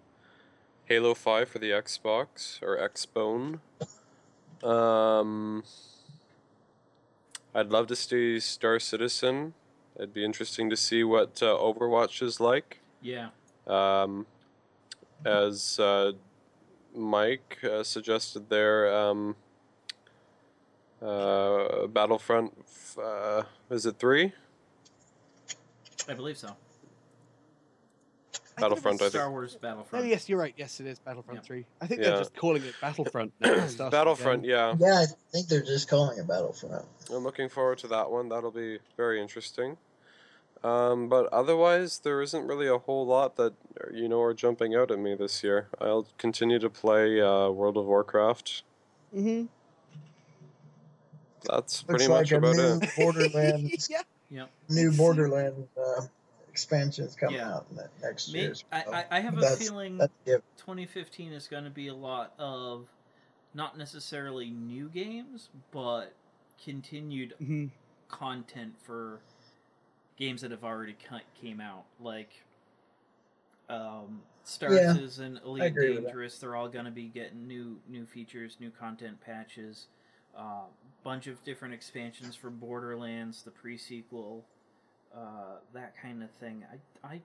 Halo 0.85 1.13
5 1.13 1.49
for 1.49 1.59
the 1.59 1.69
Xbox 1.71 2.61
or 2.61 2.77
Xbone. 2.77 3.59
Um, 4.67 5.63
I'd 7.53 7.69
love 7.69 7.87
to 7.87 7.95
see 7.95 8.39
Star 8.39 8.79
Citizen. 8.79 9.53
It'd 9.99 10.13
be 10.13 10.23
interesting 10.23 10.69
to 10.69 10.77
see 10.77 11.03
what 11.03 11.43
uh, 11.43 11.47
Overwatch 11.47 12.21
is 12.23 12.39
like. 12.39 12.79
Yeah. 13.01 13.29
Um, 13.67 14.25
as 15.25 15.77
uh, 15.77 16.13
Mike 16.95 17.57
uh, 17.69 17.83
suggested 17.83 18.49
there, 18.49 18.95
um, 18.95 19.35
uh, 21.01 21.85
Battlefront, 21.87 22.53
f- 22.61 22.97
uh, 22.97 23.43
is 23.69 23.85
it 23.85 23.99
three? 23.99 24.31
I 26.07 26.13
believe 26.13 26.37
so. 26.37 26.55
I 28.57 28.61
Battlefront, 28.61 29.01
I 29.01 29.05
was- 29.05 29.11
think. 29.11 29.21
Star 29.21 29.31
Wars 29.31 29.55
Oh 29.55 29.59
Battlefront. 29.61 30.05
yes, 30.07 30.27
you're 30.29 30.39
right. 30.39 30.53
Yes, 30.57 30.79
it 30.79 30.87
is 30.87 30.99
Battlefront 30.99 31.39
Yeah. 31.41 31.47
3. 31.47 31.65
I 31.81 31.87
think 31.87 32.01
Yeah. 32.01 32.09
they're 32.11 32.17
just 32.19 32.35
calling 32.35 32.63
it 32.63 32.73
Battlefront 32.81 33.33
now. 33.41 33.67
stuff 33.67 33.91
Battlefront, 33.91 34.45
again. 34.45 34.77
yeah. 34.79 34.87
Yeah, 34.87 34.99
I 35.01 35.05
think 35.33 35.47
they're 35.47 35.61
just 35.61 35.89
calling 35.89 36.17
it 36.17 36.25
Battlefront. 36.27 36.85
I'm 37.13 37.23
looking 37.23 37.49
forward 37.49 37.77
to 37.79 37.87
that 37.89 38.09
one. 38.09 38.29
That'll 38.29 38.51
be 38.51 38.79
very 38.97 39.21
interesting. 39.21 39.77
Um, 40.63 41.07
but 41.07 41.27
otherwise, 41.31 41.99
there 41.99 42.21
isn't 42.21 42.45
really 42.45 42.67
a 42.67 42.77
whole 42.77 43.05
lot 43.05 43.37
that 43.37 43.53
you 43.93 44.09
know 44.09 44.21
are 44.21 44.33
jumping 44.33 44.75
out 44.75 44.91
at 44.91 44.99
me 44.99 45.15
this 45.15 45.43
year. 45.43 45.67
I'll 45.79 46.07
continue 46.17 46.59
to 46.59 46.69
play 46.69 47.21
uh, 47.21 47.49
World 47.49 47.77
of 47.77 47.85
Warcraft. 47.85 48.63
Mm-hmm. 49.15 49.45
That's 51.49 51.83
Looks 51.87 52.05
pretty 52.05 52.07
like 52.07 52.21
much 52.23 52.31
a 52.33 52.37
about 52.37 52.55
new 52.55 52.79
it. 52.81 52.89
Borderlands, 52.97 53.87
yeah. 53.91 54.01
Yep. 54.31 54.49
new 54.69 54.91
Borderlands 54.91 55.67
uh, 55.77 56.01
expansions 56.51 57.15
coming 57.15 57.37
Yeah. 57.37 57.55
out 57.55 57.67
next 58.03 58.31
May- 58.33 58.41
year. 58.41 58.55
I, 58.71 58.83
so 58.83 58.93
I, 58.93 59.05
I 59.11 59.19
have 59.21 59.37
a 59.37 59.55
feeling 59.55 59.97
That's 59.97 60.11
given. 60.25 60.41
2015 60.57 61.31
is 61.31 61.47
going 61.47 61.63
to 61.63 61.69
be 61.69 61.87
a 61.87 61.93
lot 61.95 62.33
of 62.37 62.85
not 63.53 63.77
necessarily 63.77 64.49
new 64.49 64.89
games, 64.89 65.49
but 65.71 66.13
continued 66.63 67.33
hmm 67.39 67.67
content 68.09 68.73
for 68.81 69.19
games 70.19 70.41
that 70.41 70.51
have 70.51 70.63
already 70.63 70.95
came 71.41 71.61
out, 71.61 71.85
like 71.99 72.31
um, 73.69 74.21
Star 74.43 74.73
Yeah, 74.73 74.93
Citizen, 74.93 75.39
Elite 75.45 75.63
agree 75.63 75.89
with 75.89 75.97
that. 75.97 76.03
Dangerous. 76.07 76.37
They're 76.39 76.55
all 76.55 76.67
going 76.69 76.85
to 76.85 76.91
be 76.91 77.07
getting 77.07 77.47
new 77.47 77.77
new 77.87 78.05
features, 78.05 78.57
new 78.59 78.71
content 78.71 79.21
patches, 79.21 79.87
a 80.37 80.41
uh, 80.41 80.61
bunch 81.03 81.27
of 81.27 81.43
different 81.43 81.73
expansions 81.73 82.35
for 82.35 82.49
Borderlands, 82.49 83.43
the 83.43 83.51
pre-sequel, 83.51 84.45
uh, 85.15 85.59
that 85.73 85.93
kind 86.01 86.23
of 86.23 86.31
thing. 86.31 86.65
I 87.03 87.07
I 87.07 87.21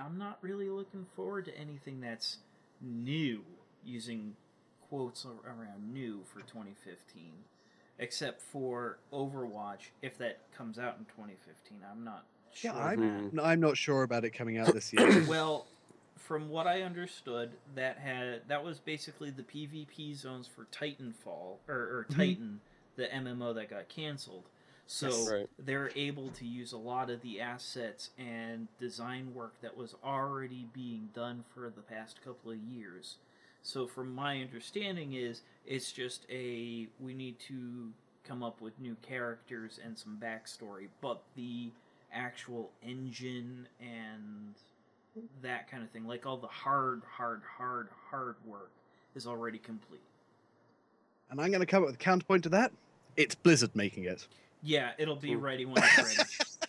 I'm 0.00 0.18
not 0.18 0.38
really 0.42 0.68
looking 0.68 1.06
forward 1.16 1.44
to 1.46 1.58
anything 1.58 2.00
that's 2.00 2.38
new, 2.80 3.42
using 3.84 4.34
quotes 4.88 5.24
around 5.24 5.92
new 5.92 6.22
for 6.24 6.40
2015, 6.40 7.32
except 7.98 8.40
for 8.42 8.98
Overwatch. 9.12 9.90
If 10.02 10.18
that 10.18 10.38
comes 10.56 10.78
out 10.78 10.96
in 10.98 11.04
2015, 11.06 11.78
I'm 11.90 12.04
not 12.04 12.24
sure. 12.52 12.72
Yeah, 12.72 12.78
I'm, 12.78 13.00
man. 13.00 13.30
no, 13.32 13.42
I'm 13.42 13.60
not 13.60 13.76
sure 13.76 14.02
about 14.02 14.24
it 14.24 14.30
coming 14.30 14.58
out 14.58 14.72
this 14.72 14.92
year. 14.92 15.24
well, 15.28 15.66
from 16.16 16.48
what 16.48 16.66
I 16.66 16.82
understood, 16.82 17.50
that 17.74 17.98
had 17.98 18.42
that 18.48 18.62
was 18.64 18.78
basically 18.78 19.30
the 19.30 19.42
PvP 19.42 20.16
zones 20.16 20.46
for 20.48 20.66
Titanfall 20.72 21.56
or, 21.68 21.74
or 21.74 22.06
Mhm. 22.10 22.16
Titan, 22.16 22.60
the 22.96 23.06
MMO 23.06 23.54
that 23.54 23.70
got 23.70 23.88
canceled. 23.88 24.44
So 24.86 25.08
Yes. 25.08 25.30
Right. 25.30 25.50
they're 25.58 25.90
able 25.96 26.30
to 26.30 26.46
use 26.46 26.72
a 26.72 26.78
lot 26.78 27.10
of 27.10 27.20
the 27.20 27.40
assets 27.42 28.10
and 28.16 28.68
design 28.78 29.34
work 29.34 29.60
that 29.60 29.76
was 29.76 29.94
already 30.02 30.66
being 30.72 31.10
done 31.12 31.44
for 31.54 31.68
the 31.74 31.82
past 31.82 32.22
couple 32.24 32.50
of 32.52 32.56
years. 32.56 33.16
So 33.62 33.86
from 33.86 34.14
my 34.14 34.40
understanding 34.40 35.12
is 35.14 35.42
it's 35.66 35.92
just 35.92 36.24
a 36.30 36.86
we 37.00 37.14
need 37.14 37.38
to 37.40 37.90
come 38.26 38.42
up 38.42 38.60
with 38.60 38.78
new 38.80 38.96
characters 39.02 39.78
and 39.84 39.98
some 39.98 40.18
backstory, 40.22 40.88
but 41.00 41.22
the 41.36 41.70
actual 42.12 42.70
engine 42.82 43.66
and 43.80 44.54
that 45.42 45.70
kind 45.70 45.82
of 45.82 45.90
thing, 45.90 46.06
like 46.06 46.26
all 46.26 46.36
the 46.36 46.46
hard, 46.46 47.02
hard, 47.10 47.42
hard, 47.56 47.88
hard 48.10 48.36
work 48.46 48.70
is 49.14 49.26
already 49.26 49.58
complete. 49.58 50.00
and 51.30 51.40
I'm 51.40 51.48
going 51.50 51.60
to 51.60 51.66
come 51.66 51.82
up 51.82 51.86
with 51.88 51.96
a 51.96 51.98
counterpoint 51.98 52.42
to 52.44 52.48
that. 52.50 52.72
It's 53.16 53.34
Blizzard 53.34 53.74
making 53.74 54.04
it. 54.04 54.26
Yeah, 54.62 54.92
it'll 54.98 55.16
be 55.16 55.34
Hmm. 55.34 55.40
ready 55.40 55.64
when 55.66 55.82
it's 55.82 55.98
ready. 55.98 56.22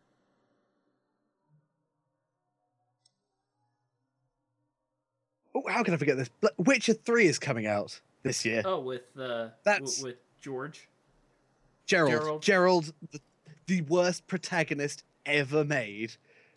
Oh, 5.55 5.63
how 5.69 5.83
can 5.83 5.95
I 5.95 5.97
forget 5.97 6.17
this? 6.17 6.29
Bl- 6.41 6.49
Witcher 6.59 6.95
3 6.95 7.27
is 7.27 7.39
coming 7.39 7.67
out 7.67 8.01
this 8.23 8.45
year. 8.45 8.63
Oh, 8.65 8.81
with 8.81 9.03
uh, 9.19 9.49
That's- 9.65 9.97
w- 9.99 10.15
with 10.15 10.17
George. 10.41 10.89
Gerald. 11.87 12.13
Gerald. 12.13 12.43
Gerald, 12.43 12.93
the, 13.11 13.21
the 13.67 13.81
worst 13.83 14.27
protagonist 14.29 15.03
ever 15.27 15.65
made. 15.65 16.13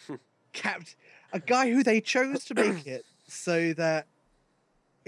Capt- 0.53 0.95
a 1.33 1.39
guy 1.39 1.69
who 1.71 1.83
they 1.83 1.99
chose 1.99 2.45
to 2.45 2.53
make 2.53 2.85
it 2.87 3.05
so 3.27 3.73
that 3.73 4.05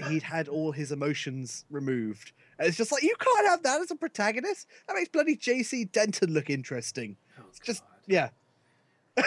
he'd 0.08 0.22
had 0.22 0.48
all 0.48 0.72
his 0.72 0.92
emotions 0.92 1.64
removed. 1.70 2.32
And 2.58 2.68
it's 2.68 2.76
just 2.76 2.90
like, 2.92 3.02
you 3.02 3.14
can't 3.18 3.46
have 3.48 3.62
that 3.62 3.80
as 3.80 3.90
a 3.90 3.96
protagonist. 3.96 4.66
That 4.88 4.94
makes 4.96 5.08
bloody 5.08 5.36
JC 5.36 5.90
Denton 5.90 6.32
look 6.32 6.50
interesting. 6.50 7.16
Oh, 7.38 7.44
just- 7.62 7.82
God. 7.82 7.90
Yeah. 8.06 8.28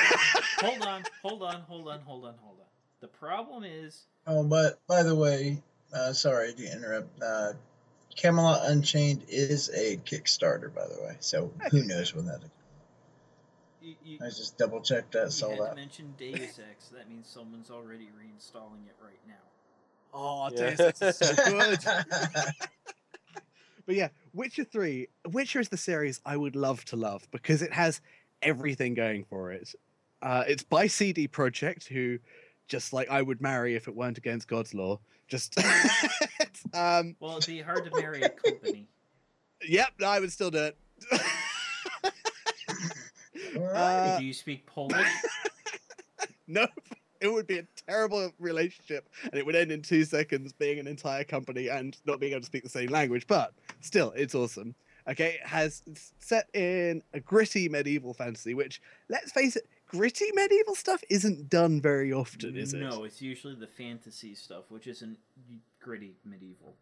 hold 0.59 0.81
on, 0.83 1.03
hold 1.23 1.41
on, 1.43 1.61
hold 1.61 1.87
on, 1.87 1.99
hold 2.01 2.25
on, 2.25 2.35
hold 2.41 2.57
on. 2.59 2.65
The 3.01 3.07
problem 3.07 3.63
is, 3.63 4.03
Oh, 4.27 4.43
but 4.43 4.79
by 4.87 5.01
the 5.03 5.15
way, 5.15 5.61
uh, 5.93 6.13
sorry 6.13 6.53
to 6.53 6.71
interrupt. 6.71 7.21
Uh, 7.23 7.53
Camelot 8.15 8.69
Unchained 8.69 9.23
is 9.27 9.69
a 9.69 9.97
Kickstarter, 10.05 10.73
by 10.73 10.85
the 10.85 11.01
way. 11.03 11.15
So 11.19 11.51
who 11.71 11.83
knows 11.85 12.13
when 12.13 12.25
that? 12.27 12.41
You, 13.89 13.95
you, 14.05 14.17
I 14.21 14.25
just 14.29 14.57
double 14.57 14.81
checked 14.81 15.13
that. 15.13 15.25
you 15.25 15.31
Saw 15.31 15.49
had 15.49 15.57
to 15.57 15.63
that. 15.63 15.75
mention 15.75 16.13
Deus 16.17 16.59
Ex. 16.71 16.87
That 16.89 17.09
means 17.09 17.27
someone's 17.27 17.69
already 17.71 18.05
reinstalling 18.19 18.85
it 18.87 18.95
right 19.03 19.19
now. 19.27 19.33
Oh, 20.13 20.49
Yeah. 20.53 20.75
Deus 20.75 20.79
Ex 21.01 21.01
is 21.01 21.17
so 21.17 21.35
good. 21.45 21.79
But 23.85 23.95
yeah, 23.95 24.09
Witcher 24.35 24.65
3. 24.65 25.07
Witcher 25.31 25.59
is 25.59 25.69
the 25.69 25.77
series 25.77 26.21
I 26.23 26.37
would 26.37 26.55
love 26.55 26.85
to 26.85 26.95
love 26.95 27.27
because 27.31 27.63
it 27.63 27.73
has 27.73 28.01
everything 28.43 28.93
going 28.93 29.23
for 29.23 29.51
it. 29.51 29.73
Uh, 30.21 30.43
it's 30.47 30.61
by 30.61 30.85
CD 30.85 31.27
Projekt, 31.27 31.87
who 31.87 32.19
just 32.67 32.93
like 32.93 33.09
I 33.09 33.23
would 33.23 33.41
marry 33.41 33.75
if 33.75 33.87
it 33.87 33.95
weren't 33.95 34.19
against 34.19 34.47
God's 34.47 34.75
law. 34.75 34.99
Just, 35.27 35.57
um, 36.75 37.15
Well, 37.19 37.37
it'd 37.37 37.47
be 37.47 37.61
hard 37.61 37.91
to 37.91 37.99
marry 37.99 38.21
a 38.21 38.29
company. 38.29 38.85
yep, 39.67 39.89
I 40.05 40.19
would 40.19 40.31
still 40.31 40.51
do 40.51 40.65
it. 40.65 40.77
Uh, 43.57 44.17
Do 44.19 44.25
you 44.25 44.33
speak 44.33 44.65
Polish? 44.65 45.07
nope. 46.47 46.69
It 47.21 47.31
would 47.31 47.47
be 47.47 47.57
a 47.57 47.67
terrible 47.85 48.31
relationship, 48.39 49.09
and 49.23 49.33
it 49.33 49.45
would 49.45 49.55
end 49.55 49.71
in 49.73 49.81
two 49.81 50.05
seconds 50.05 50.53
being 50.53 50.79
an 50.79 50.87
entire 50.87 51.25
company 51.25 51.67
and 51.67 51.97
not 52.05 52.19
being 52.21 52.31
able 52.31 52.39
to 52.41 52.45
speak 52.45 52.63
the 52.63 52.69
same 52.69 52.89
language. 52.89 53.27
But 53.27 53.53
still, 53.81 54.13
it's 54.15 54.33
awesome. 54.35 54.73
Okay, 55.07 55.39
it 55.41 55.47
has 55.47 55.81
set 56.19 56.47
in 56.53 57.01
a 57.13 57.19
gritty 57.19 57.67
medieval 57.67 58.13
fantasy, 58.13 58.53
which, 58.53 58.81
let's 59.09 59.31
face 59.31 59.55
it, 59.57 59.67
gritty 59.87 60.27
medieval 60.33 60.75
stuff 60.75 61.03
isn't 61.09 61.49
done 61.49 61.81
very 61.81 62.13
often, 62.13 62.55
is 62.55 62.73
it? 62.73 62.79
no, 62.79 63.03
it's 63.03 63.21
usually 63.21 63.55
the 63.55 63.67
fantasy 63.67 64.33
stuff, 64.35 64.65
which 64.69 64.87
isn't 64.87 65.17
gritty 65.81 66.15
medieval. 66.23 66.75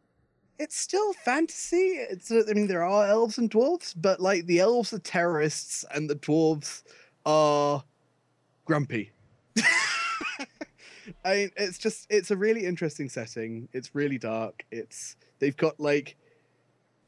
It's 0.59 0.75
still 0.75 1.13
fantasy. 1.13 1.97
It's 1.97 2.31
uh, 2.31 2.43
I 2.49 2.53
mean, 2.53 2.67
there 2.67 2.83
are 2.83 3.05
elves 3.05 3.37
and 3.37 3.49
dwarves, 3.49 3.93
but 3.95 4.19
like 4.19 4.45
the 4.45 4.59
elves 4.59 4.93
are 4.93 4.99
terrorists 4.99 5.85
and 5.93 6.09
the 6.09 6.15
dwarves 6.15 6.83
are 7.25 7.83
grumpy. 8.65 9.11
I 11.25 11.35
mean, 11.35 11.51
it's 11.55 11.77
just 11.77 12.07
it's 12.09 12.31
a 12.31 12.37
really 12.37 12.65
interesting 12.65 13.09
setting. 13.09 13.69
It's 13.73 13.93
really 13.93 14.17
dark. 14.17 14.65
It's 14.71 15.15
they've 15.39 15.55
got 15.55 15.79
like 15.79 16.15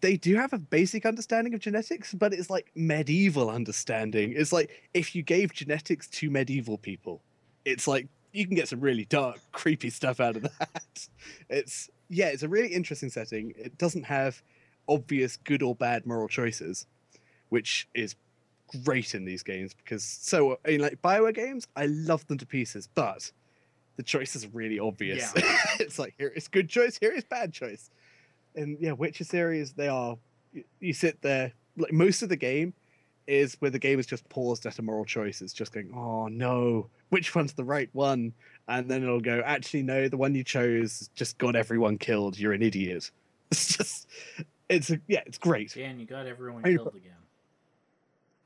they 0.01 0.15
do 0.15 0.35
have 0.35 0.53
a 0.53 0.57
basic 0.57 1.05
understanding 1.05 1.53
of 1.53 1.59
genetics, 1.59 2.13
but 2.13 2.33
it's 2.33 2.49
like 2.49 2.71
medieval 2.75 3.49
understanding. 3.49 4.33
It's 4.35 4.53
like 4.53 4.89
if 4.93 5.15
you 5.15 5.23
gave 5.23 5.53
genetics 5.53 6.07
to 6.07 6.29
medieval 6.29 6.77
people, 6.77 7.21
it's 7.65 7.87
like 7.87 8.07
you 8.31 8.45
can 8.45 8.55
get 8.55 8.67
some 8.67 8.79
really 8.79 9.05
dark, 9.05 9.39
creepy 9.51 9.89
stuff 9.89 10.19
out 10.19 10.35
of 10.35 10.43
that. 10.59 11.07
It's 11.49 11.89
yeah, 12.09 12.27
it's 12.27 12.43
a 12.43 12.49
really 12.49 12.69
interesting 12.69 13.09
setting. 13.09 13.53
It 13.57 13.77
doesn't 13.77 14.03
have 14.03 14.41
obvious 14.87 15.37
good 15.37 15.61
or 15.61 15.75
bad 15.75 16.05
moral 16.05 16.27
choices, 16.27 16.87
which 17.49 17.87
is 17.93 18.15
great 18.83 19.15
in 19.15 19.25
these 19.25 19.43
games 19.43 19.73
because 19.73 20.03
so 20.03 20.59
in 20.65 20.81
like 20.81 21.01
Bioware 21.01 21.33
games, 21.33 21.67
I 21.75 21.85
love 21.85 22.25
them 22.27 22.37
to 22.39 22.45
pieces, 22.45 22.87
but 22.93 23.31
the 23.95 24.03
choices 24.03 24.45
are 24.45 24.49
really 24.49 24.79
obvious. 24.79 25.31
it's 25.79 25.99
like 25.99 26.15
here 26.17 26.29
is 26.29 26.47
good 26.47 26.69
choice, 26.69 26.97
here 26.97 27.11
is 27.11 27.23
bad 27.23 27.53
choice, 27.53 27.89
and 28.55 28.77
yeah, 28.79 28.93
Witcher 28.93 29.23
series 29.23 29.73
they 29.73 29.87
are. 29.87 30.17
You 30.79 30.93
sit 30.93 31.21
there 31.21 31.53
like 31.77 31.93
most 31.93 32.23
of 32.23 32.29
the 32.29 32.35
game 32.35 32.73
is 33.29 33.55
where 33.59 33.71
the 33.71 33.79
game 33.79 33.99
is 33.99 34.05
just 34.05 34.27
paused 34.29 34.65
at 34.65 34.79
a 34.79 34.81
moral 34.81 35.05
choice. 35.05 35.41
It's 35.41 35.53
just 35.53 35.71
going, 35.71 35.91
oh 35.93 36.27
no, 36.27 36.89
which 37.09 37.35
one's 37.35 37.53
the 37.53 37.63
right 37.63 37.89
one? 37.93 38.33
And 38.67 38.89
then 38.89 39.03
it'll 39.03 39.21
go, 39.21 39.41
actually 39.45 39.83
no, 39.83 40.09
the 40.09 40.17
one 40.17 40.35
you 40.35 40.43
chose 40.43 41.09
just 41.15 41.37
got 41.37 41.55
everyone 41.55 41.97
killed. 41.97 42.37
You're 42.37 42.53
an 42.53 42.63
idiot. 42.63 43.11
It's 43.51 43.77
just, 43.77 44.07
it's 44.69 44.91
a, 44.91 44.99
yeah, 45.07 45.21
it's 45.25 45.39
great. 45.39 45.73
Dan, 45.73 45.99
you 45.99 46.05
got 46.05 46.27
everyone 46.27 46.63
Hey, 46.63 46.75
killed 46.75 46.93
again. 46.95 47.13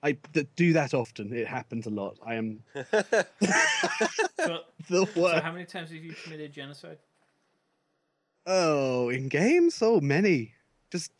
I 0.02 0.14
d- 0.32 0.48
do 0.56 0.72
that 0.74 0.94
often. 0.94 1.34
It 1.34 1.46
happens 1.46 1.88
a 1.88 1.90
lot. 1.90 2.18
I 2.26 2.36
am 2.36 2.64
So, 2.74 2.84
the 4.90 5.06
so 5.14 5.42
how 5.42 5.52
many 5.52 5.66
times 5.66 5.92
have 5.92 6.04
you 6.04 6.14
committed 6.24 6.54
genocide? 6.54 7.00
Oh, 8.46 9.10
in 9.10 9.28
games? 9.28 9.80
Oh, 9.82 10.02
many. 10.02 10.54
Just 10.92 11.12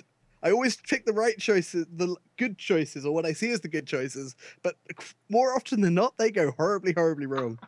I 0.44 0.52
always 0.52 0.76
pick 0.76 1.06
the 1.06 1.14
right 1.14 1.38
choices, 1.40 1.86
the 1.90 2.18
good 2.38 2.58
choices, 2.58 3.06
or 3.06 3.14
what 3.14 3.26
I 3.26 3.32
see 3.32 3.52
as 3.52 3.62
the 3.62 3.70
good 3.70 3.88
choices. 3.88 4.36
But 4.62 4.76
more 5.30 5.56
often 5.56 5.80
than 5.80 5.94
not, 5.94 6.18
they 6.18 6.32
go 6.32 6.52
horribly, 6.52 6.92
horribly 6.92 7.26
wrong. 7.26 7.60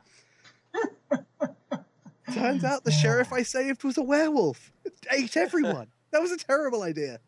Turns 2.34 2.66
out 2.66 2.84
the 2.84 2.92
sheriff 2.92 3.32
I 3.32 3.44
saved 3.44 3.86
was 3.86 3.98
a 3.98 4.04
werewolf. 4.04 4.74
It 4.84 4.94
ate 5.10 5.38
everyone. 5.38 5.88
That 6.12 6.22
was 6.22 6.32
a 6.32 6.38
terrible 6.38 6.84
idea. 6.84 7.20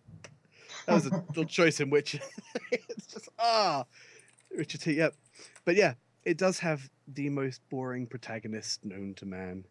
That 0.85 0.93
was 0.93 1.05
a 1.05 1.23
little 1.29 1.45
choice 1.45 1.79
in 1.79 1.89
which 1.89 2.19
it's 2.71 3.07
just 3.07 3.29
ah, 3.39 3.85
Richard 4.55 4.81
T. 4.81 4.93
Yep, 4.93 5.15
but 5.65 5.75
yeah, 5.75 5.93
it 6.25 6.37
does 6.37 6.59
have 6.59 6.89
the 7.07 7.29
most 7.29 7.61
boring 7.69 8.07
protagonist 8.07 8.83
known 8.83 9.13
to 9.15 9.25
man. 9.25 9.65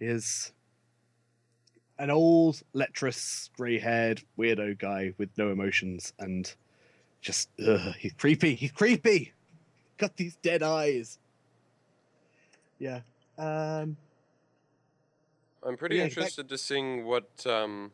Is 0.00 0.52
an 2.02 2.10
old, 2.10 2.60
lecherous, 2.72 3.48
grey-haired 3.56 4.24
weirdo 4.36 4.76
guy 4.76 5.14
with 5.18 5.30
no 5.38 5.52
emotions 5.52 6.12
and 6.18 6.52
just 7.20 7.48
ugh, 7.64 7.94
he's 7.96 8.12
creepy. 8.14 8.56
He's 8.56 8.72
creepy. 8.72 9.32
Got 9.98 10.16
these 10.16 10.34
dead 10.42 10.64
eyes. 10.64 11.20
Yeah. 12.80 13.02
Um. 13.38 13.96
I'm 15.64 15.76
pretty 15.76 15.98
Yeah, 15.98 16.04
interested 16.04 16.48
to 16.48 16.58
seeing 16.58 17.06
what 17.06 17.46
um, 17.46 17.92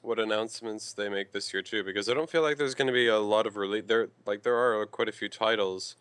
what 0.00 0.20
announcements 0.20 0.92
they 0.92 1.08
make 1.08 1.32
this 1.32 1.52
year 1.52 1.62
too, 1.62 1.82
because 1.82 2.08
I 2.08 2.14
don't 2.14 2.30
feel 2.30 2.42
like 2.42 2.56
there's 2.56 2.76
going 2.76 2.86
to 2.86 2.92
be 2.92 3.08
a 3.08 3.18
lot 3.18 3.48
of 3.48 3.56
release. 3.56 3.82
There, 3.88 4.10
like 4.26 4.44
there 4.44 4.54
are 4.54 4.86
quite 4.86 5.08
a 5.08 5.12
few 5.12 5.28
titles 5.28 5.96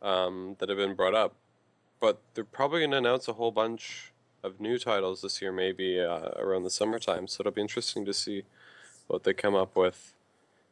um, 0.00 0.56
that 0.58 0.70
have 0.70 0.78
been 0.78 0.94
brought 0.94 1.14
up, 1.14 1.34
but 2.00 2.22
they're 2.32 2.44
probably 2.44 2.80
going 2.80 2.92
to 2.92 2.96
announce 2.96 3.28
a 3.28 3.34
whole 3.34 3.52
bunch 3.52 4.14
of 4.42 4.60
new 4.60 4.78
titles 4.78 5.22
this 5.22 5.40
year, 5.42 5.52
maybe 5.52 6.00
uh, 6.00 6.30
around 6.36 6.62
the 6.62 6.70
summertime. 6.70 7.26
So 7.26 7.42
it'll 7.42 7.52
be 7.52 7.60
interesting 7.60 8.04
to 8.04 8.14
see 8.14 8.44
what 9.06 9.24
they 9.24 9.32
come 9.32 9.54
up 9.54 9.76
with, 9.76 10.14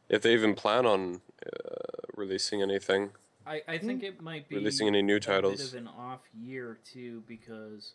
if 0.07 0.21
they 0.21 0.33
even 0.33 0.55
plan 0.55 0.85
on 0.85 1.21
uh, 1.45 2.07
releasing 2.15 2.61
anything, 2.61 3.11
I, 3.45 3.61
I 3.67 3.77
think 3.77 4.03
it 4.03 4.21
might 4.21 4.47
be 4.47 4.55
releasing 4.55 4.87
any 4.87 5.01
new 5.01 5.15
a 5.17 5.19
titles. 5.19 5.57
bit 5.57 5.67
of 5.67 5.73
an 5.75 5.87
off 5.87 6.21
year 6.39 6.77
too 6.83 7.23
because 7.27 7.93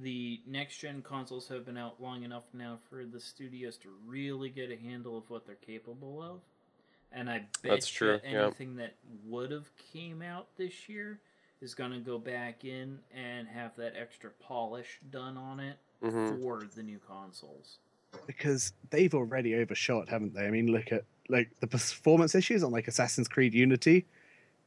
the 0.00 0.40
next 0.46 0.78
gen 0.78 1.02
consoles 1.02 1.48
have 1.48 1.66
been 1.66 1.76
out 1.76 2.00
long 2.00 2.22
enough 2.22 2.44
now 2.52 2.78
for 2.88 3.04
the 3.04 3.20
studios 3.20 3.76
to 3.78 3.88
really 4.06 4.48
get 4.48 4.70
a 4.70 4.76
handle 4.76 5.18
of 5.18 5.28
what 5.28 5.46
they're 5.46 5.56
capable 5.56 6.22
of. 6.22 6.40
And 7.12 7.30
I 7.30 7.38
bet 7.62 7.72
That's 7.72 7.92
you 7.92 7.98
true, 7.98 8.20
yeah. 8.24 8.44
anything 8.44 8.76
that 8.76 8.94
would 9.26 9.50
have 9.50 9.68
came 9.92 10.22
out 10.22 10.48
this 10.56 10.88
year 10.88 11.20
is 11.60 11.74
going 11.74 11.90
to 11.92 11.98
go 11.98 12.18
back 12.18 12.64
in 12.64 12.98
and 13.14 13.48
have 13.48 13.74
that 13.76 13.94
extra 13.98 14.30
polish 14.40 15.00
done 15.10 15.36
on 15.36 15.60
it 15.60 15.76
hmm 16.02 16.40
for 16.42 16.62
the 16.74 16.82
new 16.82 16.98
consoles. 17.08 17.78
because 18.26 18.72
they've 18.90 19.14
already 19.14 19.54
overshot, 19.54 20.08
haven't 20.08 20.34
they? 20.34 20.46
I 20.46 20.50
mean, 20.50 20.66
look 20.68 20.92
at 20.92 21.04
like 21.28 21.50
the 21.60 21.66
performance 21.66 22.34
issues 22.34 22.62
on 22.62 22.70
like 22.70 22.86
Assassin's 22.86 23.28
Creed 23.28 23.54
Unity. 23.54 24.04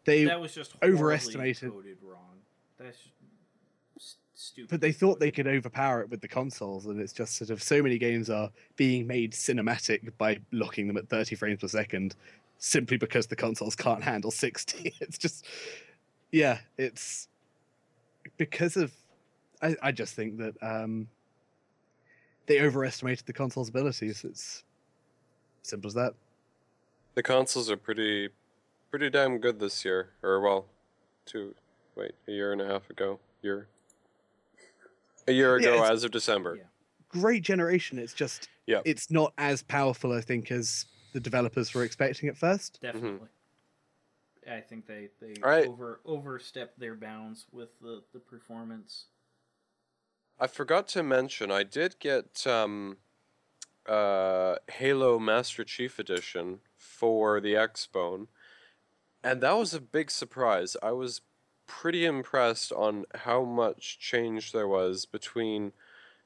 They, 0.05 0.25
that 0.25 0.41
was 0.41 0.53
just 0.55 0.73
overestimated- 0.81 1.71
coded 1.71 1.97
wrong. 2.01 2.37
That's 2.79 2.97
s- 3.97 4.15
stupid. 4.33 4.69
but 4.71 4.81
they 4.81 4.91
thought 4.91 5.19
they 5.19 5.29
could 5.31 5.47
overpower 5.47 6.01
it 6.01 6.09
with 6.09 6.21
the 6.21 6.27
consoles, 6.27 6.87
and 6.87 6.99
it's 6.99 7.13
just 7.13 7.35
sort 7.35 7.51
of 7.51 7.61
so 7.61 7.83
many 7.83 7.97
games 7.99 8.29
are 8.29 8.49
being 8.75 9.05
made 9.05 9.33
cinematic 9.33 10.11
by 10.17 10.39
locking 10.51 10.87
them 10.87 10.97
at 10.97 11.09
30 11.09 11.35
frames 11.35 11.59
per 11.61 11.67
second, 11.67 12.15
simply 12.57 12.97
because 12.97 13.27
the 13.27 13.35
consoles 13.35 13.75
can't 13.75 14.03
handle 14.03 14.31
60. 14.31 14.95
It's 15.01 15.17
just, 15.17 15.45
yeah, 16.31 16.59
it's 16.77 17.27
because 18.37 18.77
of. 18.77 18.91
I, 19.61 19.75
I 19.83 19.91
just 19.91 20.15
think 20.15 20.37
that 20.37 20.55
um, 20.61 21.07
they 22.45 22.61
overestimated 22.61 23.25
the 23.25 23.33
console's 23.33 23.69
abilities. 23.69 24.23
It's 24.23 24.63
simple 25.63 25.89
as 25.89 25.93
that. 25.95 26.13
The 27.15 27.23
consoles 27.23 27.69
are 27.69 27.75
pretty, 27.75 28.29
pretty 28.89 29.09
damn 29.09 29.37
good 29.39 29.59
this 29.59 29.83
year. 29.83 30.11
Or 30.23 30.39
well, 30.39 30.65
two, 31.25 31.53
wait, 31.95 32.13
a 32.27 32.31
year 32.31 32.53
and 32.53 32.61
a 32.61 32.67
half 32.67 32.89
ago, 32.89 33.19
year, 33.41 33.67
a 35.27 35.31
year 35.33 35.55
ago 35.57 35.73
it's- 35.73 35.89
as 35.91 36.03
of 36.05 36.11
December. 36.11 36.55
Yeah. 36.57 36.63
great 37.09 37.43
generation. 37.43 37.99
It's 37.99 38.13
just 38.13 38.47
yeah, 38.65 38.79
it's 38.85 39.11
not 39.11 39.33
as 39.37 39.61
powerful, 39.63 40.13
I 40.13 40.21
think, 40.21 40.51
as 40.51 40.85
the 41.11 41.19
developers 41.19 41.73
were 41.73 41.83
expecting 41.83 42.29
at 42.29 42.37
first. 42.37 42.79
Definitely. 42.81 43.27
I 44.49 44.61
think 44.61 44.87
they 44.87 45.09
they 45.21 45.33
right. 45.41 45.67
over 45.67 45.99
overstepped 46.05 46.79
their 46.79 46.95
bounds 46.95 47.45
with 47.51 47.69
the 47.81 48.03
the 48.13 48.19
performance. 48.19 49.05
I 50.39 50.47
forgot 50.47 50.87
to 50.89 51.03
mention, 51.03 51.51
I 51.51 51.63
did 51.63 51.99
get 51.99 52.47
um, 52.47 52.97
uh, 53.85 54.55
Halo 54.71 55.19
Master 55.19 55.65
Chief 55.65 55.99
Edition 55.99 56.59
for 56.77 57.41
the 57.41 57.55
Xbone, 57.55 58.27
and 59.21 59.41
that 59.41 59.57
was 59.57 59.73
a 59.73 59.81
big 59.81 60.09
surprise. 60.09 60.77
I 60.81 60.93
was 60.93 61.21
pretty 61.67 62.05
impressed 62.05 62.71
on 62.71 63.05
how 63.13 63.43
much 63.43 63.99
change 63.99 64.53
there 64.53 64.67
was 64.67 65.05
between 65.05 65.73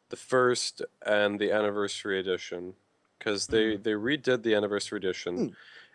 the 0.09 0.15
first 0.15 0.83
and 1.05 1.39
the 1.39 1.51
Anniversary 1.51 2.19
Edition, 2.19 2.75
because 3.17 3.47
they 3.47 3.75
they 3.75 3.91
redid 3.91 4.43
the 4.43 4.53
Anniversary 4.53 4.97
Edition. 4.97 5.37
Hmm. 5.37 5.47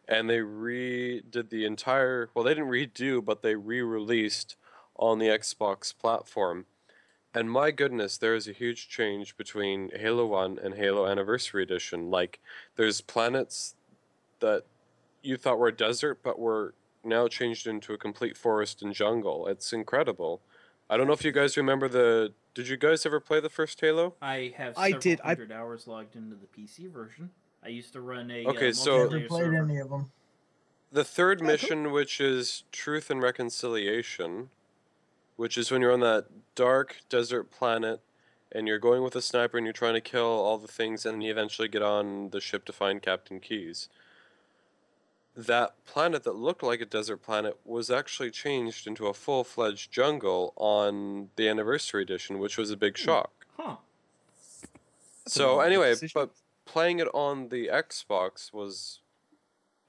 And 0.08 0.28
they 0.30 0.38
redid 0.38 1.50
the 1.50 1.64
entire. 1.66 2.30
Well, 2.34 2.44
they 2.44 2.54
didn't 2.54 2.70
redo, 2.70 3.22
but 3.24 3.42
they 3.42 3.54
re-released 3.54 4.56
on 4.96 5.18
the 5.18 5.26
Xbox 5.26 5.96
platform. 5.96 6.64
And 7.34 7.50
my 7.50 7.70
goodness, 7.70 8.16
there 8.16 8.34
is 8.34 8.48
a 8.48 8.52
huge 8.52 8.88
change 8.88 9.36
between 9.36 9.90
Halo 9.94 10.26
1 10.26 10.58
and 10.62 10.74
Halo 10.74 11.06
Anniversary 11.06 11.62
Edition. 11.62 12.10
Like, 12.10 12.40
there's 12.76 13.02
planets 13.02 13.74
that 14.40 14.64
you 15.22 15.36
thought 15.36 15.58
were 15.58 15.68
a 15.68 15.76
desert, 15.76 16.20
but 16.22 16.38
were 16.38 16.72
now 17.04 17.28
changed 17.28 17.66
into 17.66 17.92
a 17.92 17.98
complete 17.98 18.36
forest 18.36 18.80
and 18.82 18.94
jungle. 18.94 19.46
It's 19.46 19.72
incredible. 19.74 20.40
I 20.88 20.96
don't 20.96 21.06
know 21.06 21.12
if 21.12 21.22
you 21.24 21.32
guys 21.32 21.56
remember 21.58 21.86
the. 21.86 22.32
Did 22.54 22.68
you 22.68 22.78
guys 22.78 23.04
ever 23.04 23.20
play 23.20 23.40
the 23.40 23.50
first 23.50 23.78
Halo? 23.80 24.14
I 24.22 24.54
have 24.56 24.72
I 24.78 24.86
several 24.88 25.00
did- 25.02 25.20
I- 25.22 25.28
hundred 25.28 25.52
hours 25.52 25.86
logged 25.86 26.16
into 26.16 26.34
the 26.34 26.46
PC 26.46 26.90
version. 26.90 27.30
I 27.62 27.68
used 27.68 27.92
to 27.94 28.00
run 28.00 28.30
a 28.30 28.46
Okay, 28.46 28.70
uh, 28.70 28.72
so- 28.72 29.04
Never 29.08 29.20
played 29.26 29.44
server. 29.44 29.56
any 29.56 29.78
of 29.78 29.90
them. 29.90 30.10
The 30.90 31.04
third 31.04 31.42
mission, 31.42 31.92
which 31.92 32.20
is 32.20 32.64
Truth 32.72 33.10
and 33.10 33.20
Reconciliation, 33.22 34.48
which 35.36 35.58
is 35.58 35.70
when 35.70 35.82
you're 35.82 35.92
on 35.92 36.00
that 36.00 36.26
dark 36.54 36.96
desert 37.10 37.50
planet 37.50 38.00
and 38.50 38.66
you're 38.66 38.78
going 38.78 39.02
with 39.02 39.14
a 39.14 39.20
sniper 39.20 39.58
and 39.58 39.66
you're 39.66 39.74
trying 39.74 39.94
to 39.94 40.00
kill 40.00 40.24
all 40.24 40.56
the 40.56 40.66
things 40.68 41.04
and 41.04 41.16
then 41.16 41.20
you 41.20 41.30
eventually 41.30 41.68
get 41.68 41.82
on 41.82 42.30
the 42.30 42.40
ship 42.40 42.64
to 42.64 42.72
find 42.72 43.02
Captain 43.02 43.38
Keyes. 43.38 43.90
That 45.36 45.74
planet 45.84 46.24
that 46.24 46.34
looked 46.36 46.62
like 46.62 46.80
a 46.80 46.86
desert 46.86 47.18
planet 47.18 47.58
was 47.64 47.90
actually 47.90 48.30
changed 48.30 48.86
into 48.86 49.06
a 49.06 49.14
full 49.14 49.44
fledged 49.44 49.92
jungle 49.92 50.54
on 50.56 51.28
the 51.36 51.48
Anniversary 51.48 52.02
Edition, 52.02 52.38
which 52.38 52.56
was 52.56 52.70
a 52.70 52.76
big 52.76 52.96
shock. 52.96 53.46
Huh. 53.58 53.76
So, 55.26 55.60
anyway, 55.60 55.94
but 56.14 56.30
playing 56.68 57.00
it 57.00 57.08
on 57.14 57.48
the 57.48 57.66
Xbox 57.66 58.52
was 58.52 59.00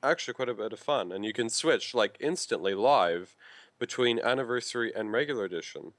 actually 0.02 0.34
quite 0.34 0.50
a 0.50 0.54
bit 0.54 0.74
of 0.74 0.80
fun, 0.80 1.12
and 1.12 1.26
you 1.26 1.34
can 1.34 1.50
switch 1.50 1.94
like 1.94 2.18
instantly 2.20 2.74
live 2.74 3.36
between 3.78 4.20
Anniversary 4.20 4.92
and 4.96 5.12
Regular 5.12 5.46
Edition. 5.46 5.94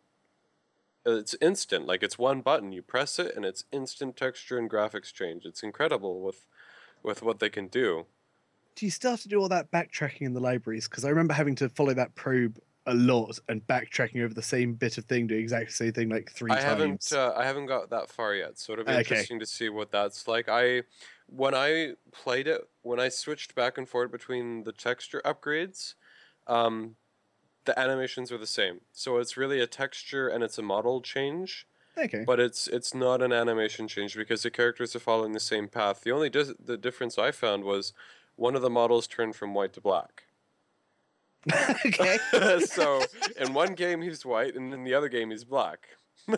It's 1.07 1.35
instant, 1.41 1.87
like 1.87 2.03
it's 2.03 2.19
one 2.19 2.41
button. 2.41 2.73
You 2.73 2.83
press 2.83 3.19
it, 3.19 3.35
and 3.37 3.45
it's 3.45 3.65
instant 3.73 4.17
texture 4.17 4.59
and 4.59 4.71
graphics 4.71 5.13
change. 5.13 5.45
It's 5.47 5.63
incredible 5.63 6.21
with 6.21 6.47
with 7.03 7.23
what 7.23 7.39
they 7.39 7.49
can 7.49 7.69
do. 7.69 8.07
do 8.77 8.87
you 8.87 8.91
still 8.91 9.13
have 9.13 9.23
to 9.23 9.29
do 9.29 9.41
all 9.41 9.49
that 9.49 9.71
backtracking 9.71 10.23
in 10.23 10.35
the 10.35 10.41
libraries? 10.41 10.89
Because 10.89 11.05
I 11.05 11.09
remember 11.11 11.35
having 11.35 11.55
to 11.57 11.69
follow 11.69 11.95
that 11.95 12.15
probe 12.15 12.59
a 12.87 12.95
lot 12.95 13.39
and 13.49 13.67
backtracking 13.67 14.23
over 14.25 14.35
the 14.35 14.43
same 14.43 14.75
bit 14.75 14.99
of 14.99 15.05
thing, 15.07 15.27
doing 15.27 15.41
exactly 15.43 15.67
the 15.67 15.73
same 15.73 15.93
thing 15.93 16.09
like 16.09 16.31
three 16.31 16.57
I 16.57 16.59
times. 16.59 16.99
haven't 17.01 17.13
uh, 17.13 17.33
I 17.37 17.45
haven't 17.45 17.67
got 17.67 17.91
that 17.91 18.11
far 18.11 18.35
yet, 18.35 18.59
so 18.59 18.73
it'll 18.73 18.85
be 18.85 18.97
Okay. 18.97 18.97
interesting 18.97 19.39
to 19.41 19.47
see 19.47 19.69
what 19.69 19.91
that's 19.93 20.27
like. 20.27 20.49
I 20.49 20.83
when 21.27 21.55
I 21.55 21.95
played 22.13 22.49
it, 22.49 22.63
when 22.83 22.99
I 22.99 23.09
switched 23.09 23.55
back 23.55 23.79
and 23.79 23.89
forth 23.89 24.11
between 24.11 24.65
the 24.65 24.73
texture 24.73 25.23
upgrades, 25.25 25.95
um, 26.49 26.97
the 27.67 27.79
animations 27.79 28.33
are 28.33 28.39
the 28.39 28.47
same. 28.47 28.83
So 28.93 29.19
it's 29.19 29.37
really 29.37 29.61
a 29.61 29.67
texture 29.69 30.29
and 30.29 30.45
it's 30.45 30.59
a 30.59 30.63
model 30.63 31.03
change, 31.03 31.67
okay. 31.97 32.27
but 32.27 32.41
it's 32.41 32.69
it's 32.69 32.95
not 32.95 33.23
an 33.23 33.33
animation 33.33 33.89
change 33.89 34.17
because 34.17 34.43
the 34.45 34.51
characters 34.53 34.97
are 34.97 35.01
following 35.01 35.33
the 35.33 35.41
same 35.41 35.69
path. 35.69 36.03
The 36.03 36.13
only 36.13 36.31
dis- 36.31 36.55
the 36.61 36.79
difference 36.79 37.19
I 37.19 37.33
found 37.33 37.65
was 37.65 37.95
one 38.37 38.57
of 38.57 38.63
the 38.63 38.71
models 38.71 39.07
turned 39.09 39.37
from 39.37 39.55
white 39.55 39.75
to 39.75 39.83
black. 39.83 40.25
okay. 41.87 42.19
so 42.67 43.03
in 43.39 43.55
one 43.55 43.75
game 43.75 44.03
he's 44.03 44.25
white, 44.25 44.55
and 44.55 44.73
in 44.75 44.85
the 44.85 44.95
other 44.95 45.09
game 45.09 45.31
he's 45.31 45.45
black. 45.45 45.89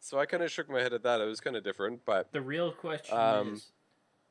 so 0.00 0.18
I 0.18 0.26
kind 0.26 0.42
of 0.42 0.50
shook 0.50 0.68
my 0.68 0.80
head 0.80 0.92
at 0.92 1.02
that. 1.02 1.20
It 1.20 1.24
was 1.24 1.40
kind 1.40 1.56
of 1.56 1.64
different, 1.64 2.00
but 2.04 2.32
The 2.32 2.40
real 2.40 2.72
question 2.72 3.16
Um, 3.16 3.54
is, 3.54 3.72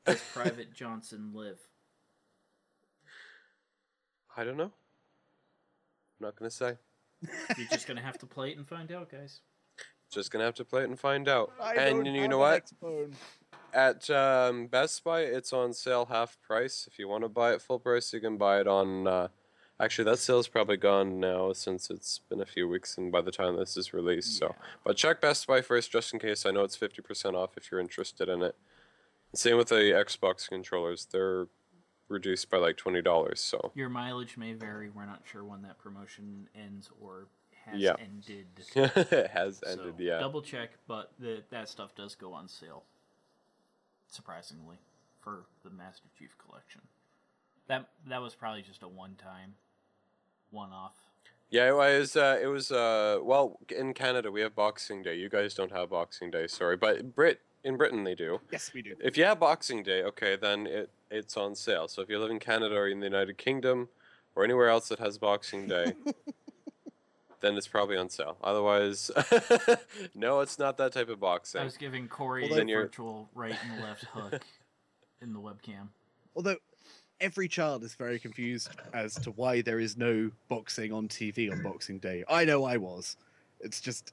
does 0.06 0.22
Private 0.34 0.74
Johnson 0.74 1.32
live? 1.34 1.60
I 4.36 4.44
don't 4.44 4.58
know. 4.58 4.72
I'm 6.20 6.22
not 6.22 6.36
gonna 6.36 6.52
say. 6.52 6.78
You're 7.58 7.68
just 7.68 7.88
gonna 7.88 8.02
have 8.02 8.18
to 8.20 8.26
play 8.26 8.52
it 8.52 8.58
and 8.58 8.68
find 8.68 8.92
out, 8.92 9.10
guys. 9.10 9.42
Just 10.12 10.32
gonna 10.32 10.44
have 10.46 10.56
to 10.56 10.66
play 10.66 10.84
it 10.84 10.90
and 10.90 11.00
find 11.00 11.28
out. 11.28 11.52
I 11.62 11.76
and 11.76 12.04
don't 12.04 12.16
you 12.16 12.28
know 12.28 12.44
an 12.44 12.62
what? 12.82 13.12
At 13.74 14.08
um, 14.12 14.68
Best 14.68 15.04
Buy, 15.04 15.22
it's 15.22 15.52
on 15.54 15.74
sale 15.74 16.06
half 16.06 16.38
price. 16.42 16.88
If 16.92 17.00
you 17.00 17.08
want 17.08 17.24
to 17.24 17.30
buy 17.30 17.54
it 17.54 17.62
full 17.62 17.80
price, 17.80 18.14
you 18.14 18.20
can 18.20 18.38
buy 18.38 18.60
it 18.60 18.68
on. 18.68 19.08
Uh, 19.08 19.28
actually, 19.80 20.06
that 20.06 20.20
sale's 20.20 20.48
probably 20.48 20.78
gone 20.78 21.20
now 21.20 21.54
since 21.54 21.90
it's 21.90 22.20
been 22.30 22.42
a 22.42 22.46
few 22.46 22.68
weeks, 22.68 22.98
and 22.98 23.12
by 23.12 23.22
the 23.22 23.32
time 23.32 23.58
this 23.58 23.76
is 23.78 23.94
released, 23.94 24.38
so. 24.38 24.56
But 24.84 24.98
check 24.98 25.22
Best 25.22 25.46
Buy 25.48 25.62
first, 25.62 25.92
just 25.92 26.14
in 26.14 26.20
case. 26.20 26.46
I 26.46 26.52
know 26.52 26.64
it's 26.64 26.76
fifty 26.76 27.02
percent 27.02 27.36
off 27.36 27.58
if 27.58 27.72
you're 27.72 27.82
interested 27.82 28.30
in 28.30 28.42
it. 28.42 28.56
Same 29.36 29.58
with 29.58 29.70
the 29.70 29.76
Xbox 29.76 30.48
controllers; 30.48 31.08
they're 31.12 31.48
reduced 32.10 32.50
by 32.50 32.58
like 32.58 32.78
twenty 32.78 33.02
dollars. 33.02 33.40
So 33.42 33.72
Your 33.76 33.90
mileage 33.90 34.38
may 34.38 34.54
vary. 34.54 34.90
We're 34.90 35.06
not 35.06 35.22
sure 35.30 35.44
when 35.44 35.62
that 35.64 35.80
promotion 35.80 36.48
ends 36.56 36.90
or 37.02 37.28
has 37.66 37.80
Yeah. 37.80 37.96
ended. 38.00 38.46
it 38.76 39.32
has 39.32 39.64
ended. 39.68 39.96
yeah. 39.98 40.20
double 40.20 40.42
check, 40.42 40.72
but 40.88 41.14
the, 41.18 41.42
that 41.50 41.70
stuff 41.70 41.96
does 41.96 42.14
go 42.14 42.34
on 42.34 42.48
sale. 42.48 42.84
Surprisingly, 44.10 44.76
for 45.22 45.46
the 45.64 45.72
Master 45.72 46.08
Chief 46.20 46.36
Collection, 46.38 46.82
that 47.68 47.90
that 48.06 48.22
was 48.22 48.36
probably 48.36 48.62
just 48.62 48.84
a 48.84 48.88
one-time, 50.54 50.72
one-off. 50.72 50.94
Yeah, 51.50 51.70
it 51.70 51.76
was. 51.76 52.16
Uh, 52.16 52.40
it 52.42 52.48
was. 52.48 52.72
Uh, 52.72 53.20
well, 53.22 53.60
in 53.76 53.94
Canada 53.94 54.32
we 54.32 54.42
have 54.42 54.56
Boxing 54.56 55.04
Day. 55.04 55.16
You 55.18 55.30
guys 55.30 55.54
don't 55.54 55.72
have 55.72 55.90
Boxing 55.90 56.32
Day, 56.32 56.48
sorry, 56.48 56.78
but 56.78 57.16
Brit 57.16 57.42
in 57.64 57.78
Britain 57.78 58.04
they 58.04 58.16
do. 58.16 58.40
Yes, 58.52 58.72
we 58.74 58.82
do. 58.82 58.96
If 59.00 59.18
you 59.18 59.26
have 59.26 59.40
Boxing 59.40 59.84
Day, 59.84 60.04
okay, 60.04 60.36
then 60.36 60.66
it 60.66 60.90
it's 61.12 61.38
on 61.38 61.54
sale. 61.56 61.88
So 61.88 62.02
if 62.02 62.10
you 62.10 62.18
live 62.20 62.32
in 62.32 62.40
Canada 62.40 62.76
or 62.76 62.88
in 62.88 63.00
the 63.00 63.06
United 63.06 63.38
Kingdom 63.38 63.90
or 64.36 64.44
anywhere 64.44 64.70
else 64.70 64.90
that 64.90 64.98
has 64.98 65.20
Boxing 65.20 65.68
Day, 65.68 65.94
then 67.42 67.56
it's 67.56 67.68
probably 67.68 67.98
on 67.98 68.10
sale. 68.10 68.38
Otherwise, 68.44 69.12
no, 70.16 70.40
it's 70.40 70.58
not 70.58 70.78
that 70.78 70.92
type 70.94 71.10
of 71.10 71.20
boxing. 71.20 71.62
I 71.62 71.66
was 71.66 71.78
giving 71.78 72.08
Corey 72.08 72.50
Although- 72.50 72.62
a 72.64 72.66
virtual 72.66 73.30
right 73.36 73.56
and 73.72 73.84
left 73.84 74.06
hook 74.06 74.42
in 75.22 75.34
the 75.34 75.40
webcam. 75.40 75.90
Although 76.36 76.56
every 77.24 77.48
child 77.48 77.84
is 77.84 77.96
very 77.96 78.20
confused 78.20 78.70
as 78.94 79.16
to 79.16 79.32
why 79.32 79.62
there 79.62 79.80
is 79.80 79.98
no 79.98 80.30
boxing 80.50 80.92
on 80.92 81.08
TV 81.08 81.50
on 81.50 81.64
Boxing 81.64 81.98
Day. 81.98 82.26
I 82.28 82.44
know 82.44 82.66
I 82.66 82.78
was. 82.78 83.16
It's 83.62 83.80
just. 83.80 84.12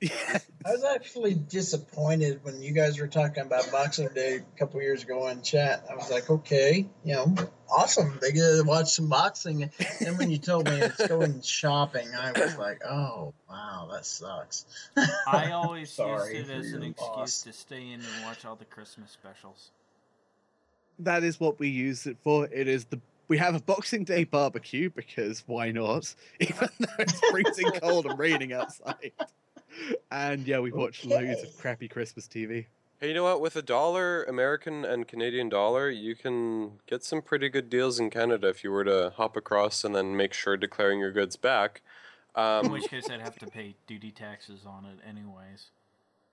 I 0.04 0.40
was 0.64 0.84
actually 0.84 1.34
disappointed 1.34 2.38
when 2.44 2.62
you 2.62 2.70
guys 2.70 3.00
were 3.00 3.08
talking 3.08 3.42
about 3.42 3.72
Boxing 3.72 4.08
Day 4.14 4.36
a 4.36 4.58
couple 4.58 4.80
years 4.80 5.02
ago 5.02 5.26
in 5.26 5.42
chat. 5.42 5.84
I 5.90 5.96
was 5.96 6.08
like, 6.08 6.30
okay, 6.30 6.86
you 7.04 7.14
know, 7.14 7.34
awesome. 7.68 8.16
They 8.22 8.30
get 8.30 8.42
to 8.42 8.62
watch 8.64 8.92
some 8.92 9.08
boxing. 9.08 9.64
And 9.64 9.72
then 10.00 10.16
when 10.16 10.30
you 10.30 10.38
told 10.38 10.66
me 10.66 10.76
it's 10.76 11.08
going 11.08 11.40
shopping, 11.42 12.06
I 12.14 12.30
was 12.30 12.56
like, 12.56 12.82
oh, 12.88 13.34
wow, 13.50 13.88
that 13.92 14.06
sucks. 14.06 14.66
I 15.26 15.50
always 15.50 15.90
Sorry 15.92 16.38
used 16.38 16.50
it 16.50 16.52
for 16.52 16.60
as 16.60 16.72
an 16.74 16.82
excuse 16.84 17.16
loss. 17.16 17.42
to 17.42 17.52
stay 17.52 17.88
in 17.88 17.94
and 17.94 18.24
watch 18.24 18.44
all 18.44 18.54
the 18.54 18.66
Christmas 18.66 19.10
specials. 19.10 19.72
That 21.00 21.22
is 21.24 21.38
what 21.40 21.58
we 21.58 21.68
use 21.68 22.06
it 22.06 22.16
for. 22.22 22.46
It 22.52 22.68
is 22.68 22.84
the. 22.86 23.00
We 23.28 23.36
have 23.38 23.54
a 23.54 23.60
Boxing 23.60 24.04
Day 24.04 24.24
barbecue 24.24 24.88
because 24.88 25.44
why 25.46 25.70
not? 25.70 26.14
Even 26.40 26.68
though 26.80 26.86
it's 26.98 27.20
freezing 27.30 27.70
cold 27.82 28.06
and 28.06 28.18
raining 28.18 28.54
outside. 28.54 29.12
And 30.10 30.46
yeah, 30.46 30.60
we 30.60 30.72
watch 30.72 31.04
loads 31.04 31.42
of 31.42 31.56
crappy 31.58 31.88
Christmas 31.88 32.26
TV. 32.26 32.66
Hey, 33.00 33.08
you 33.08 33.14
know 33.14 33.24
what? 33.24 33.40
With 33.40 33.54
a 33.54 33.62
dollar, 33.62 34.24
American 34.24 34.84
and 34.84 35.06
Canadian 35.06 35.48
dollar, 35.50 35.88
you 35.90 36.16
can 36.16 36.78
get 36.86 37.04
some 37.04 37.22
pretty 37.22 37.48
good 37.48 37.70
deals 37.70 38.00
in 38.00 38.10
Canada 38.10 38.48
if 38.48 38.64
you 38.64 38.72
were 38.72 38.82
to 38.84 39.12
hop 39.16 39.36
across 39.36 39.84
and 39.84 39.94
then 39.94 40.16
make 40.16 40.32
sure 40.32 40.56
declaring 40.56 40.98
your 40.98 41.12
goods 41.12 41.36
back. 41.36 41.82
In 42.36 42.42
Um, 42.42 42.70
which 42.72 42.88
case, 42.88 43.08
I'd 43.10 43.20
have 43.20 43.38
to 43.40 43.46
pay 43.46 43.74
duty 43.86 44.10
taxes 44.10 44.60
on 44.66 44.84
it 44.86 44.98
anyways. 45.06 45.66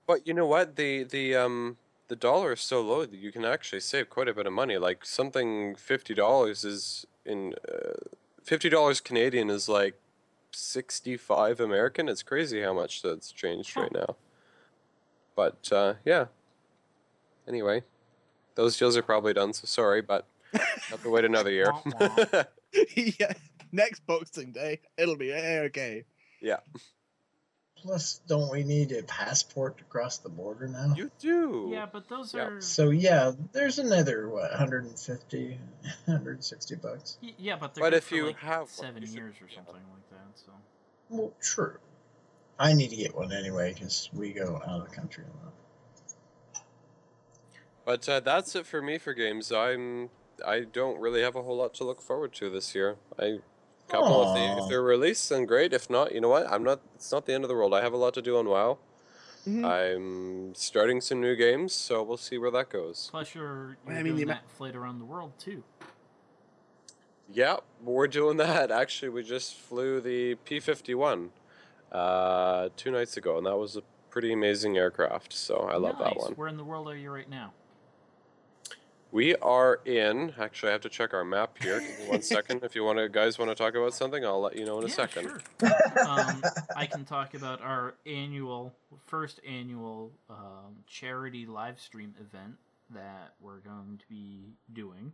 But 0.08 0.26
you 0.26 0.34
know 0.34 0.48
what? 0.48 0.76
The 0.76 1.04
the 1.04 1.36
um 1.36 1.78
the 2.08 2.16
dollar 2.16 2.54
is 2.54 2.62
so 2.62 2.82
low 2.82 3.06
that 3.06 3.18
you 3.20 3.32
can 3.32 3.46
actually 3.46 3.80
save 3.82 4.10
quite 4.10 4.28
a 4.28 4.34
bit 4.34 4.46
of 4.48 4.54
money. 4.54 4.78
Like 4.78 5.06
something 5.06 5.76
fifty 5.76 6.14
dollars 6.14 6.64
is 6.64 7.06
in 7.26 7.54
uh, 7.68 7.94
fifty 8.44 8.70
dollars 8.70 9.00
Canadian 9.02 9.50
is 9.50 9.68
like 9.68 9.96
sixty 10.52 11.18
five 11.18 11.60
American. 11.60 12.08
It's 12.08 12.24
crazy 12.24 12.62
how 12.62 12.74
much 12.74 13.02
that's 13.02 13.32
changed 13.32 13.74
Huh. 13.74 13.82
right 13.82 13.92
now. 13.94 14.16
But 15.36 15.70
uh, 15.72 15.94
yeah. 16.06 16.26
Anyway, 17.48 17.84
those 18.56 18.78
deals 18.78 18.98
are 18.98 19.04
probably 19.04 19.34
done. 19.34 19.54
So 19.54 19.66
sorry, 19.66 20.02
but 20.02 20.26
have 20.90 21.04
to 21.04 21.10
wait 21.10 21.26
another 21.26 21.52
year. 21.52 21.72
Yeah, 22.96 23.32
next 23.72 24.06
Boxing 24.06 24.52
Day, 24.52 24.82
it'll 24.98 25.16
be 25.16 25.34
okay. 25.34 26.04
Plus, 27.86 28.20
don't 28.28 28.52
we 28.52 28.64
need 28.64 28.92
a 28.94 29.04
passport 29.04 29.78
to 29.78 29.84
cross 29.86 30.18
the 30.18 30.30
border 30.30 30.68
now? 30.68 30.94
you 30.96 31.12
do. 31.20 31.70
Yeah, 31.72 31.86
but 31.92 32.08
those 32.10 32.34
Yeah. 32.34 32.46
are 32.46 32.62
So, 32.62 32.90
yeah, 32.90 33.32
there's 33.52 33.78
another, 33.78 34.28
what, 34.28 34.50
150, 34.50 35.60
160 36.06 36.76
bucks? 36.82 37.18
y- 37.22 37.34
yeah, 37.38 37.56
but 37.58 37.76
they're 37.76 37.84
But 37.84 37.92
good 37.92 37.98
if 37.98 38.06
for, 38.06 38.16
you 38.16 38.26
like 38.28 38.38
have 38.38 38.62
one, 38.62 38.68
seven 38.70 39.02
you 39.04 39.08
should- 39.08 39.16
years 39.18 39.36
or 39.42 39.48
yeah. 39.48 39.56
something 39.56 39.76
like 39.76 40.10
that. 40.10 40.40
So 40.40 40.52
Well, 41.10 41.34
true. 41.42 41.78
I 42.58 42.74
need 42.74 42.90
to 42.90 42.96
get 42.96 43.14
one 43.16 43.32
anyway 43.32 43.74
because 43.74 44.10
we 44.14 44.32
go 44.34 44.62
out 44.66 44.82
of 44.82 44.90
the 44.90 44.96
country 44.96 45.24
a 45.26 45.46
lot. 45.46 46.64
But 47.86 48.10
uh, 48.10 48.20
that's 48.22 48.56
it 48.56 48.66
for 48.66 48.82
me 48.82 48.98
for 48.98 49.14
games. 49.14 49.52
I'm 49.52 50.10
I 50.46 50.62
don't 50.62 51.00
really 51.00 51.22
have 51.22 51.36
a 51.36 51.44
whole 51.44 51.58
lot 51.58 51.74
to 51.76 51.84
look 51.84 52.02
forward 52.02 52.34
to 52.36 52.50
this 52.50 52.74
year. 52.74 52.96
I 53.20 53.40
couple 53.88 54.30
if 54.30 54.36
they 54.36 54.48
Aw. 54.48 54.64
if 54.64 54.70
they're 54.70 54.82
released, 54.82 55.30
then 55.30 55.46
great. 55.46 55.74
If 55.74 55.90
not, 55.90 56.14
you 56.14 56.22
know 56.22 56.30
what? 56.30 56.48
I'm 56.52 56.64
not. 56.64 56.82
It's 56.96 57.12
not 57.12 57.26
the 57.26 57.34
end 57.34 57.44
of 57.44 57.48
the 57.50 57.56
world. 57.56 57.74
I 57.74 57.82
have 57.82 57.94
a 57.94 57.98
lot 57.98 58.14
to 58.16 58.22
do 58.22 58.38
on 58.38 58.48
WoW. 58.48 58.78
Mhm. 59.48 59.64
I'm 59.64 60.56
starting 60.56 61.02
some 61.02 61.22
new 61.22 61.36
games, 61.36 61.72
so 61.74 62.02
we'll 62.02 62.18
see 62.18 62.38
where 62.40 62.50
that 62.52 62.70
goes. 62.70 63.10
plus 63.12 63.36
you're, 63.36 63.78
Well, 63.86 63.94
you're 63.94 63.94
I 63.94 64.04
mean, 64.04 64.16
doing 64.16 64.16
the 64.28 64.32
ama- 64.34 64.42
that 64.42 64.50
flight 64.50 64.76
around 64.76 64.98
the 64.98 65.06
world 65.06 65.34
too. 65.38 65.64
Yeah, 67.32 67.58
we're 67.84 68.08
doing 68.08 68.38
that. 68.38 68.72
Actually, 68.72 69.10
we 69.10 69.24
just 69.24 69.56
flew 69.56 70.00
the 70.02 70.36
P51 70.46 71.30
uh, 71.92 72.70
two 72.76 72.90
nights 72.92 73.18
ago, 73.18 73.38
and 73.38 73.46
that 73.46 73.56
was 73.58 73.76
a 73.78 73.84
pretty 74.10 74.32
amazing 74.34 74.78
aircraft. 74.78 75.34
So 75.34 75.58
I 75.58 75.78
love 75.78 75.98
that 76.00 76.18
one. 76.18 76.34
Where 76.34 76.48
in 76.48 76.58
the 76.58 76.64
world 76.64 76.88
are 76.90 76.96
you 76.98 77.12
right 77.12 77.30
now? 77.30 77.54
We 79.16 79.34
are 79.38 79.80
in. 79.86 80.34
Actually, 80.38 80.72
I 80.72 80.72
have 80.74 80.82
to 80.82 80.90
check 80.90 81.14
our 81.14 81.24
map 81.24 81.58
here. 81.64 81.82
One 82.08 82.22
second. 82.36 82.66
If 82.66 82.76
you 82.76 82.84
want 82.84 83.00
to, 83.00 83.08
guys, 83.08 83.40
want 83.40 83.50
to 83.50 83.56
talk 83.56 83.74
about 83.74 83.94
something, 83.94 84.26
I'll 84.26 84.42
let 84.42 84.58
you 84.58 84.66
know 84.66 84.78
in 84.80 84.84
a 84.84 84.88
yeah, 84.90 84.94
second. 84.94 85.42
Sure. 85.62 85.72
um, 86.06 86.44
I 86.76 86.86
can 86.86 87.06
talk 87.06 87.34
about 87.34 87.62
our 87.62 87.94
annual, 88.06 88.74
first 89.06 89.40
annual 89.48 90.12
um, 90.30 90.84
charity 90.86 91.46
live 91.46 91.80
stream 91.80 92.14
event 92.20 92.58
that 92.94 93.36
we're 93.40 93.60
going 93.60 94.00
to 94.00 94.06
be 94.10 94.50
doing. 94.74 95.14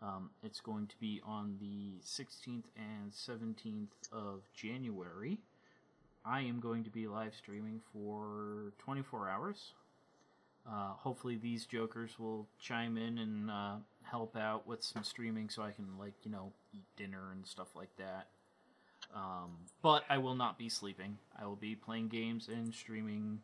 Um, 0.00 0.30
it's 0.42 0.62
going 0.62 0.86
to 0.86 0.96
be 0.98 1.20
on 1.22 1.58
the 1.60 2.00
16th 2.06 2.64
and 2.74 3.12
17th 3.12 3.88
of 4.12 4.44
January. 4.54 5.36
I 6.24 6.40
am 6.40 6.58
going 6.58 6.84
to 6.84 6.90
be 6.90 7.06
live 7.06 7.34
streaming 7.34 7.82
for 7.92 8.72
24 8.78 9.28
hours. 9.28 9.74
Uh, 10.68 10.92
hopefully, 10.94 11.36
these 11.36 11.64
jokers 11.66 12.18
will 12.18 12.46
chime 12.60 12.96
in 12.96 13.18
and 13.18 13.50
uh, 13.50 13.76
help 14.02 14.36
out 14.36 14.66
with 14.66 14.82
some 14.82 15.04
streaming 15.04 15.48
so 15.48 15.62
I 15.62 15.70
can, 15.70 15.86
like, 15.98 16.14
you 16.24 16.30
know, 16.30 16.52
eat 16.74 16.82
dinner 16.96 17.30
and 17.32 17.46
stuff 17.46 17.68
like 17.76 17.94
that. 17.98 18.26
Um, 19.14 19.50
but 19.82 20.04
I 20.10 20.18
will 20.18 20.34
not 20.34 20.58
be 20.58 20.68
sleeping. 20.68 21.18
I 21.40 21.46
will 21.46 21.56
be 21.56 21.76
playing 21.76 22.08
games 22.08 22.48
and 22.48 22.74
streaming 22.74 23.40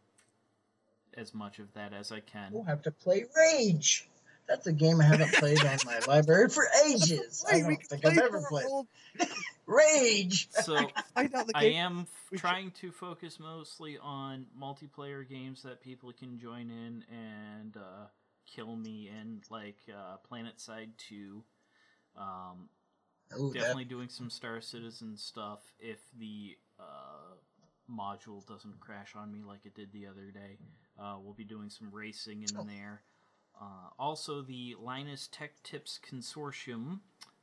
as 1.16 1.32
much 1.34 1.58
of 1.60 1.72
that 1.74 1.92
as 1.92 2.10
I 2.10 2.20
can. 2.20 2.50
We'll 2.52 2.64
have 2.64 2.82
to 2.82 2.90
play 2.90 3.24
Rage. 3.36 4.08
That's 4.48 4.66
a 4.66 4.72
game 4.72 5.00
I 5.00 5.04
haven't 5.04 5.32
played 5.34 5.64
on 5.64 5.78
my 5.86 5.98
library 6.08 6.48
for 6.48 6.66
ages. 6.86 7.44
I 7.48 7.60
don't 7.60 7.86
think 7.86 8.04
I've 8.04 8.14
play 8.14 8.24
ever 8.24 8.42
played 8.48 8.66
all- 8.66 8.86
Rage. 9.66 10.48
So 10.50 10.74
the 11.16 11.50
I 11.54 11.64
am 11.64 12.06
f- 12.32 12.40
trying 12.40 12.70
to 12.80 12.90
focus 12.90 13.38
mostly 13.40 13.98
on 13.98 14.46
multiplayer 14.60 15.28
games 15.28 15.62
that 15.62 15.80
people 15.80 16.12
can 16.12 16.38
join 16.38 16.70
in 16.70 17.04
and 17.10 17.76
uh, 17.76 18.06
kill 18.46 18.74
me 18.76 19.08
in, 19.08 19.40
like 19.50 19.78
uh, 19.88 20.16
PlanetSide 20.30 20.90
2. 21.08 21.42
Um, 22.16 22.68
Ooh, 23.38 23.48
that- 23.52 23.54
definitely 23.60 23.84
doing 23.84 24.08
some 24.08 24.30
Star 24.30 24.60
Citizen 24.60 25.16
stuff 25.16 25.60
if 25.78 25.98
the 26.18 26.56
uh, 26.80 27.34
module 27.90 28.46
doesn't 28.46 28.80
crash 28.80 29.14
on 29.16 29.32
me 29.32 29.42
like 29.46 29.64
it 29.64 29.74
did 29.74 29.92
the 29.92 30.06
other 30.06 30.30
day. 30.32 30.58
Uh, 31.00 31.16
we'll 31.22 31.34
be 31.34 31.44
doing 31.44 31.70
some 31.70 31.88
racing 31.92 32.42
in 32.42 32.56
Oh. 32.58 32.64
there. 32.64 33.02
Uh, 33.60 33.90
also, 33.98 34.42
the 34.42 34.74
Linus 34.80 35.28
Tech 35.30 35.62
Tips 35.62 36.00
Consortium, 36.10 37.00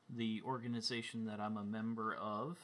the 0.10 0.42
organization 0.46 1.26
that 1.26 1.40
I'm 1.40 1.58
a 1.58 1.64
member 1.64 2.16
of, 2.16 2.58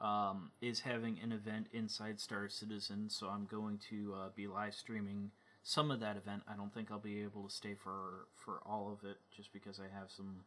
um, 0.00 0.50
is 0.60 0.80
having 0.80 1.18
an 1.22 1.32
event 1.32 1.68
inside 1.72 2.20
Star 2.20 2.48
Citizen, 2.48 3.08
so 3.08 3.28
I'm 3.28 3.46
going 3.46 3.78
to 3.90 4.14
uh, 4.14 4.28
be 4.34 4.46
live 4.46 4.74
streaming 4.74 5.30
some 5.62 5.90
of 5.90 6.00
that 6.00 6.16
event. 6.16 6.42
I 6.48 6.56
don't 6.56 6.74
think 6.74 6.90
I'll 6.90 6.98
be 6.98 7.22
able 7.22 7.48
to 7.48 7.54
stay 7.54 7.74
for 7.74 8.26
for 8.34 8.60
all 8.66 8.92
of 8.92 9.08
it, 9.08 9.18
just 9.34 9.52
because 9.52 9.78
I 9.78 9.94
have 9.96 10.10
some 10.10 10.44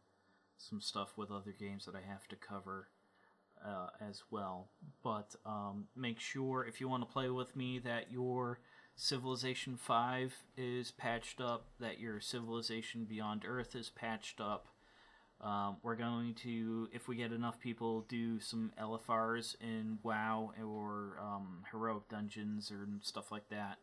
some 0.58 0.80
stuff 0.80 1.16
with 1.16 1.30
other 1.30 1.54
games 1.58 1.86
that 1.86 1.94
I 1.94 2.02
have 2.06 2.28
to 2.28 2.36
cover 2.36 2.88
uh, 3.64 3.88
as 4.00 4.22
well. 4.30 4.68
But 5.02 5.34
um, 5.44 5.86
make 5.96 6.20
sure 6.20 6.66
if 6.66 6.80
you 6.80 6.88
want 6.88 7.06
to 7.06 7.12
play 7.12 7.30
with 7.30 7.56
me 7.56 7.78
that 7.80 8.10
you're 8.10 8.58
Civilization 8.98 9.76
5 9.76 10.34
is 10.56 10.90
patched 10.90 11.40
up, 11.40 11.66
that 11.78 12.00
your 12.00 12.18
Civilization 12.18 13.04
Beyond 13.04 13.44
Earth 13.46 13.74
is 13.74 13.90
patched 13.90 14.40
up. 14.40 14.68
Um, 15.40 15.76
we're 15.82 15.96
going 15.96 16.34
to, 16.42 16.88
if 16.92 17.08
we 17.08 17.16
get 17.16 17.30
enough 17.32 17.60
people, 17.60 18.02
do 18.08 18.40
some 18.40 18.72
LFRs 18.80 19.54
in 19.60 19.98
WoW 20.02 20.52
or 20.64 21.18
um, 21.22 21.62
heroic 21.70 22.08
dungeons 22.08 22.70
or 22.70 22.88
stuff 23.02 23.30
like 23.30 23.48
that. 23.50 23.76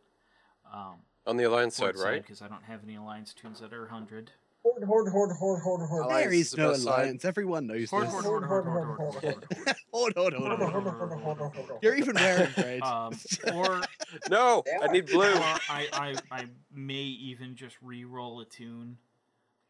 Um, 0.73 0.95
On 1.27 1.37
the 1.37 1.43
alliance 1.43 1.75
side, 1.75 1.95
right? 1.97 2.21
Because 2.21 2.41
I 2.41 2.47
don't 2.47 2.63
have 2.63 2.79
any 2.83 2.95
alliance 2.95 3.33
toons 3.33 3.59
that 3.59 3.71
are 3.71 3.81
100. 3.81 4.31
Horde, 4.63 4.83
horde, 4.85 5.11
horde, 5.11 5.35
horde, 5.35 5.61
horde, 5.61 5.89
horde. 5.89 6.09
There 6.09 6.31
is 6.31 6.53
is 6.53 6.57
no 6.57 6.71
best 6.71 6.83
side. 6.83 6.99
alliance. 7.01 7.25
Everyone 7.25 7.67
knows 7.67 7.89
Horde, 7.89 8.05
this. 8.07 8.13
horde, 8.13 8.25
horde, 8.25 8.45
horde, 8.45 8.65
horde, 8.65 8.97
horde, 8.97 9.23
horde, 9.23 9.45
horde. 9.53 9.75
Hold, 9.91 10.13
hold, 10.15 10.33
hold, 10.33 10.47
Horde, 10.47 10.59
hold. 10.59 10.71
horde, 10.71 10.83
horde, 10.83 11.19
horde, 11.21 11.37
horde, 11.37 11.55
horde. 11.55 11.79
You're 11.81 11.95
even 11.95 12.15
wearing 12.15 12.49
red. 12.57 12.81
Um, 12.81 13.13
or 13.53 13.81
No, 14.29 14.63
They 14.65 14.71
I 14.81 14.85
are. 14.87 14.91
need 14.93 15.05
blue. 15.07 15.19
or 15.33 15.35
I, 15.69 15.87
I, 15.93 16.15
I 16.31 16.45
may 16.73 16.93
even 16.95 17.55
just 17.55 17.75
re-roll 17.81 18.39
a 18.39 18.45
toon 18.45 18.97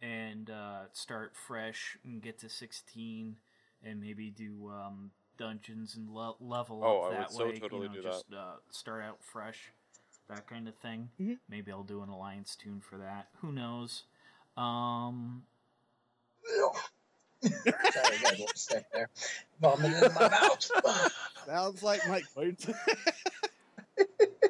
and 0.03 0.49
uh, 0.49 0.81
start 0.91 1.33
fresh 1.35 1.97
and 2.03 2.21
get 2.21 2.37
to 2.39 2.49
16 2.49 3.35
and 3.85 4.01
maybe 4.01 4.29
do 4.29 4.69
um, 4.69 5.11
dungeons 5.37 5.95
and 5.95 6.09
le- 6.09 6.35
level 6.41 6.81
Oh, 6.83 6.99
up 7.01 7.05
I 7.05 7.09
would 7.09 7.17
that 7.19 7.31
so 7.31 7.45
way. 7.47 7.59
totally 7.59 7.83
you 7.83 7.87
know, 7.89 7.93
do 7.95 8.01
that. 8.01 8.11
just 8.11 8.25
uh, 8.33 8.55
start 8.69 9.03
out 9.03 9.17
fresh, 9.23 9.71
that 10.29 10.45
kind 10.47 10.67
of 10.67 10.75
thing. 10.75 11.09
Mhm. 11.21 11.37
Maybe 11.49 11.71
I'll 11.71 11.83
do 11.83 12.01
an 12.01 12.09
alliance 12.09 12.55
toon 12.55 12.81
for 12.81 12.97
that. 12.97 13.29
Who 13.41 13.51
knows? 13.53 14.03
Um, 14.57 15.43
Sorry, 17.41 17.55
I 17.65 18.21
got 18.21 18.33
a 18.71 18.83
there. 18.93 19.09
Vomit 19.61 19.91
in 20.03 20.13
my 20.13 20.29
mouth. 20.29 20.71
Sounds 21.45 21.83
like 21.83 22.01
Mike 22.07 22.25
Bones. 22.35 22.69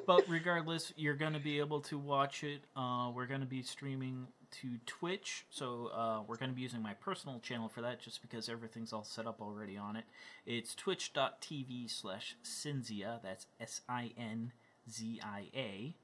but 0.05 0.27
regardless, 0.29 0.93
you're 0.95 1.15
going 1.15 1.33
to 1.33 1.39
be 1.39 1.59
able 1.59 1.81
to 1.81 1.97
watch 1.97 2.43
it. 2.43 2.61
Uh, 2.75 3.09
we're 3.13 3.25
going 3.25 3.39
to 3.39 3.45
be 3.47 3.63
streaming 3.63 4.27
to 4.61 4.77
Twitch, 4.85 5.45
so 5.49 5.89
uh, 5.93 6.21
we're 6.27 6.37
going 6.37 6.49
to 6.51 6.55
be 6.55 6.61
using 6.61 6.81
my 6.81 6.93
personal 6.93 7.39
channel 7.39 7.69
for 7.69 7.81
that, 7.81 7.99
just 7.99 8.21
because 8.21 8.49
everything's 8.49 8.93
all 8.93 9.03
set 9.03 9.25
up 9.25 9.41
already 9.41 9.77
on 9.77 9.95
it. 9.95 10.05
It's 10.45 10.75
twitch.tv 10.75 11.89
slash 11.89 12.35
Sinzia. 12.43 13.21
That's 13.23 13.47
S 13.59 13.81
I 13.89 14.11
N 14.17 14.51
Z 14.89 15.19
I 15.23 15.47
A. 15.55 15.95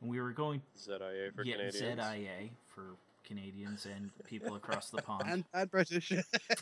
And 0.00 0.10
we 0.10 0.20
were 0.20 0.32
going 0.32 0.62
ZIA 0.78 1.32
for 1.34 1.44
yeah, 1.44 1.56
Canadians. 1.56 1.74
ZIA 2.02 2.50
for 2.68 2.96
Canadians 3.26 3.86
and 3.86 4.10
people 4.24 4.54
across 4.54 4.90
the 4.90 5.02
pond. 5.02 5.24
and, 5.26 5.44
and 5.52 5.70
British. 5.70 6.12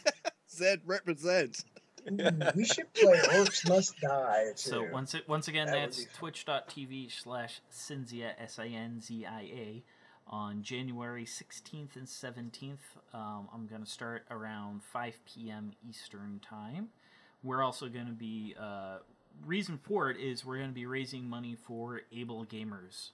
Zed 0.51 0.81
represent. 0.85 1.65
Ooh, 2.11 2.17
we 2.55 2.65
should 2.65 2.93
play 2.95 3.19
Orcs 3.31 3.69
Must 3.69 4.01
Die. 4.01 4.45
Too. 4.51 4.71
So 4.71 4.87
once 4.93 5.15
it 5.15 5.29
once 5.29 5.49
again, 5.49 5.67
That 5.67 5.75
that's 5.75 5.99
be 5.99 6.05
fun. 6.05 6.13
twitch.tv 6.19 7.13
slash 7.13 7.61
Sinzia 7.73 8.31
S 8.39 8.59
I 8.59 8.69
N 8.69 9.01
Z 9.01 9.27
I 9.27 9.41
A 9.43 9.83
on 10.29 10.63
January 10.63 11.25
16th 11.25 11.97
and 11.97 12.07
17th. 12.07 12.79
Um, 13.15 13.49
I'm 13.55 13.67
going 13.67 13.83
to 13.85 13.91
start 13.91 14.25
around 14.31 14.83
5 14.83 15.15
p.m. 15.25 15.73
Eastern 15.89 16.41
time. 16.41 16.89
We're 17.43 17.63
also 17.63 17.89
going 17.89 18.07
to 18.07 18.13
be 18.13 18.55
uh, 18.59 18.99
reason 19.45 19.79
for 19.83 20.11
it 20.11 20.19
is 20.19 20.45
we're 20.45 20.57
going 20.57 20.71
to 20.71 20.75
be 20.75 20.87
raising 20.87 21.29
money 21.29 21.57
for 21.67 22.03
Able 22.13 22.45
Gamers, 22.45 23.11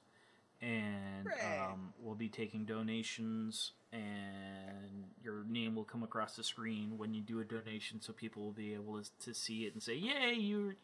and 0.61 1.27
um, 1.27 1.93
we'll 2.01 2.15
be 2.15 2.29
taking 2.29 2.65
donations. 2.65 3.73
And 3.93 5.05
your 5.23 5.45
name 5.47 5.75
will 5.75 5.85
come 5.85 6.03
across 6.03 6.37
the 6.37 6.45
screen 6.45 6.97
when 6.97 7.13
you 7.13 7.21
do 7.21 7.41
a 7.41 7.45
donation, 7.45 8.01
so 8.01 8.15
people 8.15 8.43
will 8.43 8.53
be 8.53 8.73
able 8.73 9.03
to, 9.21 9.35
see 9.35 9.67
it 9.67 9.75
and 9.75 9.83
say, 9.83 9.95
"Yay, 9.95 10.33
you 10.33 10.75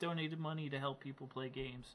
donated 0.00 0.38
money 0.38 0.68
to 0.68 0.78
help 0.78 1.00
people 1.00 1.26
play 1.26 1.48
games." 1.48 1.94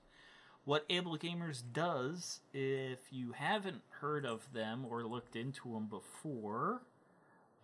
What 0.63 0.85
Able 0.89 1.17
Gamers 1.17 1.63
does, 1.73 2.41
if 2.53 2.99
you 3.09 3.31
haven't 3.31 3.81
heard 3.89 4.25
of 4.25 4.47
them 4.53 4.85
or 4.87 5.03
looked 5.03 5.35
into 5.35 5.73
them 5.73 5.87
before, 5.87 6.83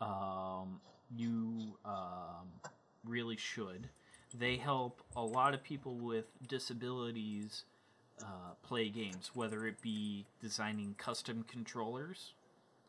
um, 0.02 0.82
you 1.16 1.78
um, 1.86 2.50
really 3.06 3.38
should. 3.38 3.90
They 4.34 4.58
help 4.58 5.04
a 5.16 5.22
lot 5.24 5.54
of 5.54 5.64
people 5.64 5.96
with 5.96 6.26
disabilities 6.48 7.66
uh, 8.22 8.56
play 8.64 8.90
games, 8.90 9.32
whether 9.36 9.68
it 9.68 9.80
be 9.80 10.26
designing 10.42 10.96
custom 10.98 11.46
controllers 11.48 12.34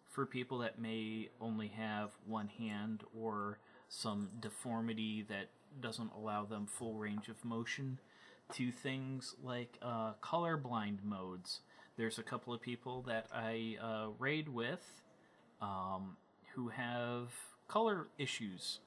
for 0.08 0.24
people 0.24 0.58
that 0.58 0.80
may 0.80 1.28
only 1.38 1.68
have 1.68 2.12
one 2.26 2.48
hand 2.48 3.04
or 3.14 3.58
some 3.90 4.30
deformity 4.40 5.24
that 5.28 5.48
doesn't 5.82 6.10
allow 6.16 6.44
them 6.44 6.66
full 6.66 6.94
range 6.94 7.28
of 7.28 7.44
motion 7.44 7.98
to 8.54 8.72
things 8.72 9.34
like 9.42 9.78
uh, 9.82 10.12
colorblind 10.22 11.04
modes. 11.04 11.60
There's 11.96 12.18
a 12.18 12.22
couple 12.22 12.52
of 12.54 12.60
people 12.60 13.02
that 13.02 13.26
I 13.34 13.76
uh, 13.82 14.08
raid 14.18 14.48
with 14.48 15.02
um, 15.60 16.16
who 16.54 16.68
have 16.68 17.30
color 17.66 18.06
issues, 18.18 18.80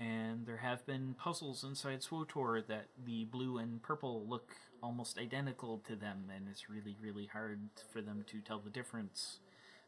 and 0.00 0.46
there 0.46 0.58
have 0.58 0.84
been 0.84 1.14
puzzles 1.18 1.64
inside 1.64 2.00
SWTOR 2.00 2.66
that 2.66 2.86
the 3.04 3.24
blue 3.24 3.58
and 3.58 3.82
purple 3.82 4.24
look 4.28 4.50
almost 4.82 5.18
identical 5.18 5.80
to 5.86 5.96
them, 5.96 6.30
and 6.34 6.46
it's 6.50 6.68
really, 6.68 6.96
really 7.00 7.26
hard 7.26 7.60
for 7.92 8.00
them 8.00 8.24
to 8.28 8.40
tell 8.40 8.58
the 8.58 8.70
difference. 8.70 9.38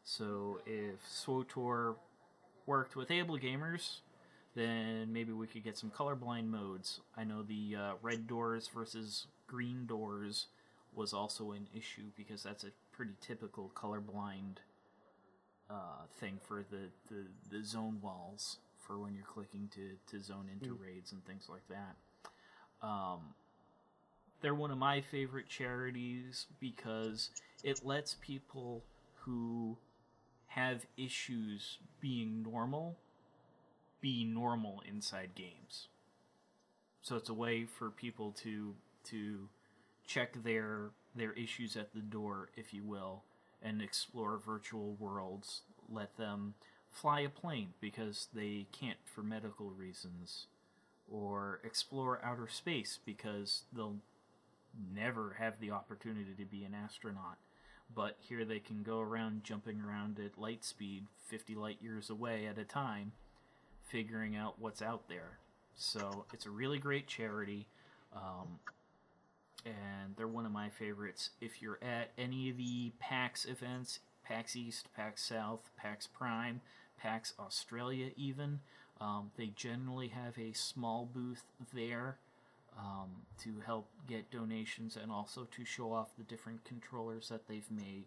So 0.03 0.59
if 0.65 1.05
SWTOR 1.05 1.95
worked 2.65 2.95
with 2.95 3.11
Able 3.11 3.37
Gamers, 3.37 3.99
then 4.55 5.13
maybe 5.13 5.31
we 5.31 5.47
could 5.47 5.63
get 5.63 5.77
some 5.77 5.89
colorblind 5.91 6.47
modes. 6.47 6.99
I 7.17 7.23
know 7.23 7.43
the 7.43 7.75
uh, 7.77 7.91
red 8.01 8.27
doors 8.27 8.69
versus 8.73 9.27
green 9.47 9.85
doors 9.85 10.47
was 10.93 11.13
also 11.13 11.51
an 11.51 11.67
issue 11.73 12.11
because 12.17 12.43
that's 12.43 12.63
a 12.63 12.71
pretty 12.91 13.13
typical 13.21 13.71
colorblind 13.75 14.57
uh, 15.69 16.03
thing 16.19 16.39
for 16.45 16.65
the, 16.69 16.89
the, 17.09 17.25
the 17.49 17.63
zone 17.63 17.99
walls 18.01 18.57
for 18.79 18.99
when 18.99 19.13
you're 19.13 19.23
clicking 19.23 19.69
to, 19.73 19.91
to 20.09 20.21
zone 20.21 20.49
into 20.51 20.71
Mm. 20.75 20.81
raids 20.85 21.11
and 21.13 21.25
things 21.25 21.47
like 21.49 21.63
that. 21.69 21.95
Um, 22.85 23.19
they're 24.41 24.55
one 24.55 24.71
of 24.71 24.77
my 24.77 25.01
favorite 25.01 25.47
charities 25.47 26.47
because 26.59 27.29
it 27.63 27.85
lets 27.85 28.15
people 28.21 28.83
who 29.19 29.77
have 30.47 30.85
issues 30.97 31.77
being 32.01 32.41
normal 32.43 32.97
be 34.01 34.25
normal 34.25 34.81
inside 34.87 35.35
games. 35.35 35.87
So 37.01 37.15
it's 37.15 37.29
a 37.29 37.33
way 37.33 37.65
for 37.65 37.89
people 37.89 38.31
to 38.43 38.75
to 39.05 39.49
check 40.05 40.43
their 40.43 40.91
their 41.15 41.33
issues 41.33 41.75
at 41.75 41.93
the 41.93 41.99
door, 41.99 42.49
if 42.55 42.73
you 42.73 42.83
will, 42.83 43.23
and 43.61 43.81
explore 43.81 44.37
virtual 44.37 44.95
worlds. 44.99 45.61
Let 45.89 46.17
them 46.17 46.55
fly 46.89 47.21
a 47.21 47.29
plane 47.29 47.73
because 47.79 48.27
they 48.33 48.67
can't 48.71 48.99
for 49.05 49.23
medical 49.23 49.71
reasons, 49.71 50.47
or 51.09 51.59
explore 51.63 52.23
outer 52.23 52.47
space 52.47 52.99
because 53.03 53.63
they'll 53.73 53.97
never 54.93 55.35
have 55.39 55.59
the 55.59 55.71
opportunity 55.71 56.33
to 56.37 56.45
be 56.45 56.63
an 56.63 56.75
astronaut. 56.75 57.37
But 57.93 58.17
here 58.19 58.45
they 58.45 58.59
can 58.59 58.83
go 58.83 58.99
around 58.99 59.43
jumping 59.43 59.81
around 59.81 60.17
at 60.19 60.39
light 60.39 60.63
speed, 60.63 61.07
50 61.27 61.55
light 61.55 61.77
years 61.81 62.09
away 62.09 62.45
at 62.45 62.57
a 62.57 62.63
time, 62.63 63.11
figuring 63.91 64.35
out 64.35 64.55
what's 64.59 64.81
out 64.81 65.07
there. 65.09 65.37
So 65.75 66.25
it's 66.33 66.45
a 66.45 66.49
really 66.49 66.77
great 66.77 67.07
charity. 67.07 67.67
Um, 68.15 68.59
and 69.65 70.15
they're 70.17 70.27
one 70.27 70.45
of 70.45 70.51
my 70.51 70.69
favorites. 70.69 71.31
If 71.39 71.61
you're 71.61 71.79
at 71.81 72.11
any 72.17 72.49
of 72.49 72.57
the 72.57 72.91
PAX 72.99 73.45
events, 73.45 73.99
PAX 74.23 74.55
East, 74.55 74.87
PAX 74.95 75.23
South, 75.23 75.69
PAX 75.77 76.07
Prime, 76.07 76.61
PAX 76.99 77.33
Australia, 77.39 78.09
even, 78.15 78.59
um, 78.99 79.31
they 79.37 79.47
generally 79.55 80.09
have 80.09 80.37
a 80.37 80.53
small 80.53 81.09
booth 81.11 81.43
there 81.73 82.17
um, 82.77 83.09
to 83.43 83.61
help 83.65 83.87
get 84.07 84.31
donations 84.31 84.97
and 85.01 85.11
also 85.11 85.47
to 85.55 85.65
show 85.65 85.91
off 85.91 86.15
the 86.17 86.23
different 86.23 86.63
controllers 86.63 87.29
that 87.29 87.47
they've 87.47 87.69
made. 87.69 88.05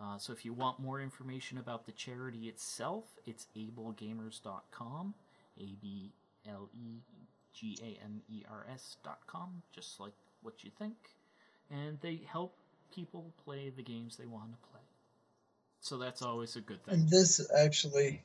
Uh, 0.00 0.18
so 0.18 0.32
if 0.32 0.44
you 0.44 0.52
want 0.52 0.78
more 0.78 1.00
information 1.00 1.58
about 1.58 1.86
the 1.86 1.92
charity 1.92 2.48
itself, 2.48 3.04
it's 3.24 3.46
ablegamers.com, 3.56 5.14
A 5.58 5.76
B 5.80 6.12
L 6.46 6.68
E 6.74 7.00
G 7.54 7.78
A 7.82 8.04
M 8.04 8.20
E 8.30 8.42
R 8.50 8.66
S.com, 8.72 9.62
just 9.74 9.98
like 9.98 10.12
what 10.42 10.62
you 10.62 10.70
think. 10.78 10.96
And 11.70 11.98
they 12.00 12.20
help 12.30 12.54
people 12.94 13.32
play 13.44 13.72
the 13.74 13.82
games 13.82 14.16
they 14.16 14.26
want 14.26 14.52
to 14.52 14.68
play. 14.70 14.80
So 15.80 15.98
that's 15.98 16.22
always 16.22 16.56
a 16.56 16.60
good 16.60 16.84
thing. 16.84 16.94
And 16.94 17.08
this 17.08 17.40
actually, 17.56 18.22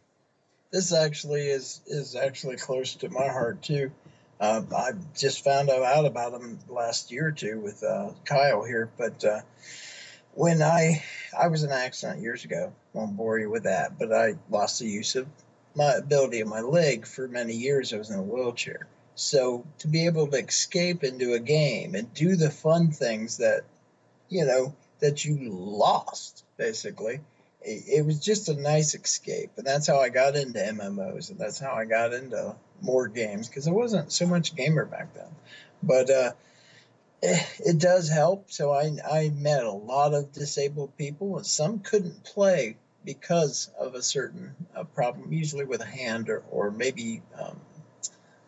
this 0.72 0.94
actually 0.94 1.48
is 1.48 1.82
is 1.88 2.16
actually 2.16 2.58
close 2.58 2.96
to 2.96 3.10
my 3.10 3.28
heart 3.28 3.62
too. 3.62 3.92
Uh, 4.40 4.64
I 4.76 4.92
just 5.16 5.44
found 5.44 5.70
out 5.70 6.06
about 6.06 6.32
them 6.32 6.58
last 6.68 7.12
year 7.12 7.28
or 7.28 7.32
two 7.32 7.60
with 7.60 7.84
uh, 7.84 8.10
Kyle 8.26 8.64
here, 8.64 8.90
but 8.98 9.24
uh, 9.24 9.42
when 10.34 10.62
I 10.62 11.04
I 11.38 11.48
was 11.48 11.64
in 11.64 11.72
an 11.72 11.78
accident 11.78 12.22
years 12.22 12.46
ago, 12.46 12.74
won't 12.94 13.18
bore 13.18 13.40
you 13.40 13.50
with 13.50 13.64
that, 13.64 13.98
but 13.98 14.14
I 14.14 14.36
lost 14.50 14.80
the 14.80 14.88
use 14.88 15.16
of 15.16 15.28
my 15.76 15.94
ability 15.94 16.42
of 16.42 16.48
my 16.48 16.62
leg 16.62 17.06
for 17.06 17.28
many 17.28 17.54
years. 17.54 17.94
I 17.94 17.98
was 17.98 18.10
in 18.10 18.20
a 18.20 18.24
wheelchair, 18.24 18.88
so 19.16 19.66
to 19.80 19.88
be 19.88 20.06
able 20.06 20.28
to 20.28 20.38
escape 20.38 21.04
into 21.04 21.34
a 21.34 21.40
game 21.40 21.96
and 21.96 22.14
do 22.14 22.36
the 22.36 22.50
fun 22.50 22.92
things 22.92 23.38
that 23.38 23.64
you 24.32 24.46
know, 24.46 24.74
that 25.02 25.24
you 25.26 25.50
lost, 25.52 26.46
basically. 26.58 27.20
It, 27.62 28.00
it 28.00 28.06
was 28.06 28.20
just 28.20 28.50
a 28.50 28.60
nice 28.60 28.96
escape. 28.96 29.52
And 29.58 29.68
that's 29.68 29.86
how 29.86 30.00
I 30.00 30.10
got 30.10 30.36
into 30.36 30.58
MMOs. 30.58 31.30
And 31.30 31.38
that's 31.38 31.60
how 31.60 31.74
I 31.74 31.86
got 31.86 32.14
into 32.14 32.56
more 32.82 33.08
games 33.08 33.48
because 33.48 33.68
I 33.68 33.72
wasn't 33.72 34.12
so 34.12 34.26
much 34.26 34.56
gamer 34.56 34.86
back 34.86 35.14
then. 35.14 35.28
But 35.84 36.10
uh, 36.10 36.32
it, 37.22 37.62
it 37.66 37.78
does 37.80 38.10
help. 38.10 38.52
So 38.52 38.72
I, 38.72 38.92
I 39.10 39.30
met 39.30 39.64
a 39.64 39.72
lot 39.72 40.14
of 40.14 40.32
disabled 40.32 40.98
people, 40.98 41.38
and 41.38 41.46
some 41.46 41.80
couldn't 41.80 42.24
play 42.24 42.78
because 43.06 43.70
of 43.80 43.96
a 43.96 44.02
certain 44.02 44.56
uh, 44.76 44.84
problem, 44.84 45.34
usually 45.34 45.66
with 45.66 45.82
a 45.82 45.86
hand 45.86 46.30
or, 46.30 46.44
or 46.52 46.72
maybe 46.72 47.22
um, 47.40 47.60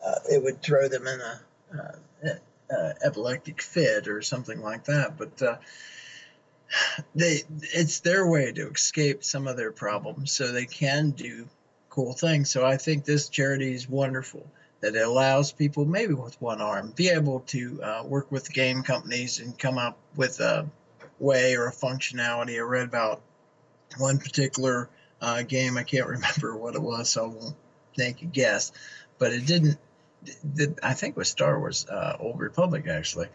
uh, 0.05 0.15
it 0.31 0.43
would 0.43 0.61
throw 0.61 0.87
them 0.87 1.07
in 1.07 1.21
a 1.21 1.41
uh, 1.77 2.29
uh, 2.75 2.93
epileptic 3.03 3.61
fit 3.61 4.07
or 4.07 4.21
something 4.21 4.61
like 4.61 4.85
that. 4.85 5.17
But 5.17 5.41
uh, 5.41 5.57
they, 7.15 7.41
it's 7.61 7.99
their 8.01 8.27
way 8.27 8.51
to 8.51 8.69
escape 8.69 9.23
some 9.23 9.47
of 9.47 9.57
their 9.57 9.71
problems, 9.71 10.31
so 10.31 10.51
they 10.51 10.65
can 10.65 11.11
do 11.11 11.47
cool 11.89 12.13
things. 12.13 12.49
So 12.49 12.65
I 12.65 12.77
think 12.77 13.05
this 13.05 13.29
charity 13.29 13.73
is 13.73 13.87
wonderful 13.87 14.47
that 14.83 14.97
it 14.97 15.07
allows 15.07 15.53
people, 15.53 15.85
maybe 15.85 16.13
with 16.13 16.39
one 16.41 16.59
arm, 16.59 16.91
be 16.93 17.07
able 17.07 17.39
to 17.39 17.81
uh, 17.81 18.03
work 18.05 18.29
with 18.29 18.51
game 18.51 18.83
companies 18.83 19.39
and 19.39 19.57
come 19.57 19.77
up 19.77 19.97
with 20.17 20.41
a 20.41 20.69
way 21.19 21.55
or 21.55 21.67
a 21.67 21.71
functionality. 21.71 22.57
I 22.57 22.63
read 22.63 22.89
about 22.89 23.21
one 23.97 24.17
particular 24.17 24.89
uh, 25.21 25.43
game. 25.43 25.77
I 25.77 25.83
can't 25.83 26.05
remember 26.17 26.57
what 26.57 26.75
it 26.75 26.81
was, 26.81 27.09
so 27.09 27.23
I 27.23 27.27
won't 27.27 27.55
take 27.97 28.21
a 28.23 28.25
guess. 28.25 28.73
But 29.19 29.31
it 29.31 29.45
didn't. 29.45 29.77
I 30.83 30.93
think 30.93 31.15
it 31.15 31.17
was 31.17 31.29
Star 31.29 31.57
Wars 31.59 31.87
uh, 31.87 32.17
Old 32.19 32.39
Republic 32.39 32.85
actually. 32.87 33.27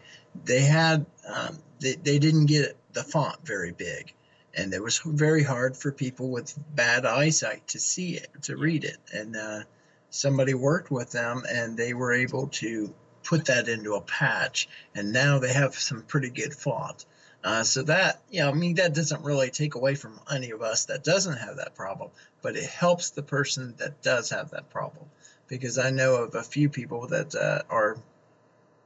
They 0.45 0.61
had 0.61 1.07
um, 1.27 1.57
they, 1.79 1.95
they 1.95 2.19
didn't 2.19 2.45
get 2.45 2.77
the 2.93 3.03
font 3.03 3.37
very 3.43 3.71
big, 3.71 4.13
and 4.53 4.71
it 4.71 4.83
was 4.83 4.99
very 5.03 5.41
hard 5.41 5.75
for 5.75 5.91
people 5.91 6.29
with 6.29 6.53
bad 6.75 7.07
eyesight 7.07 7.69
to 7.69 7.79
see 7.79 8.17
it 8.17 8.29
to 8.43 8.55
read 8.55 8.83
it. 8.83 8.97
And 9.11 9.35
uh, 9.35 9.61
somebody 10.09 10.53
worked 10.53 10.91
with 10.91 11.11
them, 11.11 11.43
and 11.49 11.77
they 11.77 11.93
were 11.93 12.13
able 12.13 12.47
to 12.47 12.93
put 13.23 13.45
that 13.45 13.67
into 13.67 13.95
a 13.95 14.01
patch, 14.01 14.67
and 14.95 15.11
now 15.11 15.39
they 15.39 15.53
have 15.53 15.75
some 15.75 16.01
pretty 16.01 16.29
good 16.29 16.53
font. 16.53 17.05
Uh, 17.43 17.63
so 17.63 17.83
that, 17.83 18.21
you 18.29 18.41
know, 18.41 18.49
I 18.49 18.53
mean, 18.53 18.75
that 18.75 18.93
doesn't 18.93 19.23
really 19.23 19.49
take 19.49 19.75
away 19.75 19.95
from 19.95 20.19
any 20.31 20.51
of 20.51 20.61
us 20.61 20.85
that 20.85 21.03
doesn't 21.03 21.37
have 21.37 21.57
that 21.57 21.75
problem, 21.75 22.09
but 22.41 22.57
it 22.57 22.69
helps 22.69 23.11
the 23.11 23.23
person 23.23 23.75
that 23.77 24.01
does 24.01 24.29
have 24.31 24.51
that 24.51 24.69
problem. 24.69 25.05
Because 25.47 25.77
I 25.77 25.89
know 25.89 26.15
of 26.15 26.35
a 26.35 26.43
few 26.43 26.69
people 26.69 27.07
that 27.07 27.33
uh, 27.33 27.61
are, 27.69 27.97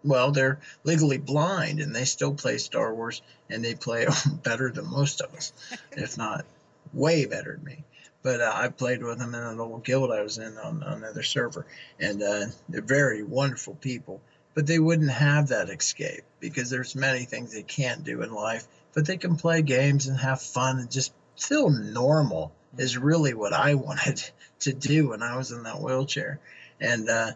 well, 0.03 0.31
they're 0.31 0.59
legally 0.83 1.17
blind 1.17 1.79
and 1.79 1.95
they 1.95 2.05
still 2.05 2.33
play 2.33 2.57
Star 2.57 2.93
Wars 2.93 3.21
and 3.49 3.65
they 3.65 3.75
play 3.75 4.07
better 4.43 4.69
than 4.71 4.89
most 4.89 5.21
of 5.21 5.33
us, 5.33 5.51
if 5.91 6.17
not 6.17 6.45
way 6.93 7.25
better 7.25 7.53
than 7.53 7.65
me. 7.65 7.83
But 8.23 8.41
uh, 8.41 8.51
I 8.53 8.69
played 8.69 9.03
with 9.03 9.19
them 9.19 9.35
in 9.35 9.43
an 9.43 9.59
old 9.59 9.83
guild 9.83 10.11
I 10.11 10.21
was 10.21 10.37
in 10.37 10.57
on, 10.57 10.81
on 10.81 11.03
another 11.03 11.23
server, 11.23 11.65
and 11.99 12.23
uh, 12.23 12.45
they're 12.69 12.81
very 12.81 13.21
wonderful 13.21 13.75
people 13.75 14.21
but 14.53 14.67
they 14.67 14.79
wouldn't 14.79 15.11
have 15.11 15.47
that 15.47 15.69
escape 15.69 16.23
because 16.39 16.69
there's 16.69 16.95
many 16.95 17.25
things 17.25 17.53
they 17.53 17.63
can't 17.63 18.03
do 18.03 18.21
in 18.21 18.31
life 18.31 18.67
but 18.93 19.05
they 19.05 19.17
can 19.17 19.35
play 19.35 19.61
games 19.61 20.07
and 20.07 20.17
have 20.17 20.41
fun 20.41 20.79
and 20.79 20.91
just 20.91 21.13
feel 21.37 21.69
normal 21.69 22.51
is 22.77 22.97
really 22.97 23.33
what 23.33 23.53
i 23.53 23.73
wanted 23.75 24.21
to 24.59 24.73
do 24.73 25.09
when 25.09 25.23
i 25.23 25.35
was 25.35 25.51
in 25.51 25.63
that 25.63 25.81
wheelchair. 25.81 26.39
And 26.79 27.09
uh, 27.09 27.31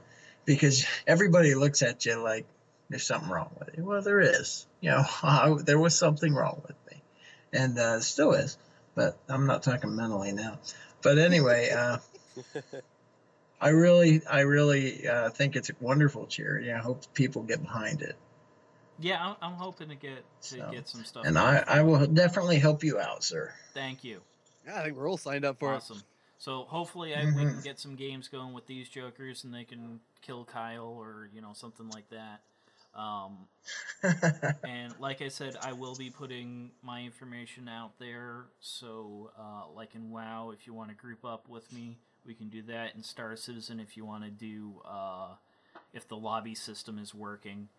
because 0.45 0.85
everybody 1.05 1.55
looks 1.55 1.81
at 1.81 2.05
you 2.05 2.15
like 2.21 2.45
there's 2.89 3.05
something 3.05 3.29
wrong 3.29 3.51
with 3.59 3.69
you. 3.77 3.83
Well 3.83 4.01
there 4.01 4.19
is 4.19 4.65
you 4.81 4.91
know 4.91 5.03
I, 5.23 5.55
there 5.63 5.79
was 5.79 5.97
something 5.97 6.33
wrong 6.33 6.61
with 6.65 6.75
me. 6.91 7.01
And 7.53 7.79
uh, 7.79 8.01
still 8.01 8.33
is 8.33 8.57
but 8.97 9.17
i'm 9.29 9.45
not 9.45 9.63
talking 9.63 9.95
mentally 9.95 10.33
now 10.33 10.59
but 11.01 11.17
anyway 11.17 11.69
uh, 11.69 11.97
I 13.59 13.69
really, 13.69 14.21
I 14.29 14.41
really 14.41 15.07
uh, 15.07 15.29
think 15.31 15.55
it's 15.55 15.69
a 15.69 15.73
wonderful 15.79 16.27
charity. 16.27 16.71
I 16.71 16.77
hope 16.77 17.11
people 17.13 17.41
get 17.41 17.61
behind 17.61 18.01
it. 18.01 18.15
Yeah, 18.99 19.23
I'm, 19.23 19.35
I'm 19.41 19.57
hoping 19.57 19.89
to 19.89 19.95
get 19.95 20.23
to 20.43 20.47
So, 20.47 20.69
get 20.71 20.87
some 20.87 21.03
stuff. 21.03 21.25
And 21.25 21.37
I, 21.37 21.63
I 21.67 21.81
will 21.81 22.05
definitely 22.05 22.59
help 22.59 22.83
you 22.83 22.99
out, 22.99 23.23
sir. 23.23 23.53
Thank 23.73 24.03
you. 24.03 24.21
Yeah, 24.65 24.79
I 24.79 24.83
think 24.83 24.97
we're 24.97 25.09
all 25.09 25.17
signed 25.17 25.45
up 25.45 25.59
for 25.59 25.73
Awesome. 25.73 26.01
So 26.39 26.65
hopefully 26.67 27.15
I, 27.15 27.25
we 27.25 27.31
can 27.31 27.61
get 27.61 27.79
some 27.79 27.95
games 27.95 28.27
going 28.27 28.53
with 28.53 28.67
these 28.67 28.87
jokers, 28.89 29.43
and 29.43 29.51
they 29.51 29.63
can 29.63 29.99
kill 30.21 30.45
Kyle 30.45 30.95
or 30.99 31.29
you 31.33 31.41
know 31.41 31.53
something 31.53 31.89
like 31.89 32.07
that. 32.11 32.41
Um, 32.97 33.47
and 34.63 34.93
like 34.99 35.21
I 35.21 35.27
said, 35.27 35.55
I 35.61 35.73
will 35.73 35.95
be 35.95 36.09
putting 36.09 36.71
my 36.81 37.01
information 37.03 37.69
out 37.69 37.99
there. 37.99 38.45
So, 38.59 39.31
uh, 39.39 39.71
like 39.75 39.93
in 39.95 40.09
WoW, 40.09 40.51
if 40.51 40.65
you 40.65 40.73
want 40.73 40.89
to 40.89 40.95
group 40.95 41.23
up 41.23 41.47
with 41.47 41.71
me, 41.71 41.97
we 42.25 42.33
can 42.33 42.49
do 42.49 42.63
that. 42.63 42.95
In 42.95 43.03
Star 43.03 43.35
Citizen, 43.35 43.79
if 43.79 43.95
you 43.95 44.05
want 44.05 44.23
to 44.23 44.31
do, 44.31 44.81
uh, 44.83 45.35
if 45.93 46.07
the 46.07 46.17
lobby 46.17 46.55
system 46.55 46.97
is 46.97 47.13
working, 47.13 47.69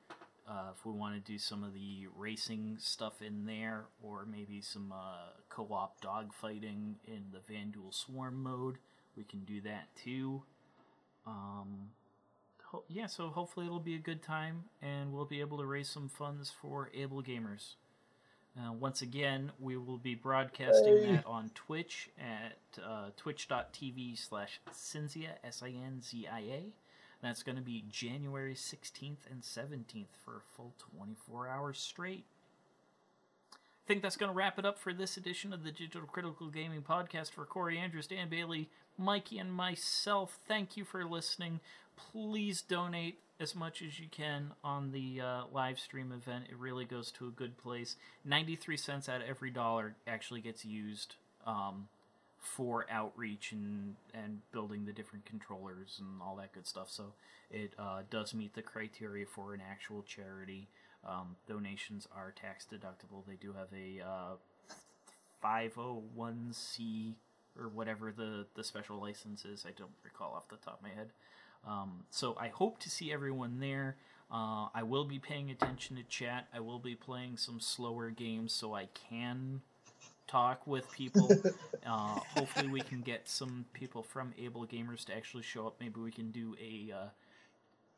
uh, 0.49 0.71
if 0.75 0.87
we 0.87 0.93
want 0.93 1.15
to 1.15 1.33
do 1.33 1.39
some 1.39 1.63
of 1.65 1.75
the 1.75 2.07
racing 2.17 2.77
stuff 2.79 3.21
in 3.21 3.45
there, 3.45 3.87
or 4.03 4.25
maybe 4.25 4.63
some 4.63 4.93
uh, 4.93 5.33
co-op 5.51 6.01
dogfighting 6.01 6.95
in 7.07 7.25
the 7.33 7.53
Vanduul 7.53 7.93
Swarm 7.93 8.43
mode, 8.43 8.79
we 9.17 9.25
can 9.25 9.41
do 9.41 9.61
that 9.63 9.89
too. 10.03 10.43
Um, 11.27 11.91
ho- 12.71 12.85
yeah, 12.89 13.07
so 13.07 13.29
hopefully 13.29 13.67
it'll 13.67 13.81
be 13.81 13.95
a 13.95 13.99
good 14.01 14.23
time, 14.23 14.65
and 14.83 15.13
we'll 15.13 15.25
be 15.25 15.41
able 15.41 15.59
to 15.59 15.67
raise 15.67 15.89
some 15.89 16.09
funds 16.09 16.51
for 16.51 16.91
Able 16.95 17.23
Gamers. 17.23 17.75
Uh, 18.59 18.73
once 18.73 19.03
again, 19.03 19.53
we 19.61 19.77
will 19.77 19.99
be 19.99 20.15
broadcasting 20.15 20.99
Hey. 20.99 21.13
that 21.13 21.27
on 21.27 21.51
Twitch 21.55 22.11
at 22.19 22.59
uh, 22.83 23.11
twitch.tv 23.17 24.19
slash 24.19 24.61
Sinzia, 24.73 25.35
S-I-N-Z-I-A. 25.45 26.73
That's 27.23 27.43
going 27.43 27.57
to 27.57 27.63
be 27.63 27.85
January 27.89 28.55
16th 28.55 29.27
and 29.31 29.43
17th 29.43 30.07
for 30.25 30.37
a 30.37 30.57
full 30.57 30.73
24 30.97 31.49
hours 31.49 31.79
straight. 31.79 32.25
I 33.53 33.57
think 33.87 34.03
that's 34.03 34.17
going 34.17 34.31
to 34.31 34.37
wrap 34.37 34.59
it 34.59 34.67
up 34.67 34.79
for 34.79 34.93
this 34.93 35.17
edition 35.17 35.53
of 35.53 35.65
the 35.65 35.71
Digital 35.71 36.03
Critical 36.07 36.49
Gaming 36.49 36.83
Podcast 36.83 37.31
for 37.31 37.45
Corey 37.45 37.79
Andrews, 37.79 38.07
Dan 38.07 38.29
Bailey, 38.29 38.69
Mikey, 38.99 39.39
and 39.39 39.53
myself. 39.53 40.39
Thank 40.47 40.77
you 40.77 40.85
for 40.85 41.05
listening. 41.05 41.61
Please 42.13 42.63
donate 42.63 43.19
as 43.41 43.55
much 43.55 43.83
as 43.83 44.01
you 44.01 44.07
can 44.11 44.53
on 44.65 44.93
the 44.93 45.21
uh, 45.21 45.43
live 45.53 45.79
stream 45.79 46.13
event. 46.13 46.45
It 46.51 46.57
really 46.57 46.85
goes 46.85 47.11
to 47.13 47.27
a 47.27 47.31
good 47.31 47.59
place. 47.59 47.97
93 48.25 48.77
cents 48.77 49.09
out 49.09 49.21
of 49.21 49.29
every 49.29 49.51
dollar 49.51 49.95
actually 50.07 50.41
gets 50.41 50.65
used 50.65 51.17
um, 51.47 51.89
for 52.41 52.87
outreach 52.91 53.53
and, 53.53 53.97
and 54.15 54.41
building 54.53 54.87
the 54.87 54.93
different 54.93 55.25
controllers 55.25 55.97
and 56.01 56.21
all 56.23 56.37
that 56.37 56.53
good 56.53 56.67
stuff. 56.67 56.91
So 56.91 57.13
it 57.51 57.73
uh, 57.79 58.03
does 58.11 58.35
meet 58.35 58.55
the 58.55 58.63
criteria 58.63 59.27
for 59.27 59.55
an 59.55 59.63
actual 59.69 60.03
charity. 60.03 60.69
Um, 61.07 61.37
donations 61.47 62.09
are 62.15 62.33
tax 62.33 62.67
deductible. 62.71 63.25
They 63.27 63.37
do 63.41 63.53
have 63.53 63.69
a 63.73 64.05
uh, 64.05 64.37
501c 65.45 67.15
or 67.59 67.69
whatever 67.69 68.13
the, 68.13 68.47
the 68.55 68.65
special 68.65 69.01
license 69.01 69.45
is. 69.45 69.65
I 69.67 69.73
don't 69.77 69.91
recall 70.05 70.35
off 70.35 70.49
the 70.49 70.57
top 70.57 70.79
of 70.79 70.83
my 70.83 70.95
head. 70.95 71.09
Um, 71.67 72.05
so 72.11 72.37
I 72.41 72.49
hope 72.49 72.79
to 72.81 72.91
see 72.91 73.13
everyone 73.13 73.61
there. 73.61 73.97
Uh, 74.31 74.69
I 74.75 74.83
will 74.83 75.05
be 75.05 75.19
paying 75.19 75.51
attention 75.51 75.97
to 75.97 76.03
chat. 76.05 76.49
I 76.55 76.61
will 76.61 76.79
be 76.79 76.95
playing 76.95 77.37
some 77.37 77.61
slower 77.61 78.11
games 78.11 78.53
so 78.53 78.75
I 78.75 78.89
can 79.11 79.63
talk 80.27 80.67
with 80.67 80.91
people. 80.93 81.43
uh, 81.87 82.21
hopefully, 82.21 82.69
we 82.69 82.83
can 82.83 83.03
get 83.03 83.29
some 83.29 83.67
people 83.73 84.03
from 84.03 84.33
Able 84.39 84.67
Gamers 84.67 85.05
to 85.07 85.17
actually 85.17 85.43
show 85.45 85.67
up. 85.67 85.77
Maybe 85.81 86.01
we 86.01 86.13
can 86.13 86.31
do 86.31 86.57
a 86.61 86.93
uh, 86.95 87.09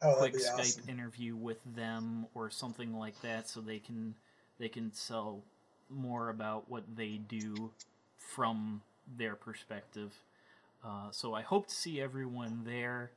Oh, 0.02 0.11
quick 0.12 0.36
Skype 0.38 0.76
awesome. 0.76 0.88
interview 0.88 1.36
with 1.36 1.58
them 1.64 2.26
or 2.34 2.50
something 2.50 2.94
like 2.94 3.20
that, 3.22 3.48
so 3.48 3.61
they 3.61 3.78
can 3.78 4.14
they 4.58 4.68
can 4.68 4.92
sell 4.92 5.42
more 5.88 6.28
about 6.30 6.70
what 6.70 6.84
they 6.96 7.18
do 7.28 7.72
from 8.18 8.82
their 9.16 9.34
perspective. 9.34 10.12
Uh, 10.84 11.11
so 11.11 11.34
I 11.34 11.42
hope 11.42 11.68
to 11.68 11.74
see 11.74 12.00
everyone 12.00 12.62
there. 12.64 13.12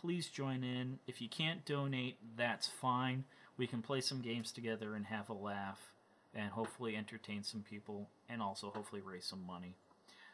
Please 0.00 0.28
join 0.28 0.64
in. 0.64 0.98
If 1.06 1.20
you 1.20 1.28
can't 1.28 1.64
donate, 1.66 2.16
that's 2.36 2.66
fine. 2.66 3.24
We 3.58 3.66
can 3.66 3.82
play 3.82 4.00
some 4.00 4.22
games 4.22 4.50
together 4.50 4.94
and 4.94 5.04
have 5.06 5.28
a 5.28 5.34
laugh, 5.34 5.78
and 6.34 6.50
hopefully 6.50 6.96
entertain 6.96 7.42
some 7.42 7.62
people, 7.68 8.08
and 8.28 8.40
also 8.40 8.70
hopefully 8.70 9.02
raise 9.02 9.26
some 9.26 9.46
money. 9.46 9.74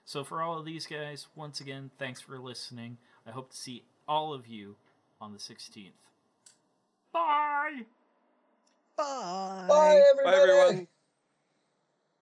So 0.04 0.22
for 0.22 0.40
all 0.40 0.56
of 0.58 0.64
these 0.64 0.86
guys, 0.86 1.26
once 1.34 1.60
again, 1.60 1.90
thanks 1.98 2.20
for 2.20 2.38
listening. 2.38 2.98
I 3.26 3.32
hope 3.32 3.50
to 3.50 3.56
see 3.56 3.82
all 4.06 4.32
of 4.32 4.46
you 4.46 4.76
on 5.20 5.32
the 5.32 5.38
16th. 5.38 5.90
Bye! 7.12 7.86
Bye. 8.96 9.66
Bye, 9.68 10.02
everybody. 10.12 10.36
Bye, 10.36 10.42
everyone. 10.42 10.88